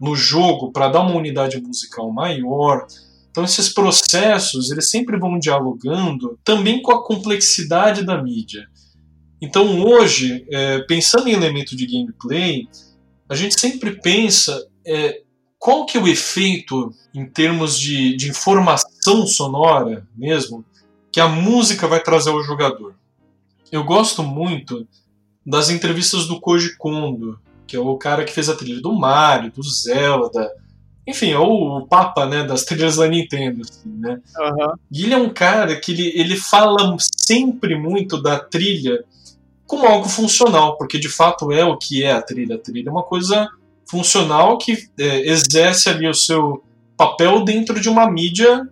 no 0.00 0.16
jogo 0.16 0.72
para 0.72 0.88
dar 0.88 1.00
uma 1.00 1.14
unidade 1.14 1.60
musical 1.60 2.10
maior. 2.10 2.84
Então 3.30 3.44
esses 3.44 3.68
processos, 3.68 4.72
eles 4.72 4.90
sempre 4.90 5.16
vão 5.18 5.38
dialogando 5.38 6.36
também 6.42 6.82
com 6.82 6.90
a 6.90 7.04
complexidade 7.04 8.04
da 8.04 8.20
mídia. 8.20 8.66
Então 9.40 9.80
hoje, 9.84 10.44
é, 10.50 10.80
pensando 10.80 11.28
em 11.28 11.32
elemento 11.32 11.76
de 11.76 11.86
gameplay, 11.86 12.66
a 13.28 13.36
gente 13.36 13.58
sempre 13.58 14.00
pensa 14.00 14.66
é, 14.84 15.22
qual 15.60 15.84
que 15.84 15.98
é 15.98 16.00
o 16.00 16.08
efeito 16.08 16.92
em 17.14 17.26
termos 17.26 17.78
de, 17.78 18.16
de 18.16 18.30
informação 18.30 19.26
sonora 19.26 20.06
mesmo 20.16 20.64
que 21.12 21.20
a 21.20 21.28
música 21.28 21.86
vai 21.86 22.00
trazer 22.00 22.30
ao 22.30 22.42
jogador. 22.42 22.94
Eu 23.70 23.84
gosto 23.84 24.22
muito 24.22 24.88
das 25.44 25.68
entrevistas 25.68 26.26
do 26.26 26.40
Koji 26.40 26.76
Kondo, 26.78 27.38
que 27.66 27.76
é 27.76 27.78
o 27.78 27.96
cara 27.98 28.24
que 28.24 28.32
fez 28.32 28.48
a 28.48 28.56
trilha 28.56 28.80
do 28.80 28.92
Mario, 28.92 29.52
do 29.52 29.62
Zelda, 29.62 30.50
enfim, 31.06 31.32
é 31.32 31.38
o, 31.38 31.86
papa 31.86 32.24
né, 32.24 32.42
das 32.44 32.64
trilhas 32.66 32.96
da 32.96 33.06
Nintendo. 33.06 33.62
Assim, 33.62 33.90
né? 33.98 34.20
Uhum. 34.38 34.74
E 34.90 35.04
ele 35.04 35.14
é 35.14 35.18
um 35.18 35.28
cara 35.28 35.78
que 35.78 35.92
ele, 35.92 36.12
ele 36.14 36.36
fala 36.36 36.96
sempre 36.98 37.76
muito 37.76 38.20
da 38.22 38.38
trilha 38.38 39.04
como 39.66 39.86
algo 39.86 40.08
funcional, 40.08 40.76
porque 40.78 40.98
de 40.98 41.08
fato 41.08 41.52
é 41.52 41.64
o 41.64 41.76
que 41.76 42.02
é 42.02 42.12
a 42.12 42.22
trilha. 42.22 42.56
A 42.56 42.58
trilha 42.58 42.88
é 42.88 42.92
uma 42.92 43.02
coisa 43.02 43.48
funcional 43.90 44.56
que 44.56 44.78
é, 44.98 45.28
exerce 45.28 45.88
ali 45.88 46.08
o 46.08 46.14
seu 46.14 46.62
papel 46.96 47.44
dentro 47.44 47.80
de 47.80 47.88
uma 47.88 48.08
mídia 48.10 48.68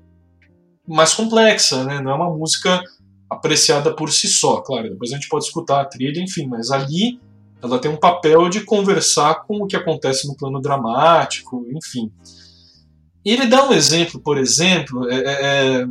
mais 0.87 1.13
complexa, 1.13 1.85
né? 1.85 2.01
Não 2.01 2.13
é 2.13 2.15
uma 2.15 2.31
música 2.31 2.83
apreciada 3.29 3.95
por 3.95 4.13
si 4.13 4.29
só, 4.29 4.61
claro. 4.61 4.91
Depois 4.91 5.13
a 5.13 5.17
gente 5.17 5.29
pode 5.29 5.45
escutar 5.45 5.81
a 5.81 5.85
trilha, 5.85 6.21
enfim, 6.21 6.47
mas 6.47 6.71
ali 6.71 7.21
ela 7.61 7.81
tem 7.81 7.91
um 7.91 7.97
papel 7.97 8.49
de 8.49 8.61
conversar 8.61 9.43
com 9.47 9.63
o 9.63 9.67
que 9.67 9.77
acontece 9.77 10.29
no 10.29 10.37
plano 10.37 10.61
dramático, 10.61 11.67
enfim. 11.75 12.13
E 13.25 13.33
ele 13.33 13.47
dá 13.47 13.69
um 13.69 13.73
exemplo, 13.73 14.21
por 14.21 14.39
exemplo, 14.39 15.11
é, 15.11 15.17
é, 15.17 15.83
é 15.83 15.87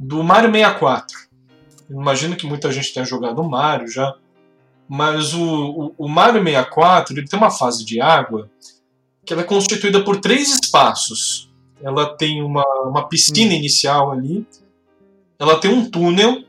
do 0.00 0.24
Mario 0.24 0.50
64. 0.50 1.16
Eu 1.90 2.00
imagino 2.00 2.34
que 2.34 2.46
muita 2.46 2.72
gente 2.72 2.94
tenha 2.94 3.04
jogado 3.04 3.44
Mario 3.44 3.86
já. 3.88 4.14
Mas 4.94 5.32
o, 5.32 5.42
o, 5.42 5.94
o 6.04 6.06
Mario 6.06 6.44
64 6.44 7.16
ele 7.16 7.26
tem 7.26 7.38
uma 7.38 7.50
fase 7.50 7.82
de 7.82 7.98
água 7.98 8.50
que 9.24 9.32
ela 9.32 9.40
é 9.40 9.46
constituída 9.46 10.04
por 10.04 10.20
três 10.20 10.50
espaços. 10.50 11.50
Ela 11.82 12.14
tem 12.14 12.42
uma, 12.42 12.62
uma 12.84 13.08
piscina 13.08 13.52
hum. 13.52 13.56
inicial 13.56 14.12
ali, 14.12 14.46
ela 15.38 15.58
tem 15.58 15.72
um 15.72 15.88
túnel 15.88 16.44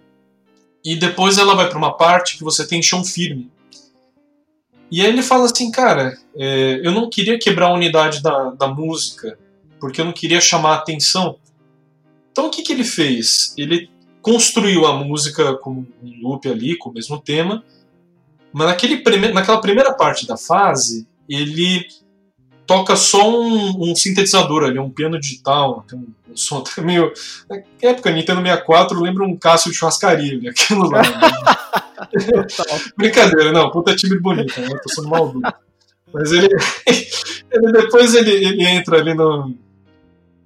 e 0.83 0.93
depois 0.93 1.37
ela 1.37 1.55
vai 1.55 1.69
para 1.69 1.77
uma 1.77 1.95
parte 1.95 2.37
que 2.37 2.43
você 2.43 2.67
tem 2.67 2.83
chão 2.83 3.01
firme. 3.05 3.49
E 4.91 4.99
aí 4.99 5.07
ele 5.07 5.23
fala 5.23 5.45
assim, 5.45 5.71
cara, 5.71 6.13
é, 6.35 6.81
eu 6.83 6.91
não 6.91 7.09
queria 7.09 7.39
quebrar 7.39 7.67
a 7.67 7.73
unidade 7.73 8.21
da, 8.21 8.49
da 8.49 8.67
música, 8.67 9.39
porque 9.79 10.01
eu 10.01 10.05
não 10.05 10.11
queria 10.11 10.41
chamar 10.41 10.71
a 10.71 10.79
atenção. 10.79 11.37
Então 12.33 12.47
o 12.47 12.49
que, 12.49 12.61
que 12.61 12.73
ele 12.73 12.83
fez? 12.83 13.55
Ele 13.57 13.89
construiu 14.21 14.85
a 14.85 15.01
música 15.01 15.55
com 15.55 15.85
um 16.03 16.21
loop 16.21 16.45
ali, 16.49 16.77
com 16.77 16.89
o 16.89 16.93
mesmo 16.93 17.17
tema, 17.21 17.63
mas 18.53 18.67
naquele 18.67 18.97
prime 18.97 19.33
naquela 19.33 19.59
primeira 19.59 19.93
parte 19.93 20.27
da 20.27 20.37
fase, 20.37 21.07
ele 21.27 21.85
toca 22.65 22.95
só 22.95 23.29
um, 23.29 23.91
um 23.91 23.95
sintetizador 23.95 24.63
ali, 24.63 24.79
um 24.79 24.89
piano 24.89 25.19
digital, 25.19 25.83
tem 25.87 25.99
um, 25.99 26.07
um 26.31 26.37
som 26.37 26.59
até 26.59 26.81
meio. 26.81 27.11
Na 27.49 27.61
época, 27.81 28.11
Nintendo 28.11 28.41
64 28.41 29.01
lembra 29.01 29.25
um 29.25 29.35
Cássio 29.35 29.71
de 29.71 29.77
churrascaria 29.77 30.33
ali, 30.33 30.47
aquilo 30.47 30.89
lá. 30.89 31.01
Né? 31.01 31.09
Brincadeira, 32.97 33.51
não, 33.51 33.71
puta 33.71 33.95
time 33.95 34.19
bonito, 34.19 34.59
né? 34.59 34.69
Tô 34.81 34.89
sendo 34.89 35.09
maldoso. 35.09 35.41
Mas 36.13 36.31
ele, 36.31 36.47
ele 37.51 37.71
depois 37.71 38.13
ele, 38.13 38.31
ele 38.31 38.65
entra 38.65 38.97
ali 38.97 39.13
no. 39.13 39.55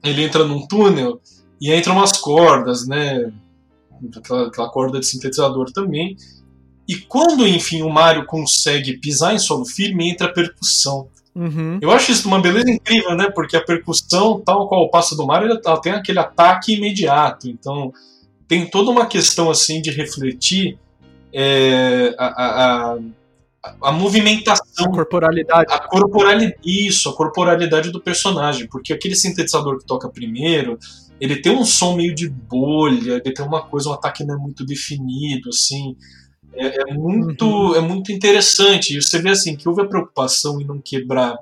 Ele 0.04 0.24
entra 0.24 0.46
num 0.46 0.66
túnel 0.66 1.20
e 1.60 1.72
entra 1.72 1.92
umas 1.92 2.14
cordas, 2.14 2.88
né? 2.88 3.32
Aquela, 4.16 4.48
aquela 4.48 4.70
corda 4.70 5.00
de 5.00 5.06
sintetizador 5.06 5.72
também. 5.72 6.16
E 6.88 6.96
quando, 6.96 7.46
enfim, 7.46 7.82
o 7.82 7.90
Mario 7.90 8.26
consegue 8.26 8.98
pisar 8.98 9.36
em 9.36 9.40
solo 9.40 9.66
firme, 9.66 10.10
entra 10.10 10.28
a 10.28 10.34
percussão. 10.34 11.10
Uhum. 11.36 11.78
Eu 11.82 11.92
acho 11.92 12.12
isso 12.12 12.28
uma 12.28 12.42
beleza 12.42 12.70
incrível, 12.70 13.16
né? 13.16 13.30
Porque 13.30 13.56
a 13.56 13.64
percussão, 13.64 14.42
tal 14.44 14.68
qual 14.68 14.84
o 14.84 14.90
passo 14.90 15.16
do 15.16 15.26
Mario, 15.26 15.60
ela 15.64 15.82
tem 15.82 15.92
aquele 15.92 16.18
ataque 16.18 16.74
imediato. 16.74 17.48
Então, 17.48 17.94
tem 18.48 18.66
toda 18.66 18.90
uma 18.90 19.06
questão 19.06 19.50
assim 19.50 19.82
de 19.82 19.92
refletir 19.92 20.80
é, 21.32 22.16
a, 22.18 22.26
a, 22.26 22.94
a, 22.94 23.76
a, 23.84 23.92
movimentação. 23.92 24.86
A 24.86 24.90
corporalidade. 24.90 25.72
A 25.72 25.80
corporalidade. 25.80 26.56
Isso, 26.66 27.10
a 27.10 27.16
corporalidade 27.16 27.92
do 27.92 28.02
personagem. 28.02 28.68
Porque 28.68 28.94
aquele 28.94 29.16
sintetizador 29.16 29.78
que 29.78 29.86
toca 29.86 30.10
primeiro, 30.10 30.80
ele 31.20 31.36
tem 31.36 31.52
um 31.52 31.66
som 31.66 31.96
meio 31.96 32.16
de 32.16 32.30
bolha, 32.30 33.22
ele 33.24 33.34
tem 33.34 33.46
uma 33.46 33.62
coisa, 33.62 33.90
um 33.90 33.94
ataque 33.94 34.24
não 34.24 34.36
é 34.36 34.38
muito 34.38 34.66
definido, 34.66 35.50
assim. 35.50 35.96
É, 36.58 36.82
é 36.82 36.94
muito, 36.94 37.46
uhum. 37.46 37.76
é 37.76 37.82
muito 37.82 38.12
interessante. 38.12 38.98
E 38.98 39.02
você 39.02 39.22
vê 39.22 39.30
assim 39.30 39.56
que 39.56 39.68
houve 39.68 39.82
a 39.82 39.88
preocupação 39.88 40.60
em 40.60 40.66
não 40.66 40.80
quebrar 40.80 41.38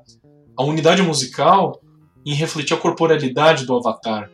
a 0.58 0.64
unidade 0.64 1.02
musical, 1.02 1.82
em 2.26 2.34
refletir 2.34 2.74
a 2.74 2.80
corporalidade 2.80 3.66
do 3.66 3.76
avatar. 3.76 4.30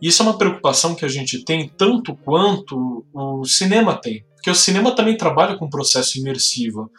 E 0.00 0.08
isso 0.08 0.22
é 0.22 0.26
uma 0.26 0.38
preocupação 0.38 0.94
que 0.94 1.04
a 1.04 1.08
gente 1.08 1.44
tem 1.44 1.68
tanto 1.68 2.14
quanto 2.16 3.04
o 3.12 3.44
cinema 3.44 3.94
tem. 3.94 4.24
Porque 4.34 4.50
o 4.50 4.54
cinema 4.54 4.94
também 4.94 5.16
trabalha 5.16 5.56
com 5.56 5.68
processo 5.68 6.18
imersivo. 6.18 6.90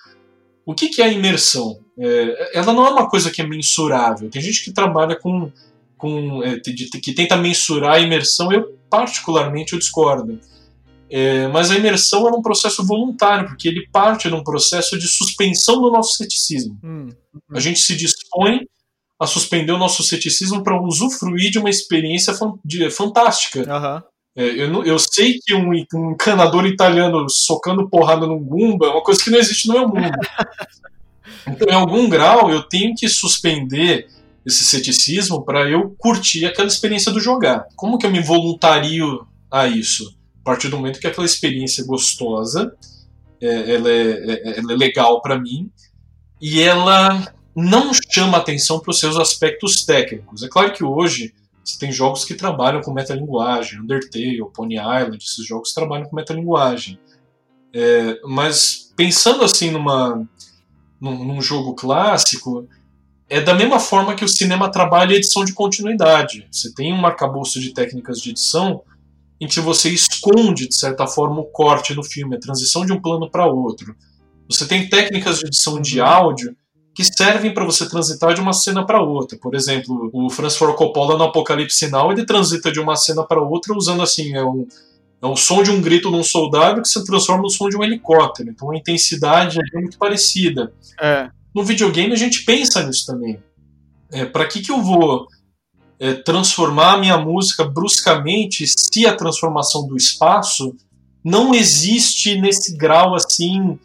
O 0.66 0.76
que, 0.76 0.90
que 0.90 1.02
é 1.02 1.06
a 1.06 1.12
imersão? 1.12 1.80
É, 1.98 2.58
ela 2.58 2.74
não 2.74 2.86
é 2.86 2.90
uma 2.90 3.10
coisa 3.10 3.32
que 3.32 3.42
é 3.42 3.48
mensurável. 3.48 4.30
Tem 4.30 4.42
gente 4.42 4.64
que 4.64 4.72
trabalha 4.72 5.16
com. 5.16 5.52
com 5.98 6.44
é, 6.44 6.60
que 6.60 7.14
tenta 7.14 7.38
mensurar 7.38 7.96
a 7.96 8.00
imersão. 8.00 8.52
Eu, 8.52 8.78
particularmente, 8.90 9.74
eu 9.74 9.80
discordo. 9.80 10.40
É, 11.10 11.48
mas 11.48 11.72
a 11.72 11.76
imersão 11.76 12.28
é 12.28 12.32
um 12.32 12.42
processo 12.42 12.86
voluntário, 12.86 13.48
porque 13.48 13.68
ele 13.68 13.88
parte 13.92 14.28
de 14.28 14.36
um 14.36 14.44
processo 14.44 14.98
de 14.98 15.08
suspensão 15.08 15.82
do 15.82 15.90
nosso 15.90 16.16
ceticismo. 16.16 16.78
Hum, 16.84 17.10
hum. 17.34 17.40
A 17.52 17.60
gente 17.60 17.80
se 17.80 17.96
dispõe 17.96 18.68
a 19.20 19.28
suspender 19.28 19.72
o 19.72 19.78
nosso 19.78 20.02
ceticismo 20.04 20.64
para 20.64 20.82
usufruir 20.82 21.52
de 21.52 21.60
uma 21.60 21.70
experiência 21.70 22.34
de, 22.64 22.90
fantástica. 22.90 23.60
Uhum. 23.60 24.02
É, 24.36 24.46
eu, 24.46 24.84
eu, 24.86 24.98
sei 24.98 25.40
que 25.44 25.54
um, 25.54 25.72
um 25.94 26.12
encanador 26.12 26.66
italiano 26.66 27.26
socando 27.28 27.90
porrada 27.90 28.26
num 28.26 28.42
Gumba 28.42 28.86
é 28.86 28.90
uma 28.90 29.04
coisa 29.04 29.22
que 29.22 29.30
não 29.30 29.40
existe 29.40 29.68
no 29.68 29.74
meu 29.74 29.88
mundo. 29.90 30.12
então, 31.46 31.68
em 31.68 31.74
algum 31.74 32.08
grau, 32.08 32.50
eu 32.50 32.62
tenho 32.64 32.96
que 32.96 33.10
suspender 33.10 34.08
esse 34.46 34.64
ceticismo 34.64 35.44
para 35.44 35.70
eu 35.70 35.94
curtir 35.98 36.46
aquela 36.46 36.68
experiência 36.68 37.12
do 37.12 37.20
jogar. 37.20 37.66
Como 37.76 37.98
que 37.98 38.06
eu 38.06 38.12
me 38.12 38.22
voluntario 38.22 39.28
a 39.52 39.68
isso? 39.68 40.18
Partir 40.50 40.70
do 40.70 40.78
momento 40.78 41.00
que 41.00 41.06
aquela 41.06 41.28
experiência 41.28 41.84
é 41.84 41.86
gostosa, 41.86 42.76
é, 43.40 43.76
ela, 43.76 43.88
é, 43.88 44.32
é, 44.32 44.58
ela 44.58 44.74
é 44.74 44.76
legal 44.76 45.22
para 45.22 45.40
mim 45.40 45.70
e 46.42 46.60
ela 46.60 47.32
não 47.56 47.92
chama 48.10 48.40
atenção 48.40 48.80
para 48.80 48.90
os 48.90 49.00
seus 49.00 49.16
aspectos 49.16 49.86
técnicos. 49.86 50.42
É 50.42 50.48
claro 50.48 50.74
que 50.74 50.84
hoje 50.84 51.36
você 51.64 51.78
tem 51.78 51.92
jogos 51.92 52.26
que 52.26 52.34
trabalham 52.34 52.82
com 52.82 52.92
metalinguagem, 52.92 53.80
Undertale, 53.80 54.44
Pony 54.52 54.78
Island, 54.78 55.24
esses 55.24 55.46
jogos 55.46 55.72
trabalham 55.72 56.10
com 56.10 56.16
metalinguagem. 56.16 57.00
É, 57.72 58.20
mas 58.26 58.92
pensando 58.96 59.44
assim 59.44 59.70
numa, 59.70 60.28
num, 61.00 61.26
num, 61.26 61.42
jogo 61.44 61.76
clássico, 61.76 62.68
é 63.30 63.40
da 63.40 63.54
mesma 63.54 63.80
forma 63.80 64.16
que 64.16 64.26
o 64.26 64.28
cinema 64.28 64.72
trabalha 64.72 65.14
a 65.14 65.18
edição 65.18 65.46
de 65.46 65.54
continuidade. 65.54 66.48
Você 66.52 66.74
tem 66.74 66.92
um 66.92 67.06
arcabouço 67.06 67.62
de 67.62 67.72
técnicas 67.72 68.20
de 68.20 68.32
edição 68.32 68.82
em 69.40 69.48
que 69.48 69.60
você 69.60 69.90
esconde, 69.90 70.68
de 70.68 70.76
certa 70.76 71.08
forma, 71.08 71.40
o 71.40 71.46
corte 71.46 71.96
no 71.96 72.04
filme, 72.04 72.36
a 72.36 72.40
transição 72.40 72.86
de 72.86 72.92
um 72.92 73.02
plano 73.02 73.30
para 73.30 73.46
outro. 73.46 73.96
Você 74.50 74.68
tem 74.68 74.90
técnicas 74.90 75.40
de 75.40 75.48
edição 75.48 75.80
de 75.80 76.02
uhum. 76.02 76.08
áudio 76.08 76.56
que 76.94 77.04
servem 77.06 77.54
para 77.54 77.64
você 77.64 77.88
transitar 77.88 78.34
de 78.34 78.42
uma 78.42 78.52
cena 78.52 78.86
para 78.86 79.02
outra. 79.02 79.38
Por 79.38 79.56
exemplo, 79.56 80.10
o 80.12 80.30
Francis 80.30 80.58
Ford 80.58 80.76
Coppola 80.76 81.18
no 81.18 81.24
Apocalipse 81.24 81.78
Sinal, 81.78 82.12
ele 82.12 82.26
transita 82.26 82.72
de 82.72 82.80
uma 82.80 82.96
cena 82.96 83.24
para 83.24 83.42
outra 83.42 83.74
usando 83.74 84.02
assim, 84.02 84.36
é, 84.36 84.44
um, 84.44 84.68
é 85.22 85.26
o 85.26 85.36
som 85.36 85.64
de 85.64 85.72
um 85.72 85.82
grito 85.82 86.10
de 86.10 86.18
um 86.18 86.24
soldado 86.24 86.82
que 86.82 86.90
se 86.90 87.02
transforma 87.06 87.44
no 87.44 87.50
som 87.50 87.70
de 87.70 87.78
um 87.78 87.84
helicóptero. 87.84 88.50
Então 88.50 88.72
a 88.72 88.76
intensidade 88.76 89.60
é 89.60 89.80
muito 89.80 89.98
parecida. 89.98 90.74
É. 91.00 91.30
No 91.56 91.64
videogame 91.64 92.12
a 92.12 92.18
gente 92.18 92.44
pensa 92.44 92.84
nisso 92.84 93.06
também. 93.06 93.40
É, 94.12 94.26
para 94.26 94.46
que, 94.48 94.62
que 94.62 94.72
eu 94.72 94.82
vou 94.82 95.28
é, 96.00 96.14
transformar 96.14 96.94
a 96.94 96.98
minha 96.98 97.18
música 97.18 97.66
bruscamente 97.66 98.66
se 98.68 99.06
a 99.06 99.16
transformação 99.16 99.86
do 99.86 99.98
espaço 99.98 100.76
não 101.24 101.54
existe 101.54 102.40
nesse 102.40 102.78
grau 102.78 103.14
assim 103.14 103.78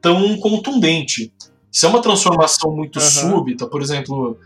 tão 0.00 0.38
contundente? 0.38 1.32
Se 1.70 1.84
é 1.84 1.88
uma 1.88 2.00
transformação 2.00 2.74
muito 2.74 2.98
uhum. 2.98 3.04
súbita, 3.04 3.66
por 3.66 3.82
exemplo, 3.82 4.38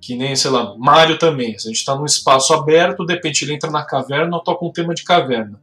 que 0.00 0.16
nem, 0.16 0.34
sei 0.34 0.50
lá, 0.50 0.74
Mario 0.78 1.18
também. 1.18 1.58
Se 1.58 1.68
a 1.68 1.70
gente 1.70 1.78
está 1.78 1.94
num 1.94 2.06
espaço 2.06 2.52
aberto, 2.54 3.04
de 3.04 3.12
repente 3.12 3.44
ele 3.44 3.54
entra 3.54 3.70
na 3.70 3.84
caverna, 3.84 4.40
toca 4.42 4.64
um 4.64 4.72
tema 4.72 4.94
de 4.94 5.04
caverna. 5.04 5.60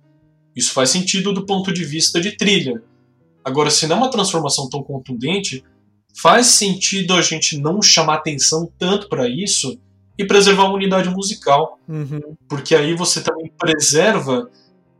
Isso 0.56 0.72
faz 0.72 0.90
sentido 0.90 1.34
do 1.34 1.46
ponto 1.46 1.74
de 1.74 1.84
vista 1.84 2.22
de 2.22 2.32
trilha. 2.38 2.82
Agora, 3.44 3.72
se 3.72 3.88
não 3.88 3.96
é 3.96 4.00
uma 4.00 4.12
transformação 4.12 4.70
tão 4.70 4.84
contundente, 4.84 5.64
faz 6.16 6.48
sentido 6.48 7.14
a 7.14 7.22
gente 7.22 7.58
não 7.58 7.82
chamar 7.82 8.16
atenção 8.16 8.72
tanto 8.78 9.10
para 9.10 9.28
isso 9.28 9.80
e 10.22 10.28
preservar 10.28 10.64
a 10.64 10.74
unidade 10.74 11.10
musical. 11.10 11.80
Uhum. 11.88 12.36
Porque 12.48 12.76
aí 12.76 12.96
você 12.96 13.22
também 13.22 13.52
preserva 13.58 14.50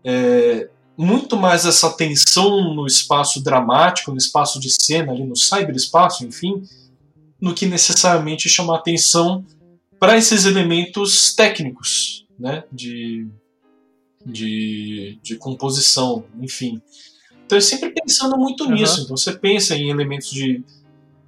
é, 0.04 0.68
muito 0.98 1.38
mais 1.38 1.66
essa 1.66 1.92
tensão 1.94 2.74
no 2.74 2.88
espaço 2.88 3.44
dramático, 3.44 4.12
no 4.12 4.18
espaço 4.18 4.60
de 4.60 4.70
cena, 4.72 5.12
ali 5.12 5.24
no 5.24 5.36
cyberespaço, 5.36 6.26
enfim, 6.26 6.64
do 7.40 7.54
que 7.54 7.66
necessariamente 7.66 8.50
chamar 8.50 8.78
atenção 8.78 9.46
para 10.00 10.18
esses 10.18 10.46
elementos 10.46 11.36
técnicos, 11.36 12.26
né, 12.40 12.64
de, 12.72 13.28
de, 14.26 15.20
de 15.22 15.36
composição, 15.36 16.26
enfim. 16.40 16.82
Então 17.46 17.58
é 17.58 17.62
sempre 17.62 17.92
pensando 17.92 18.38
muito 18.38 18.64
uhum. 18.64 18.72
nisso. 18.72 19.02
Então 19.02 19.16
você 19.16 19.34
pensa 19.34 19.76
em 19.76 19.90
elementos 19.90 20.32
de, 20.32 20.64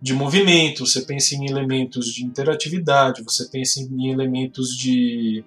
de 0.04 0.14
movimento, 0.14 0.86
você 0.86 1.00
pensa 1.00 1.34
em 1.34 1.50
elementos 1.50 2.14
de 2.14 2.26
interatividade, 2.26 3.24
você 3.24 3.48
pensa 3.50 3.80
em 3.80 4.12
elementos 4.12 4.78
de 4.78 5.46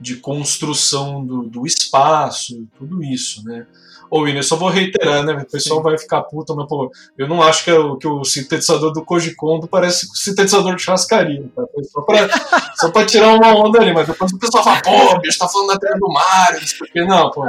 de 0.00 0.16
construção 0.16 1.24
do, 1.24 1.42
do 1.42 1.66
espaço, 1.66 2.68
tudo 2.78 3.02
isso, 3.02 3.42
né? 3.44 3.66
Ô, 4.08 4.20
William, 4.20 4.42
só 4.42 4.54
vou 4.56 4.68
reiterar, 4.68 5.24
né? 5.24 5.32
O 5.34 5.50
pessoal 5.50 5.80
Sim. 5.80 5.82
vai 5.82 5.98
ficar 5.98 6.22
puto, 6.22 6.54
mas, 6.54 6.68
pô, 6.68 6.88
eu 7.16 7.26
não 7.26 7.42
acho 7.42 7.64
que, 7.64 7.70
é 7.70 7.78
o, 7.78 7.96
que 7.96 8.06
o 8.06 8.24
sintetizador 8.24 8.92
do 8.92 9.04
Koji 9.04 9.34
Kondo 9.34 9.66
parece 9.66 10.06
o 10.06 10.16
sintetizador 10.16 10.76
de 10.76 10.82
churrascaria, 10.82 11.44
tá? 11.54 11.64
Só 11.92 12.00
pra, 12.02 12.28
só 12.76 12.90
pra 12.90 13.04
tirar 13.04 13.34
uma 13.34 13.54
onda 13.56 13.80
ali, 13.80 13.92
mas 13.92 14.06
depois 14.06 14.32
o 14.32 14.38
pessoal 14.38 14.62
fala, 14.62 14.80
pô, 14.82 15.18
bicho, 15.18 15.38
tá 15.38 15.48
falando 15.48 15.68
da 15.68 15.78
trilha 15.78 15.98
do 15.98 16.12
Mario, 16.12 16.60
não 16.94 17.06
Não, 17.06 17.30
pô, 17.32 17.44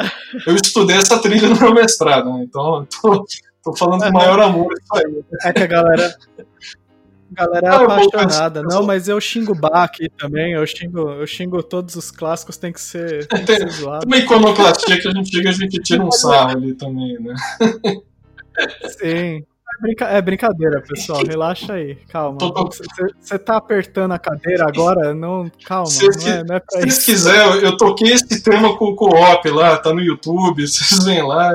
eu 0.47 0.55
estudei 0.55 0.97
essa 0.97 1.19
trilha 1.19 1.47
no 1.47 1.59
meu 1.59 1.73
mestrado, 1.73 2.33
né? 2.33 2.43
Então, 2.43 2.87
tô, 2.99 3.25
tô 3.63 3.75
falando 3.75 4.03
com 4.03 4.11
maior 4.11 4.39
amor 4.39 4.73
isso 4.73 4.95
aí. 4.95 5.23
É 5.43 5.53
que 5.53 5.63
a 5.63 5.67
galera, 5.67 6.15
galera 7.31 7.65
é 7.65 7.69
ah, 7.69 7.81
apaixonada. 7.81 8.63
Não, 8.63 8.83
mas 8.83 9.07
eu 9.07 9.19
xingo 9.19 9.53
Bach 9.55 9.97
também, 10.17 10.53
eu 10.53 10.65
xingo, 10.65 11.09
eu 11.11 11.27
xingo 11.27 11.63
todos 11.63 11.95
os 11.95 12.11
clássicos, 12.11 12.57
tem 12.57 12.71
que 12.71 12.81
ser, 12.81 13.27
tem 13.29 13.45
que 13.45 13.71
ser 13.71 13.85
uma 14.05 14.17
iconoclastia 14.17 14.99
que 14.99 15.07
a 15.07 15.11
gente 15.11 15.31
chega, 15.31 15.49
a 15.49 15.53
gente 15.53 15.81
tira 15.81 16.03
um 16.03 16.11
sarro 16.11 16.51
ali 16.51 16.73
também, 16.73 17.19
né? 17.19 17.35
Sim. 18.99 19.43
É, 19.79 19.81
brinca 19.81 20.05
é 20.05 20.21
brincadeira, 20.21 20.81
pessoal. 20.81 21.23
Relaxa 21.25 21.73
aí. 21.73 21.95
Calma. 22.09 22.37
Você 23.19 23.39
tá 23.39 23.55
apertando 23.57 24.11
a 24.11 24.19
cadeira 24.19 24.65
agora? 24.67 25.13
Não, 25.13 25.49
calma. 25.65 25.85
Se, 25.85 26.05
não 26.05 26.27
é, 26.27 26.43
não 26.43 26.55
é 26.55 26.59
se 26.59 26.81
vocês 26.81 27.05
quiserem, 27.05 27.63
eu 27.63 27.77
toquei 27.77 28.11
esse 28.11 28.43
tema 28.43 28.77
com 28.77 28.85
o 28.85 28.95
co-op 28.95 29.49
lá, 29.49 29.77
tá 29.77 29.93
no 29.93 30.01
YouTube, 30.01 30.67
vocês 30.67 31.03
vêm 31.03 31.25
lá, 31.25 31.53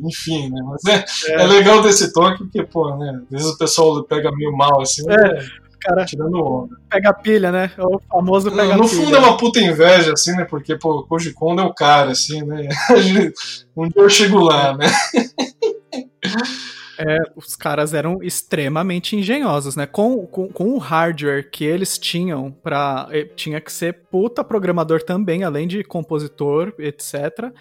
enfim, 0.00 0.50
né? 0.50 0.62
Mas 0.64 0.84
é, 0.86 1.04
é. 1.32 1.42
é 1.42 1.46
legal 1.46 1.82
desse 1.82 2.12
toque, 2.12 2.38
porque, 2.38 2.62
pô, 2.64 2.96
né? 2.96 3.20
Às 3.24 3.30
vezes 3.30 3.46
o 3.54 3.58
pessoal 3.58 4.02
pega 4.04 4.32
meio 4.32 4.56
mal 4.56 4.80
assim. 4.80 5.02
É. 5.10 5.16
Né? 5.16 5.46
cara 5.78 6.04
tirando 6.04 6.42
onda. 6.42 6.74
Pega 6.90 7.12
pilha, 7.12 7.52
né? 7.52 7.70
O 7.78 8.00
famoso 8.10 8.50
pega 8.50 8.74
no, 8.74 8.82
no 8.82 8.88
fundo 8.88 9.14
é 9.14 9.18
uma 9.20 9.36
puta 9.36 9.60
inveja, 9.60 10.14
assim, 10.14 10.32
né? 10.32 10.44
Porque, 10.44 10.74
pô, 10.74 10.98
o 10.98 11.06
Koji 11.06 11.32
Kondo 11.32 11.62
é 11.62 11.64
o 11.64 11.72
cara, 11.72 12.10
assim, 12.10 12.42
né? 12.42 12.68
Um 13.76 13.88
dia 13.88 14.02
eu 14.02 14.10
chego 14.10 14.40
lá, 14.40 14.76
né? 14.76 14.86
é, 16.98 17.18
os 17.34 17.54
caras 17.54 17.94
eram 17.94 18.22
extremamente 18.22 19.16
engenhosos, 19.16 19.76
né? 19.76 19.86
Com, 19.86 20.26
com, 20.26 20.48
com 20.48 20.70
o 20.70 20.78
hardware 20.78 21.50
que 21.50 21.64
eles 21.64 21.98
tinham 21.98 22.50
para 22.50 23.08
eh, 23.10 23.24
tinha 23.24 23.60
que 23.60 23.72
ser 23.72 24.04
puta 24.10 24.42
programador 24.42 25.02
também, 25.02 25.44
além 25.44 25.66
de 25.66 25.84
compositor, 25.84 26.72
etc. 26.78 27.52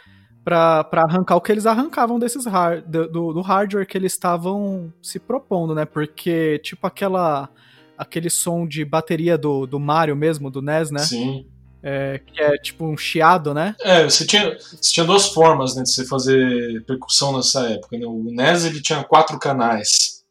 para 0.44 0.88
arrancar 0.94 1.36
o 1.36 1.42
que 1.42 1.52
eles 1.52 1.66
arrancavam 1.66 2.20
desses 2.20 2.46
hard, 2.46 2.86
do, 2.86 3.34
do 3.34 3.42
hardware 3.42 3.88
que 3.88 3.98
eles 3.98 4.14
estavam 4.14 4.94
se 5.02 5.20
propondo, 5.20 5.76
né? 5.76 5.86
Porque, 5.86 6.60
tipo, 6.60 6.86
aquela 6.88 7.50
aquele 7.98 8.30
som 8.30 8.68
de 8.68 8.84
bateria 8.84 9.38
do, 9.38 9.66
do 9.66 9.80
Mario 9.80 10.16
mesmo, 10.16 10.52
do 10.52 10.62
NES, 10.62 10.92
né? 10.92 11.00
Sim. 11.00 11.46
É, 11.88 12.18
que 12.18 12.42
é 12.42 12.58
tipo 12.58 12.84
um 12.84 12.98
chiado, 12.98 13.54
né? 13.54 13.76
É, 13.80 14.04
você 14.04 14.26
tinha, 14.26 14.58
você 14.58 14.92
tinha 14.92 15.06
duas 15.06 15.28
formas 15.28 15.76
né, 15.76 15.84
de 15.84 15.92
você 15.92 16.04
fazer 16.04 16.84
percussão 16.84 17.38
nessa 17.38 17.70
época. 17.70 17.96
Né? 17.96 18.08
O 18.08 18.24
NES 18.24 18.66
ele 18.66 18.82
tinha 18.82 19.04
quatro 19.04 19.38
canais, 19.38 20.24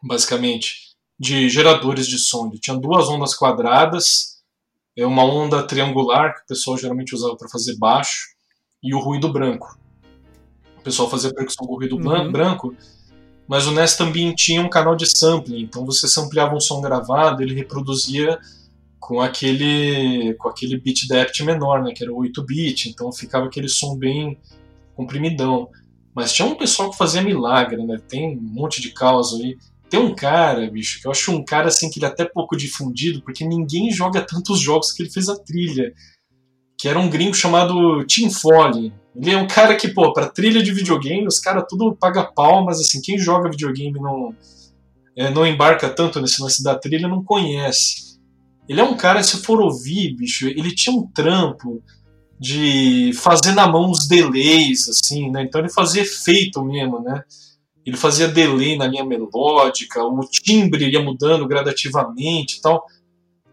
basicamente, 0.00 0.94
de 1.18 1.48
geradores 1.48 2.06
de 2.06 2.16
som. 2.16 2.46
Ele 2.46 2.60
tinha 2.60 2.76
duas 2.76 3.08
ondas 3.08 3.34
quadradas, 3.34 4.36
é 4.96 5.04
uma 5.04 5.24
onda 5.24 5.64
triangular, 5.64 6.32
que 6.32 6.42
o 6.42 6.46
pessoal 6.46 6.78
geralmente 6.78 7.12
usava 7.12 7.36
para 7.36 7.48
fazer 7.48 7.76
baixo, 7.76 8.28
e 8.80 8.94
o 8.94 9.00
ruído 9.00 9.32
branco. 9.32 9.76
O 10.78 10.82
pessoal 10.82 11.10
fazia 11.10 11.34
percussão 11.34 11.66
com 11.66 11.74
ruído 11.74 11.96
uhum. 11.96 12.30
branco, 12.30 12.72
mas 13.48 13.66
o 13.66 13.72
NES 13.72 13.96
também 13.96 14.32
tinha 14.32 14.62
um 14.62 14.70
canal 14.70 14.94
de 14.94 15.06
sampling, 15.06 15.62
então 15.62 15.84
você 15.84 16.06
sampleava 16.06 16.54
um 16.54 16.60
som 16.60 16.80
gravado, 16.80 17.42
ele 17.42 17.52
reproduzia 17.52 18.38
com 19.00 19.20
aquele 19.20 20.34
com 20.34 20.48
aquele 20.48 20.78
bit 20.78 21.08
depth 21.08 21.40
menor, 21.40 21.82
né, 21.82 21.92
que 21.92 22.04
era 22.04 22.12
o 22.12 22.18
8 22.18 22.44
bit, 22.44 22.90
então 22.90 23.10
ficava 23.10 23.46
aquele 23.46 23.68
som 23.68 23.96
bem 23.96 24.38
comprimidão. 24.94 25.68
Mas 26.14 26.32
tinha 26.32 26.46
um 26.46 26.54
pessoal 26.54 26.90
que 26.90 26.98
fazia 26.98 27.22
milagre, 27.22 27.84
né? 27.84 27.96
Tem 28.08 28.36
um 28.36 28.40
monte 28.40 28.82
de 28.82 28.92
causa 28.92 29.36
aí. 29.36 29.56
Tem 29.88 29.98
um 29.98 30.14
cara, 30.14 30.70
bicho, 30.70 31.00
que 31.00 31.06
eu 31.06 31.10
acho 31.10 31.32
um 31.32 31.44
cara 31.44 31.68
assim 31.68 31.88
que 31.90 31.98
ele 31.98 32.06
é 32.06 32.08
até 32.08 32.24
pouco 32.24 32.56
difundido, 32.56 33.22
porque 33.22 33.44
ninguém 33.44 33.90
joga 33.90 34.20
tantos 34.20 34.60
jogos 34.60 34.92
que 34.92 35.02
ele 35.02 35.10
fez 35.10 35.28
a 35.28 35.36
trilha. 35.36 35.92
Que 36.78 36.88
era 36.88 36.98
um 36.98 37.08
gringo 37.08 37.34
chamado 37.34 38.04
Tim 38.04 38.30
Foley. 38.30 38.92
Ele 39.14 39.30
é 39.30 39.36
um 39.36 39.46
cara 39.46 39.76
que, 39.76 39.88
pô, 39.88 40.12
pra 40.12 40.28
trilha 40.28 40.62
de 40.62 40.72
videogame, 40.72 41.26
os 41.26 41.38
caras 41.38 41.64
tudo 41.68 41.96
paga 41.96 42.24
pau, 42.24 42.64
mas 42.64 42.80
assim, 42.80 43.00
quem 43.00 43.18
joga 43.18 43.50
videogame 43.50 43.98
não, 43.98 44.34
é, 45.16 45.30
não 45.30 45.46
embarca 45.46 45.88
tanto 45.90 46.20
nesse 46.20 46.40
lance 46.40 46.62
da 46.62 46.78
trilha 46.78 47.08
não 47.08 47.24
conhece. 47.24 48.09
Ele 48.68 48.80
é 48.80 48.84
um 48.84 48.96
cara, 48.96 49.22
se 49.22 49.38
for 49.38 49.60
ouvir, 49.60 50.14
bicho, 50.14 50.46
ele 50.48 50.74
tinha 50.74 50.94
um 50.94 51.06
trampo 51.06 51.82
de 52.38 53.12
fazer 53.14 53.52
na 53.52 53.66
mão 53.66 53.90
os 53.90 54.06
delays, 54.06 54.88
assim, 54.88 55.30
né? 55.30 55.42
Então 55.42 55.60
ele 55.60 55.68
fazia 55.68 56.02
efeito 56.02 56.64
mesmo, 56.64 57.00
né? 57.00 57.22
Ele 57.84 57.96
fazia 57.96 58.28
delay 58.28 58.76
na 58.76 58.86
linha 58.86 59.04
melódica, 59.04 60.02
o 60.02 60.20
timbre 60.30 60.88
ia 60.88 61.02
mudando 61.02 61.46
gradativamente 61.46 62.58
e 62.58 62.60
tal. 62.60 62.84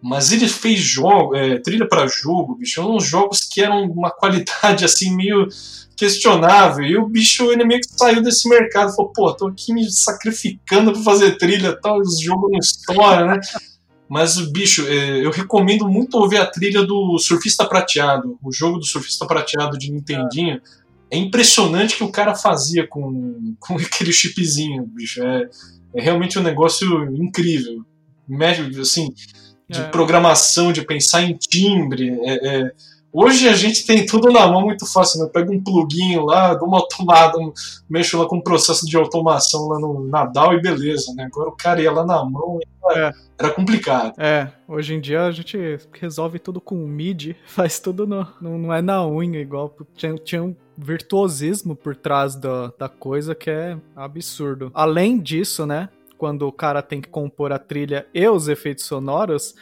Mas 0.02 0.32
ele 0.32 0.48
fez 0.48 0.80
jogo, 0.80 1.36
é, 1.36 1.60
trilha 1.60 1.88
para 1.88 2.08
jogo, 2.08 2.56
bicho, 2.56 2.82
uns 2.82 3.06
jogos 3.06 3.42
que 3.42 3.62
eram 3.62 3.84
uma 3.86 4.12
qualidade 4.12 4.86
assim 4.86 5.16
meio 5.16 5.48
questionável. 5.96 6.86
E 6.86 6.98
o 6.98 7.08
bicho 7.08 7.52
ele 7.52 7.66
meio 7.66 7.82
que 7.82 7.90
saiu 7.90 8.22
desse 8.22 8.48
mercado, 8.48 8.96
falou, 8.96 9.12
pô, 9.12 9.34
tô 9.34 9.48
aqui 9.48 9.74
me 9.74 9.90
sacrificando 9.92 10.94
para 10.94 11.02
fazer 11.02 11.38
trilha, 11.38 11.76
tal, 11.82 12.00
os 12.00 12.22
jogos 12.22 12.52
não 12.52 12.60
estouram, 12.60 13.28
né? 13.28 13.40
Mas, 14.10 14.40
bicho, 14.52 14.88
é, 14.88 15.26
eu 15.26 15.32
recomendo 15.32 15.88
muito 15.88 16.18
ouvir 16.18 16.38
a 16.38 16.46
trilha 16.46 16.84
do 16.84 17.18
Surfista 17.20 17.66
Prateado, 17.66 18.40
o 18.42 18.52
jogo 18.52 18.78
do 18.78 18.86
Surfista 18.86 19.26
Prateado 19.28 19.78
de 19.78 19.92
Nintendinho. 19.92 20.62
É 21.12 21.18
impressionante 21.18 21.98
que 21.98 22.04
o 22.04 22.12
cara 22.12 22.34
fazia 22.36 22.88
com, 22.88 23.56
com 23.60 23.76
aquele 23.76 24.14
chipzinho, 24.14 24.86
bicho. 24.86 25.22
É, 25.22 25.50
é 25.96 26.02
realmente 26.02 26.40
um 26.40 26.44
negócio 26.44 27.06
incrível. 27.16 27.86
Médio, 28.28 28.82
assim, 28.82 29.14
de 29.70 29.80
é. 29.80 29.84
programação, 29.90 30.72
de 30.72 30.82
pensar 30.82 31.24
em 31.24 31.34
timbre. 31.36 32.18
É, 32.24 32.48
é, 32.48 32.72
hoje 33.12 33.48
a 33.48 33.54
gente 33.54 33.86
tem 33.86 34.06
tudo 34.06 34.32
na 34.32 34.48
mão 34.48 34.62
muito 34.62 34.86
fácil, 34.86 35.24
né? 35.24 35.30
Pega 35.32 35.52
um 35.52 35.64
pluguinho 35.64 36.26
lá, 36.26 36.54
dou 36.54 36.68
uma 36.68 36.88
tomada, 36.88 37.38
mexo 37.90 38.18
lá 38.18 38.28
com 38.28 38.38
um 38.38 38.42
processo 38.42 38.86
de 38.86 38.96
automação 38.96 39.68
lá 39.68 39.80
no 39.80 40.08
Nadal 40.08 40.54
e 40.54 40.62
beleza, 40.62 41.14
né? 41.16 41.26
Agora 41.26 41.50
o 41.50 41.56
cara 41.56 41.82
ia 41.82 41.92
lá 41.92 42.06
na 42.06 42.24
mão 42.24 42.60
era, 42.92 43.10
é. 43.10 43.14
era 43.40 43.54
complicado. 43.54 44.14
É, 44.18 44.50
hoje 44.68 44.94
em 44.94 45.02
dia 45.02 45.26
a 45.26 45.32
gente 45.32 45.58
resolve 46.00 46.40
tudo 46.40 46.62
com 46.62 46.76
MIDI, 46.76 47.36
faz 47.48 47.80
tudo 47.80 48.08
no, 48.08 48.28
não, 48.40 48.58
não 48.58 48.74
é 48.74 48.82
na 48.82 49.06
unha, 49.06 49.40
igual 49.40 49.76
tinha, 49.96 50.16
tinha 50.16 50.44
um 50.44 50.56
virtuosismo 50.78 51.76
por 51.76 51.96
trás 51.96 52.36
da, 52.36 52.72
da 52.78 52.88
coisa 52.88 53.34
que 53.34 53.50
é 53.50 53.78
absurdo. 53.96 54.72
Além 54.74 55.20
disso, 55.20 55.66
né, 55.66 55.90
quando 56.18 56.48
o 56.48 56.52
cara 56.52 56.82
tem 56.82 57.02
que 57.02 57.10
compor 57.10 57.52
a 57.52 57.60
trilha 57.60 58.08
e 58.14 58.28
os 58.28 58.48
efeitos 58.48 58.86
sonoros, 58.86 59.56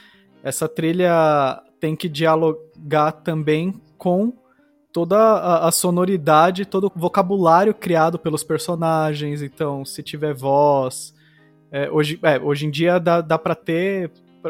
essa 0.44 0.68
trilha 0.68 1.62
tem 1.86 1.96
que 1.96 2.10
dialogar 2.10 3.12
também 3.12 3.80
com 3.96 4.34
toda 4.92 5.18
a, 5.20 5.68
a, 5.68 5.72
sonoridade, 5.72 6.66
todo 6.66 6.88
o 6.88 7.00
vocabulário 7.00 7.76
criado 7.76 8.18
pelos 8.18 8.44
personagens. 8.44 9.44
Então, 9.44 9.86
se 9.86 10.02
tiver 10.02 10.34
voz. 10.34 11.14
É, 11.72 11.88
hoje, 11.92 12.20
é, 12.24 12.40
hoje 12.40 12.66
em 12.66 12.72
dia 12.72 13.00
dá, 13.00 13.22
dá 13.22 13.38
pra 13.38 13.54
ter 13.54 14.10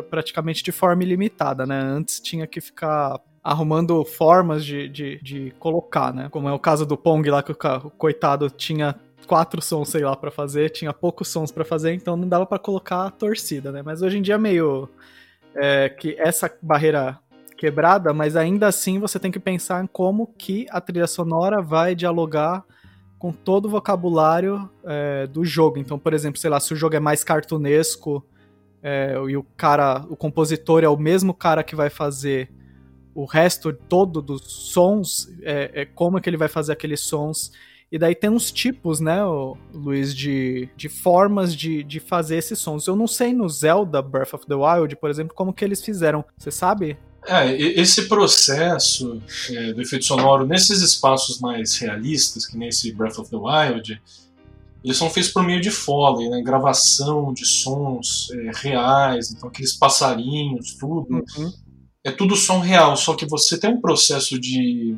praticamente 0.10 0.64
de 0.64 0.72
forma 0.72 1.04
ilimitada, 1.04 1.66
né? 1.66 1.78
Antes 1.78 2.22
tinha 2.22 2.48
que 2.48 2.62
ficar 2.62 3.20
arrumando 3.44 4.06
formas 4.06 4.64
de, 4.64 4.88
de, 4.88 5.20
de 5.22 5.54
colocar, 5.60 6.14
né? 6.14 6.30
Como 6.30 6.48
é 6.48 6.54
o 6.54 6.60
caso 6.60 6.86
do 6.86 6.96
Pong 6.96 7.30
lá, 7.30 7.44
que 7.44 7.52
o, 7.52 7.58
o 7.84 7.90
coitado 7.92 8.50
tinha 8.50 8.96
quatro 9.28 9.62
sons, 9.62 9.90
sei 9.90 10.06
lá, 10.06 10.16
para 10.16 10.32
fazer, 10.32 10.70
tinha 10.70 10.94
poucos 10.94 11.28
sons 11.28 11.52
para 11.52 11.66
fazer, 11.66 11.94
então 11.94 12.16
não 12.16 12.30
dava 12.30 12.46
para 12.46 12.60
colocar 12.60 13.08
a 13.08 13.12
torcida, 13.12 13.74
né? 13.74 13.82
Mas 13.84 14.02
hoje 14.02 14.20
em 14.20 14.22
dia 14.22 14.36
é 14.36 14.38
meio 14.38 14.90
é, 15.56 15.90
que 15.90 16.16
essa 16.20 16.52
barreira 16.62 17.18
quebrada, 17.58 18.14
mas 18.14 18.36
ainda 18.36 18.68
assim 18.68 19.00
você 19.00 19.20
tem 19.20 19.32
que 19.32 19.40
pensar 19.40 19.84
em 19.84 19.88
como 19.88 20.28
que 20.38 20.66
a 20.70 20.82
trilha 20.82 21.08
sonora 21.08 21.62
vai 21.62 21.96
dialogar 21.96 22.64
com 23.18 23.32
todo 23.32 23.66
o 23.66 23.70
vocabulário 23.70 24.70
é, 24.84 25.26
do 25.28 25.44
jogo. 25.46 25.80
Então, 25.80 25.98
por 25.98 26.14
exemplo, 26.14 26.40
sei 26.40 26.50
lá, 26.50 26.60
se 26.60 26.74
o 26.74 26.76
jogo 26.76 26.96
é 26.96 27.00
mais 27.00 27.24
cartunesco 27.24 28.26
é, 28.84 29.16
e 29.28 29.36
o 29.36 29.44
cara, 29.58 30.06
o 30.10 30.16
compositor 30.16 30.84
é 30.84 30.90
o 30.90 30.98
mesmo 30.98 31.34
cara 31.34 31.64
que 31.64 31.76
vai 31.76 31.90
fazer 31.90 32.52
o 33.16 33.26
resto 33.26 33.72
todo 33.72 34.22
dos 34.22 34.44
sons, 34.44 35.28
é, 35.42 35.72
é 35.74 35.86
como 35.86 36.20
que 36.20 36.30
ele 36.30 36.38
vai 36.38 36.50
fazer 36.50 36.74
aqueles 36.74 37.00
sons. 37.00 37.52
E 37.92 37.98
daí 37.98 38.14
tem 38.14 38.30
uns 38.30 38.52
tipos, 38.52 39.00
né, 39.00 39.22
Luiz, 39.74 40.14
de, 40.14 40.70
de 40.76 40.90
formas 40.90 41.56
de, 41.56 41.82
de 41.84 42.00
fazer 42.00 42.36
esses 42.36 42.60
sons. 42.60 42.86
Eu 42.88 42.96
não 42.96 43.08
sei 43.08 43.32
no 43.32 43.48
Zelda 43.48 44.02
Breath 44.02 44.34
of 44.34 44.46
the 44.46 44.56
Wild, 44.56 44.98
por 44.98 45.10
exemplo, 45.10 45.34
como 45.34 45.54
que 45.54 45.64
eles 45.64 45.84
fizeram. 45.84 46.26
Você 46.38 46.52
sabe? 46.52 46.98
É, 47.28 47.52
esse 47.80 48.08
processo 48.08 49.22
é, 49.50 49.74
do 49.74 49.82
efeito 49.82 50.06
sonoro 50.06 50.46
nesses 50.46 50.82
espaços 50.82 51.40
mais 51.40 51.78
realistas, 51.78 52.46
que 52.46 52.58
nem 52.58 52.70
esse 52.70 52.92
Breath 52.94 53.18
of 53.18 53.30
the 53.30 53.38
Wild, 53.38 54.02
eles 54.84 54.98
são 54.98 55.10
feitos 55.10 55.32
por 55.32 55.44
meio 55.44 55.60
de 55.60 55.72
foley, 55.72 56.30
né? 56.30 56.42
gravação 56.44 57.34
de 57.34 57.46
sons 57.46 58.30
é, 58.32 58.52
reais, 58.56 59.32
então 59.32 59.50
aqueles 59.50 59.74
passarinhos, 59.74 60.76
tudo. 60.76 61.24
Uhum. 61.38 61.54
É 62.04 62.12
tudo 62.12 62.36
som 62.36 62.60
real, 62.60 62.96
só 62.96 63.16
que 63.16 63.26
você 63.26 63.58
tem 63.58 63.72
um 63.72 63.82
processo 63.82 64.40
de, 64.40 64.96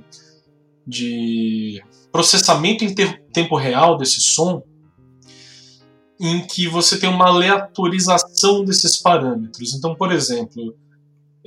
de 0.86 1.82
processamento 2.12 2.84
em 2.84 2.94
tempo 3.32 3.56
real 3.56 3.98
desse 3.98 4.20
som 4.20 4.62
em 6.20 6.46
que 6.46 6.68
você 6.68 7.00
tem 7.00 7.10
uma 7.10 7.28
aleatorização 7.28 8.66
desses 8.66 8.98
parâmetros. 8.98 9.74
Então, 9.74 9.96
por 9.96 10.12
exemplo, 10.12 10.76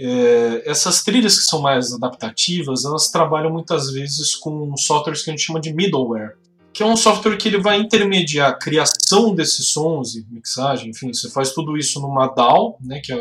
é, 0.03 0.63
essas 0.65 1.03
trilhas 1.03 1.39
que 1.39 1.45
são 1.45 1.61
mais 1.61 1.93
adaptativas, 1.93 2.87
elas 2.87 3.11
trabalham 3.11 3.53
muitas 3.53 3.93
vezes 3.93 4.35
com 4.35 4.75
softwares 4.75 5.23
que 5.23 5.31
a 5.31 5.33
gente 5.35 5.45
chama 5.45 5.61
de 5.61 5.75
middleware, 5.75 6.37
que 6.73 6.83
é 6.83 6.87
um 6.87 6.97
software 6.97 7.37
que 7.37 7.49
ele 7.49 7.61
vai 7.61 7.79
intermediar 7.79 8.51
a 8.51 8.55
criação 8.55 9.35
desses 9.35 9.67
sons 9.67 10.15
e 10.17 10.25
mixagem, 10.31 10.91
enfim, 10.91 11.13
você 11.13 11.29
faz 11.29 11.53
tudo 11.53 11.77
isso 11.77 12.01
numa 12.01 12.29
DAW, 12.29 12.79
né, 12.81 13.01
que 13.05 13.13
é 13.13 13.21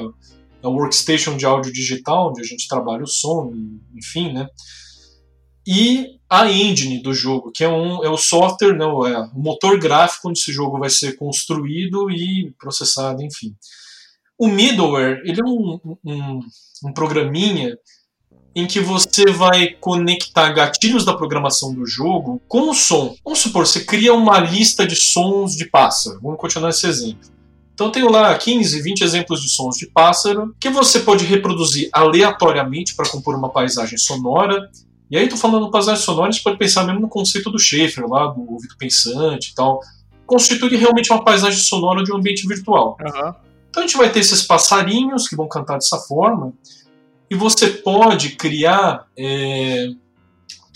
a 0.64 0.70
workstation 0.70 1.36
de 1.36 1.46
áudio 1.46 1.74
digital, 1.74 2.30
onde 2.30 2.42
a 2.42 2.46
gente 2.46 2.68
trabalha 2.68 3.04
o 3.04 3.08
som, 3.08 3.52
enfim, 3.94 4.32
né, 4.32 4.48
e 5.68 6.18
a 6.30 6.50
engine 6.50 7.02
do 7.02 7.14
jogo, 7.14 7.52
que 7.52 7.64
é, 7.64 7.68
um, 7.68 8.06
é 8.06 8.10
o 8.10 8.18
software, 8.18 8.78
né, 8.78 8.86
é 8.86 9.20
o 9.36 9.40
motor 9.40 9.78
gráfico 9.78 10.30
onde 10.30 10.40
esse 10.40 10.54
jogo 10.54 10.80
vai 10.80 10.90
ser 10.90 11.18
construído 11.18 12.10
e 12.10 12.54
processado, 12.58 13.22
enfim. 13.22 13.54
O 14.40 14.48
middleware, 14.48 15.22
ele 15.26 15.42
é 15.42 15.44
um, 15.44 15.98
um, 16.06 16.40
um 16.86 16.94
programinha 16.94 17.78
em 18.56 18.66
que 18.66 18.80
você 18.80 19.26
vai 19.32 19.68
conectar 19.68 20.50
gatilhos 20.54 21.04
da 21.04 21.14
programação 21.14 21.74
do 21.74 21.86
jogo 21.86 22.42
com 22.48 22.70
o 22.70 22.74
som. 22.74 23.16
Vamos 23.24 23.40
supor, 23.40 23.68
você 23.68 23.84
cria 23.84 24.14
uma 24.14 24.40
lista 24.40 24.88
de 24.88 24.96
sons 24.96 25.58
de 25.58 25.66
pássaro. 25.66 26.22
Vamos 26.22 26.40
continuar 26.40 26.70
esse 26.70 26.88
exemplo. 26.88 27.30
Então 27.74 27.92
tenho 27.92 28.10
lá 28.10 28.34
15, 28.34 28.82
20 28.82 29.02
exemplos 29.02 29.42
de 29.42 29.50
sons 29.50 29.76
de 29.76 29.88
pássaro 29.88 30.56
que 30.60 30.70
você 30.70 31.02
pode 31.02 31.26
reproduzir 31.26 31.90
aleatoriamente 31.92 32.96
para 32.96 33.10
compor 33.10 33.36
uma 33.36 33.50
paisagem 33.50 33.98
sonora. 33.98 34.70
E 35.12 35.18
aí, 35.18 35.24
estou 35.24 35.40
falando 35.40 35.70
paisagem 35.70 36.02
sonora, 36.02 36.32
você 36.32 36.42
pode 36.42 36.58
pensar 36.58 36.86
mesmo 36.86 37.02
no 37.02 37.10
conceito 37.10 37.50
do 37.50 37.60
Schaefer, 37.60 38.08
lá, 38.08 38.28
do 38.28 38.42
ouvido 38.42 38.76
pensante 38.78 39.52
e 39.52 39.56
tal. 39.56 39.82
Constitui 40.26 40.78
realmente 40.78 41.12
uma 41.12 41.24
paisagem 41.24 41.60
sonora 41.60 42.04
de 42.04 42.12
um 42.14 42.18
ambiente 42.18 42.48
virtual. 42.48 42.96
Uhum. 43.02 43.49
Então 43.70 43.84
a 43.84 43.88
gente 43.88 43.98
vai 43.98 44.12
ter 44.12 44.20
esses 44.20 44.42
passarinhos 44.42 45.28
que 45.28 45.36
vão 45.36 45.48
cantar 45.48 45.76
dessa 45.76 45.98
forma, 45.98 46.54
e 47.30 47.36
você 47.36 47.68
pode 47.68 48.32
criar 48.32 49.06
é, 49.18 49.90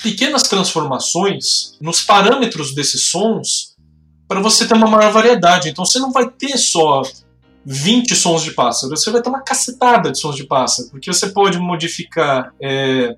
pequenas 0.01 0.43
transformações 0.43 1.77
nos 1.81 2.01
parâmetros 2.01 2.75
desses 2.75 3.05
sons 3.09 3.75
para 4.27 4.39
você 4.39 4.67
ter 4.67 4.75
uma 4.75 4.87
maior 4.87 5.11
variedade. 5.11 5.69
Então 5.69 5.83
você 5.83 5.97
não 5.97 6.11
vai 6.11 6.29
ter 6.29 6.57
só 6.57 7.01
20 7.65 8.15
sons 8.15 8.43
de 8.43 8.51
pássaro, 8.51 8.95
você 8.95 9.09
vai 9.09 9.21
ter 9.21 9.29
uma 9.29 9.41
cacetada 9.41 10.11
de 10.11 10.19
sons 10.19 10.35
de 10.35 10.43
pássaro, 10.43 10.89
porque 10.89 11.11
você 11.11 11.29
pode 11.29 11.57
modificar 11.57 12.53
é, 12.61 13.15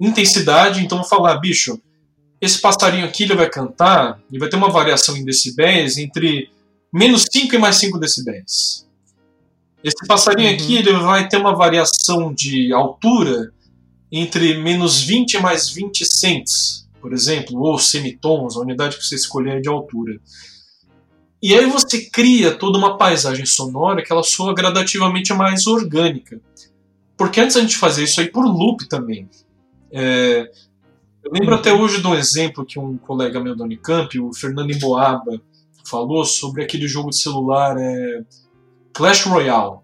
intensidade. 0.00 0.84
Então, 0.84 0.98
vou 0.98 1.06
falar, 1.06 1.36
bicho, 1.38 1.80
esse 2.40 2.60
passarinho 2.60 3.04
aqui 3.04 3.24
ele 3.24 3.34
vai 3.34 3.48
cantar 3.48 4.20
e 4.30 4.38
vai 4.38 4.48
ter 4.48 4.56
uma 4.56 4.70
variação 4.70 5.16
em 5.16 5.24
decibéis 5.24 5.96
entre 5.98 6.50
menos 6.92 7.24
5 7.30 7.54
e 7.54 7.58
mais 7.58 7.76
5 7.76 7.98
decibéis. 7.98 8.86
Esse 9.82 10.06
passarinho 10.06 10.48
uhum. 10.48 10.54
aqui 10.54 10.76
ele 10.76 10.92
vai 10.92 11.28
ter 11.28 11.36
uma 11.36 11.54
variação 11.54 12.32
de 12.34 12.72
altura 12.72 13.52
entre 14.10 14.58
menos 14.58 15.02
20 15.02 15.34
e 15.34 15.40
mais 15.40 15.68
20 15.70 16.04
cents, 16.04 16.88
por 17.00 17.12
exemplo, 17.12 17.58
ou 17.60 17.78
semitons, 17.78 18.56
a 18.56 18.60
unidade 18.60 18.96
que 18.96 19.04
você 19.04 19.14
escolher 19.14 19.60
de 19.60 19.68
altura. 19.68 20.18
E 21.40 21.54
aí 21.54 21.66
você 21.66 22.06
cria 22.10 22.52
toda 22.52 22.78
uma 22.78 22.96
paisagem 22.96 23.46
sonora 23.46 24.02
que 24.02 24.12
ela 24.12 24.24
soa 24.24 24.54
gradativamente 24.54 25.32
mais 25.32 25.66
orgânica. 25.66 26.40
Porque 27.16 27.40
antes 27.40 27.56
a 27.56 27.60
gente 27.60 27.76
fazia 27.76 28.04
isso 28.04 28.20
aí 28.20 28.28
por 28.28 28.44
loop 28.44 28.88
também. 28.88 29.28
É, 29.92 30.50
eu 31.22 31.32
lembro 31.32 31.54
uhum. 31.54 31.60
até 31.60 31.72
hoje 31.72 32.00
de 32.00 32.06
um 32.06 32.14
exemplo 32.14 32.64
que 32.64 32.78
um 32.78 32.96
colega 32.96 33.40
meu 33.40 33.54
da 33.54 33.64
Unicamp, 33.64 34.18
o 34.18 34.32
Fernando 34.32 34.72
Emboaba, 34.72 35.40
falou 35.88 36.24
sobre 36.24 36.62
aquele 36.62 36.86
jogo 36.86 37.10
de 37.10 37.18
celular 37.18 37.76
é, 37.78 38.22
Clash 38.92 39.24
Royale. 39.24 39.78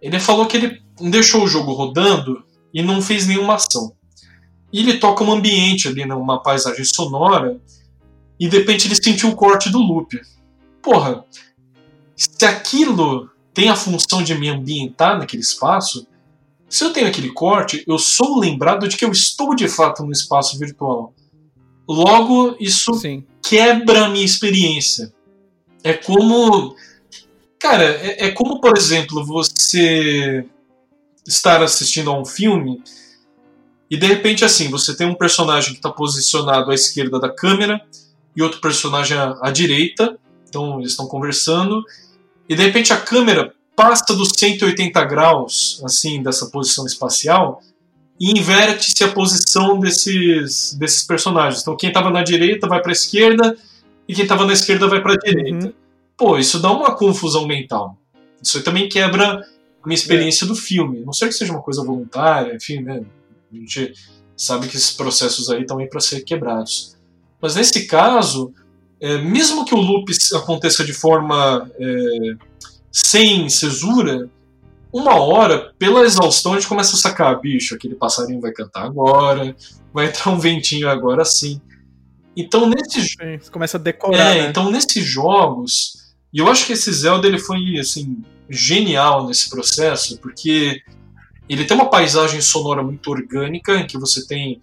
Ele 0.00 0.18
falou 0.18 0.46
que 0.46 0.56
ele 0.56 0.82
deixou 1.00 1.44
o 1.44 1.48
jogo 1.48 1.72
rodando 1.72 2.44
e 2.72 2.82
não 2.82 3.00
fez 3.00 3.26
nenhuma 3.26 3.54
ação. 3.54 3.92
E 4.72 4.80
ele 4.80 4.98
toca 4.98 5.24
um 5.24 5.32
ambiente 5.32 5.88
ali, 5.88 6.04
né, 6.04 6.14
paisagem 6.44 6.84
sonora, 6.84 7.60
e 8.38 8.48
de 8.48 8.58
repente 8.58 8.86
ele 8.86 8.94
sentiu 8.94 9.30
o 9.30 9.36
corte 9.36 9.70
do 9.70 9.78
loop. 9.78 10.20
Porra, 10.82 11.24
se 12.14 12.44
aquilo 12.44 13.30
tem 13.54 13.68
a 13.68 13.76
função 13.76 14.22
de 14.22 14.34
me 14.34 14.48
ambientar 14.48 15.18
naquele 15.18 15.42
espaço, 15.42 16.06
se 16.68 16.84
eu 16.84 16.92
tenho 16.92 17.08
aquele 17.08 17.32
corte, 17.32 17.82
eu 17.86 17.98
sou 17.98 18.38
lembrado 18.38 18.86
de 18.86 18.96
que 18.96 19.04
eu 19.04 19.10
estou 19.10 19.54
de 19.54 19.68
fato 19.68 20.04
no 20.04 20.12
espaço 20.12 20.58
virtual. 20.58 21.14
Logo, 21.88 22.56
isso 22.60 22.92
Sim 22.94 23.24
quebra 23.48 24.06
a 24.06 24.08
minha 24.08 24.24
experiência. 24.24 25.12
É 25.82 25.94
como. 25.94 26.76
Cara, 27.58 27.84
é, 27.84 28.26
é 28.26 28.30
como, 28.30 28.60
por 28.60 28.76
exemplo, 28.76 29.24
você 29.24 30.44
estar 31.26 31.62
assistindo 31.62 32.10
a 32.10 32.18
um 32.18 32.24
filme 32.24 32.82
e 33.90 33.96
de 33.96 34.06
repente, 34.06 34.44
assim, 34.44 34.68
você 34.68 34.94
tem 34.94 35.06
um 35.06 35.14
personagem 35.14 35.72
que 35.72 35.78
está 35.78 35.90
posicionado 35.90 36.70
à 36.70 36.74
esquerda 36.74 37.18
da 37.18 37.30
câmera 37.30 37.80
e 38.36 38.42
outro 38.42 38.60
personagem 38.60 39.16
à, 39.16 39.36
à 39.40 39.50
direita, 39.50 40.18
então 40.48 40.78
eles 40.78 40.90
estão 40.90 41.06
conversando, 41.06 41.82
e 42.48 42.54
de 42.54 42.62
repente 42.62 42.92
a 42.92 43.00
câmera 43.00 43.54
passa 43.74 44.14
dos 44.14 44.30
180 44.36 45.02
graus, 45.04 45.80
assim, 45.84 46.22
dessa 46.22 46.46
posição 46.46 46.84
espacial, 46.84 47.62
e 48.20 48.38
inverte-se 48.38 49.04
a 49.04 49.08
posição 49.08 49.78
desses, 49.78 50.74
desses 50.74 51.04
personagens. 51.04 51.62
Então 51.62 51.76
quem 51.76 51.88
estava 51.88 52.10
na 52.10 52.22
direita 52.22 52.66
vai 52.66 52.80
para 52.80 52.90
a 52.90 52.92
esquerda 52.92 53.56
e 54.06 54.14
quem 54.14 54.24
estava 54.24 54.44
na 54.44 54.52
esquerda 54.52 54.88
vai 54.88 55.00
para 55.00 55.14
a 55.14 55.16
direita. 55.16 55.66
Uhum. 55.66 55.72
Pô, 56.16 56.38
isso 56.38 56.58
dá 56.58 56.70
uma 56.72 56.96
confusão 56.96 57.46
mental. 57.46 57.96
Isso 58.42 58.62
também 58.62 58.88
quebra 58.88 59.44
a 59.82 59.86
minha 59.86 59.94
experiência 59.94 60.44
é. 60.44 60.48
do 60.48 60.54
filme. 60.54 61.00
Não 61.00 61.12
sei 61.12 61.28
que 61.28 61.34
seja 61.34 61.52
uma 61.52 61.62
coisa 61.62 61.84
voluntária, 61.84 62.54
enfim, 62.56 62.80
né? 62.80 63.02
A 63.52 63.56
gente 63.56 63.92
sabe 64.36 64.68
que 64.68 64.76
esses 64.76 64.90
processos 64.90 65.48
aí 65.50 65.62
estão 65.62 65.78
aí 65.78 65.88
para 65.88 66.00
ser 66.00 66.22
quebrados. 66.22 66.96
Mas 67.40 67.54
nesse 67.54 67.86
caso, 67.86 68.52
é, 69.00 69.18
mesmo 69.18 69.64
que 69.64 69.74
o 69.74 69.78
loop 69.78 70.12
aconteça 70.34 70.84
de 70.84 70.92
forma 70.92 71.70
é, 71.78 72.36
sem 72.90 73.48
cesura, 73.48 74.28
uma 74.92 75.20
hora, 75.20 75.72
pela 75.78 76.02
exaustão, 76.02 76.52
a 76.52 76.56
gente 76.56 76.68
começa 76.68 76.94
a 76.94 76.98
sacar, 76.98 77.40
bicho, 77.40 77.74
aquele 77.74 77.94
passarinho 77.94 78.40
vai 78.40 78.52
cantar 78.52 78.84
agora, 78.84 79.54
vai 79.92 80.06
entrar 80.06 80.30
um 80.30 80.38
ventinho 80.38 80.88
agora 80.88 81.24
sim. 81.24 81.60
Então, 82.36 82.68
nesses. 82.68 83.14
Você 83.16 83.50
começa 83.50 83.76
a 83.76 83.80
decorar. 83.80 84.36
É, 84.36 84.42
né? 84.42 84.48
então 84.48 84.70
nesses 84.70 85.04
jogos. 85.04 85.98
E 86.32 86.38
eu 86.38 86.48
acho 86.48 86.66
que 86.66 86.72
esse 86.72 86.92
Zelda 86.92 87.26
ele 87.26 87.38
foi 87.38 87.78
assim, 87.78 88.22
genial 88.48 89.26
nesse 89.26 89.50
processo, 89.50 90.18
porque 90.20 90.82
ele 91.48 91.64
tem 91.64 91.76
uma 91.76 91.90
paisagem 91.90 92.40
sonora 92.40 92.82
muito 92.82 93.10
orgânica, 93.10 93.74
em 93.74 93.86
que 93.86 93.98
você 93.98 94.26
tem. 94.26 94.60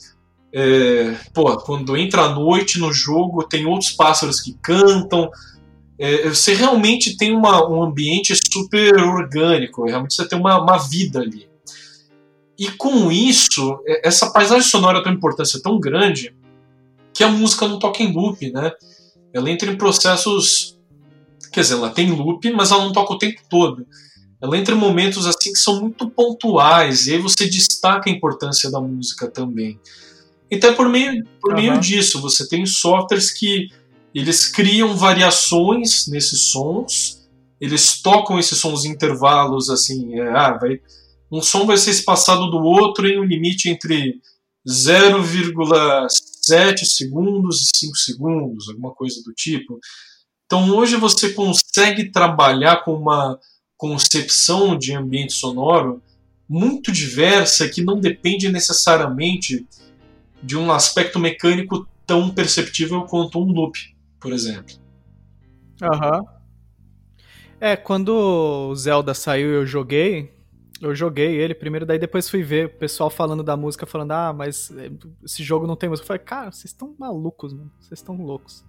É, 0.54 1.16
pô, 1.34 1.58
quando 1.58 1.98
entra 1.98 2.22
a 2.22 2.30
noite 2.30 2.80
no 2.80 2.94
jogo, 2.94 3.44
tem 3.44 3.66
outros 3.66 3.92
pássaros 3.92 4.40
que 4.40 4.54
cantam. 4.62 5.30
É, 5.98 6.28
você 6.28 6.54
realmente 6.54 7.16
tem 7.16 7.34
uma, 7.34 7.68
um 7.70 7.82
ambiente 7.82 8.34
super 8.52 8.96
orgânico, 9.00 9.86
realmente 9.86 10.14
você 10.14 10.28
tem 10.28 10.38
uma, 10.38 10.62
uma 10.62 10.78
vida 10.78 11.20
ali. 11.20 11.48
E 12.58 12.70
com 12.72 13.12
isso, 13.12 13.80
é, 13.86 14.08
essa 14.08 14.32
paisagem 14.32 14.68
sonora 14.68 15.02
tem 15.02 15.12
uma 15.12 15.18
importância 15.18 15.62
tão 15.62 15.80
grande 15.80 16.36
que 17.14 17.24
a 17.24 17.30
música 17.30 17.68
não 17.68 17.80
toca 17.80 18.04
em 18.04 18.12
loop, 18.12 18.52
né? 18.52 18.72
Ela 19.34 19.50
entra 19.50 19.72
em 19.72 19.78
processos. 19.78 20.78
Quer 21.52 21.62
dizer, 21.62 21.76
ela 21.76 21.90
tem 21.90 22.12
loop, 22.12 22.52
mas 22.52 22.72
ela 22.72 22.84
não 22.84 22.92
toca 22.92 23.14
o 23.14 23.18
tempo 23.18 23.42
todo. 23.50 23.86
Ela 24.42 24.58
entra 24.58 24.76
em 24.76 24.78
momentos 24.78 25.26
assim 25.26 25.52
que 25.52 25.60
são 25.60 25.80
muito 25.80 26.10
pontuais, 26.10 27.08
e 27.08 27.14
aí 27.14 27.20
você 27.20 27.48
destaca 27.48 28.10
a 28.10 28.14
importância 28.14 28.70
da 28.70 28.82
música 28.82 29.30
também. 29.30 29.80
Então, 30.52 30.74
por 30.74 30.88
meio, 30.90 31.26
por 31.42 31.54
uhum. 31.54 31.60
meio 31.60 31.80
disso, 31.80 32.22
você 32.22 32.48
tem 32.48 32.66
softwares 32.66 33.32
que 33.32 33.70
eles 34.16 34.48
criam 34.48 34.96
variações 34.96 36.08
nesses 36.08 36.44
sons, 36.44 37.28
eles 37.60 38.02
tocam 38.02 38.40
esses 38.40 38.58
sons 38.58 38.86
em 38.86 38.92
intervalos 38.92 39.70
assim, 39.70 40.18
é, 40.18 40.30
ah, 40.30 40.58
vai, 40.58 40.80
um 41.30 41.42
som 41.42 41.66
vai 41.66 41.76
ser 41.76 41.92
espaçado 41.92 42.50
do 42.50 42.60
outro 42.60 43.06
em 43.06 43.20
um 43.20 43.26
limite 43.26 43.70
entre 43.70 44.22
0,7 44.66 46.86
segundos 46.86 47.62
e 47.62 47.78
5 47.78 47.98
segundos, 47.98 48.70
alguma 48.70 48.94
coisa 48.94 49.22
do 49.22 49.34
tipo. 49.34 49.78
Então 50.46 50.70
hoje 50.70 50.96
você 50.96 51.34
consegue 51.34 52.10
trabalhar 52.10 52.86
com 52.86 52.94
uma 52.94 53.38
concepção 53.76 54.78
de 54.78 54.94
ambiente 54.94 55.34
sonoro 55.34 56.02
muito 56.48 56.90
diversa 56.90 57.68
que 57.68 57.84
não 57.84 58.00
depende 58.00 58.50
necessariamente 58.50 59.68
de 60.42 60.56
um 60.56 60.72
aspecto 60.72 61.20
mecânico 61.20 61.86
tão 62.06 62.30
perceptível 62.30 63.04
quanto 63.04 63.40
um 63.40 63.52
loop, 63.52 63.78
por 64.20 64.32
exemplo. 64.34 64.76
Aham. 65.82 66.20
Uhum. 66.20 66.36
É, 67.60 67.76
quando 67.76 68.10
o 68.70 68.76
Zelda 68.76 69.14
saiu 69.14 69.50
eu 69.50 69.66
joguei, 69.66 70.36
eu 70.82 70.94
joguei 70.94 71.36
ele 71.36 71.56
primeiro, 71.56 71.86
daí 71.86 71.98
depois 71.98 72.30
fui 72.30 72.44
ver 72.44 72.66
o 72.68 72.78
pessoal 72.78 73.10
falando 73.10 73.44
da 73.44 73.56
música, 73.56 73.86
falando, 73.86 74.12
ah, 74.12 74.34
mas 74.34 74.72
eh, 74.72 74.92
esse 75.24 75.42
jogo 75.44 75.66
não 75.66 75.76
tem 75.76 75.90
música. 75.90 76.04
Eu 76.04 76.08
falei, 76.08 76.24
cara, 76.24 76.52
vocês 76.52 76.66
estão 76.66 76.94
malucos, 77.00 77.54
mano. 77.54 77.72
Vocês 77.80 78.00
estão 78.00 78.16
loucos. 78.18 78.66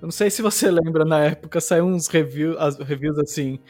Eu 0.00 0.02
não 0.02 0.10
sei 0.10 0.30
se 0.30 0.42
você 0.42 0.70
lembra, 0.70 1.04
na 1.04 1.20
época 1.20 1.60
saiu 1.60 1.86
uns 1.86 2.08
reviews, 2.08 2.56
reviews 2.78 3.18
assim, 3.18 3.60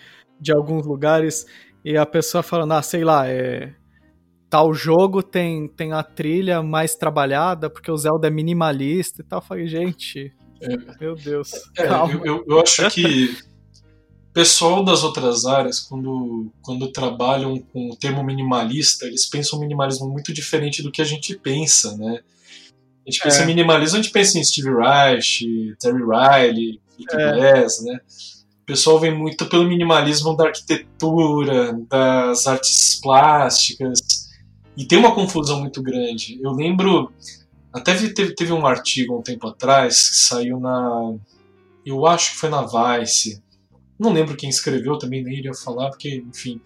de 0.40 0.52
alguns 0.52 0.86
lugares, 0.86 1.46
e 1.84 1.96
a 1.96 2.06
pessoa 2.06 2.42
falando, 2.42 2.72
ah, 2.72 2.82
sei 2.82 3.04
lá, 3.04 3.28
é. 3.28 3.74
Tal 4.50 4.72
jogo 4.72 5.22
tem, 5.22 5.68
tem 5.68 5.92
a 5.92 6.02
trilha 6.02 6.62
mais 6.62 6.94
trabalhada, 6.94 7.68
porque 7.68 7.90
o 7.90 7.96
Zelda 7.98 8.28
é 8.28 8.30
minimalista 8.30 9.20
e 9.20 9.24
tal. 9.24 9.40
Eu 9.40 9.44
falei, 9.44 9.68
gente, 9.68 10.34
é. 10.61 10.76
meu 11.00 11.14
Deus. 11.14 11.52
É, 11.76 11.86
eu, 11.86 12.24
eu, 12.24 12.44
eu 12.46 12.61
acho 12.61 12.88
que 12.90 13.36
pessoal 14.32 14.84
das 14.84 15.02
outras 15.02 15.46
áreas, 15.46 15.80
quando, 15.80 16.52
quando 16.62 16.92
trabalham 16.92 17.59
com 17.72 17.90
o 17.90 17.96
termo 17.96 18.22
minimalista, 18.22 19.06
eles 19.06 19.26
pensam 19.26 19.59
minimalismo 19.59 20.09
muito 20.09 20.32
diferente 20.32 20.82
do 20.82 20.92
que 20.92 21.02
a 21.02 21.04
gente 21.04 21.36
pensa, 21.36 21.96
né? 21.96 22.20
A 23.06 23.11
gente 23.11 23.20
pensa 23.20 23.40
é. 23.40 23.42
em 23.42 23.46
minimalismo, 23.46 23.98
a 23.98 24.02
gente 24.02 24.12
pensa 24.12 24.38
em 24.38 24.44
Steve 24.44 24.70
Reich, 24.70 25.74
Terry 25.80 26.02
Riley, 26.02 26.80
Rick 26.98 27.16
é. 27.16 27.32
Glass, 27.32 27.82
né? 27.82 28.00
O 28.62 28.64
pessoal 28.64 29.00
vem 29.00 29.12
muito 29.12 29.46
pelo 29.46 29.66
minimalismo 29.66 30.36
da 30.36 30.46
arquitetura, 30.46 31.72
das 31.88 32.46
artes 32.46 33.00
plásticas, 33.02 34.28
e 34.76 34.84
tem 34.84 34.98
uma 34.98 35.14
confusão 35.14 35.59
muito 35.61 35.82
grande. 35.82 36.38
Eu 36.40 36.52
lembro, 36.52 37.11
até 37.78 37.94
teve, 38.08 38.34
teve 38.34 38.52
um 38.52 38.66
artigo 38.66 39.18
um 39.18 39.22
tempo 39.22 39.46
atrás 39.48 40.08
que 40.10 40.16
saiu 40.16 40.60
na. 40.60 41.14
Eu 41.84 42.06
acho 42.06 42.32
que 42.32 42.38
foi 42.38 42.50
na 42.50 42.62
Vice, 42.62 43.42
não 43.98 44.12
lembro 44.12 44.36
quem 44.36 44.48
escreveu, 44.48 44.96
também 44.96 45.24
nem 45.24 45.38
iria 45.38 45.54
falar, 45.54 45.90
porque, 45.90 46.22
enfim. 46.28 46.60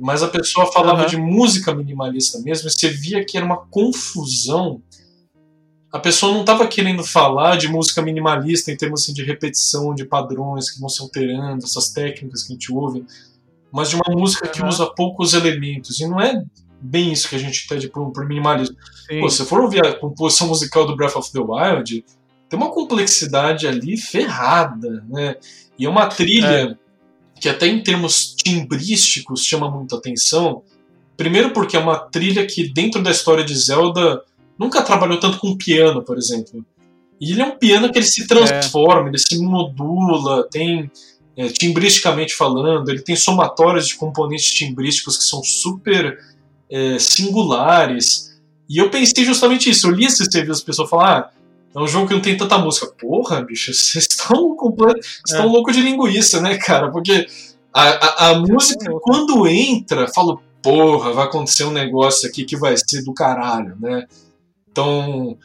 Mas 0.00 0.22
a 0.22 0.28
pessoa 0.28 0.72
falava 0.72 1.02
uhum. 1.02 1.08
de 1.08 1.16
música 1.16 1.74
minimalista 1.74 2.38
mesmo, 2.38 2.68
e 2.68 2.72
você 2.72 2.88
via 2.88 3.24
que 3.24 3.36
era 3.36 3.44
uma 3.44 3.66
confusão. 3.66 4.80
A 5.92 5.98
pessoa 5.98 6.32
não 6.32 6.40
estava 6.40 6.66
querendo 6.66 7.02
falar 7.02 7.56
de 7.56 7.68
música 7.68 8.00
minimalista 8.00 8.70
em 8.70 8.76
termos 8.76 9.02
assim, 9.02 9.12
de 9.12 9.24
repetição, 9.24 9.94
de 9.94 10.04
padrões 10.04 10.70
que 10.70 10.80
vão 10.80 10.88
se 10.88 11.02
alterando, 11.02 11.64
essas 11.64 11.90
técnicas 11.90 12.44
que 12.44 12.52
a 12.52 12.54
gente 12.54 12.72
ouve, 12.72 13.04
mas 13.72 13.90
de 13.90 13.96
uma 13.96 14.14
música 14.14 14.46
uhum. 14.46 14.52
que 14.52 14.64
usa 14.64 14.86
poucos 14.94 15.34
elementos. 15.34 16.00
E 16.00 16.06
não 16.06 16.20
é 16.20 16.42
bem 16.80 17.12
isso 17.12 17.28
que 17.28 17.36
a 17.36 17.38
gente 17.38 17.66
pede 17.66 17.88
por, 17.88 18.10
por 18.12 18.26
minimalismo. 18.26 18.76
Pô, 19.20 19.28
se 19.28 19.44
for 19.44 19.60
ouvir 19.60 19.84
a 19.84 19.94
composição 19.94 20.48
musical 20.48 20.86
do 20.86 20.96
Breath 20.96 21.16
of 21.16 21.32
the 21.32 21.40
Wild, 21.40 22.04
tem 22.48 22.58
uma 22.58 22.70
complexidade 22.70 23.66
ali 23.66 23.96
ferrada, 23.96 25.04
né? 25.08 25.36
E 25.78 25.86
é 25.86 25.88
uma 25.88 26.06
trilha 26.06 26.46
é. 26.46 26.76
que 27.40 27.48
até 27.48 27.66
em 27.66 27.82
termos 27.82 28.34
timbrísticos 28.34 29.44
chama 29.44 29.70
muito 29.70 29.94
atenção. 29.94 30.62
Primeiro 31.16 31.50
porque 31.50 31.76
é 31.76 31.80
uma 31.80 31.98
trilha 31.98 32.46
que 32.46 32.72
dentro 32.72 33.02
da 33.02 33.10
história 33.10 33.44
de 33.44 33.54
Zelda 33.54 34.22
nunca 34.58 34.82
trabalhou 34.82 35.20
tanto 35.20 35.38
com 35.38 35.56
piano, 35.56 36.02
por 36.02 36.16
exemplo. 36.16 36.64
E 37.20 37.32
ele 37.32 37.42
é 37.42 37.44
um 37.44 37.58
piano 37.58 37.90
que 37.90 37.98
ele 37.98 38.06
se 38.06 38.26
transforma, 38.26 39.06
é. 39.06 39.10
ele 39.10 39.18
se 39.18 39.38
modula, 39.42 40.48
tem 40.48 40.90
é, 41.36 41.48
timbristicamente 41.48 42.34
falando, 42.34 42.88
ele 42.88 43.02
tem 43.02 43.16
somatórias 43.16 43.88
de 43.88 43.96
componentes 43.96 44.52
timbrísticos 44.52 45.16
que 45.16 45.24
são 45.24 45.42
super 45.42 46.18
é, 46.70 46.98
singulares. 46.98 48.38
E 48.68 48.78
eu 48.78 48.90
pensei 48.90 49.24
justamente 49.24 49.70
isso. 49.70 49.86
Eu 49.86 49.92
li 49.92 50.04
esses 50.04 50.32
reviews, 50.32 50.58
as 50.58 50.64
pessoas 50.64 50.90
falar, 50.90 51.18
ah, 51.18 51.30
é 51.74 51.80
um 51.80 51.86
jogo 51.86 52.08
que 52.08 52.14
não 52.14 52.20
tem 52.20 52.36
tanta 52.36 52.58
música. 52.58 52.86
Porra, 52.86 53.42
bicho, 53.42 53.72
vocês 53.74 54.06
estão 54.10 54.56
completo, 54.56 55.00
estão 55.26 55.44
é. 55.44 55.46
louco 55.46 55.72
de 55.72 55.80
linguiça, 55.80 56.40
né, 56.40 56.56
cara? 56.56 56.90
Porque 56.90 57.26
a, 57.72 57.82
a, 57.82 58.30
a 58.30 58.38
música, 58.38 58.90
quando 59.00 59.46
entra, 59.46 60.08
falo, 60.08 60.40
porra, 60.62 61.12
vai 61.12 61.24
acontecer 61.24 61.64
um 61.64 61.70
negócio 61.70 62.28
aqui 62.28 62.44
que 62.44 62.56
vai 62.56 62.76
ser 62.76 63.02
do 63.02 63.12
caralho, 63.12 63.76
né? 63.80 64.06
Então, 64.70 65.36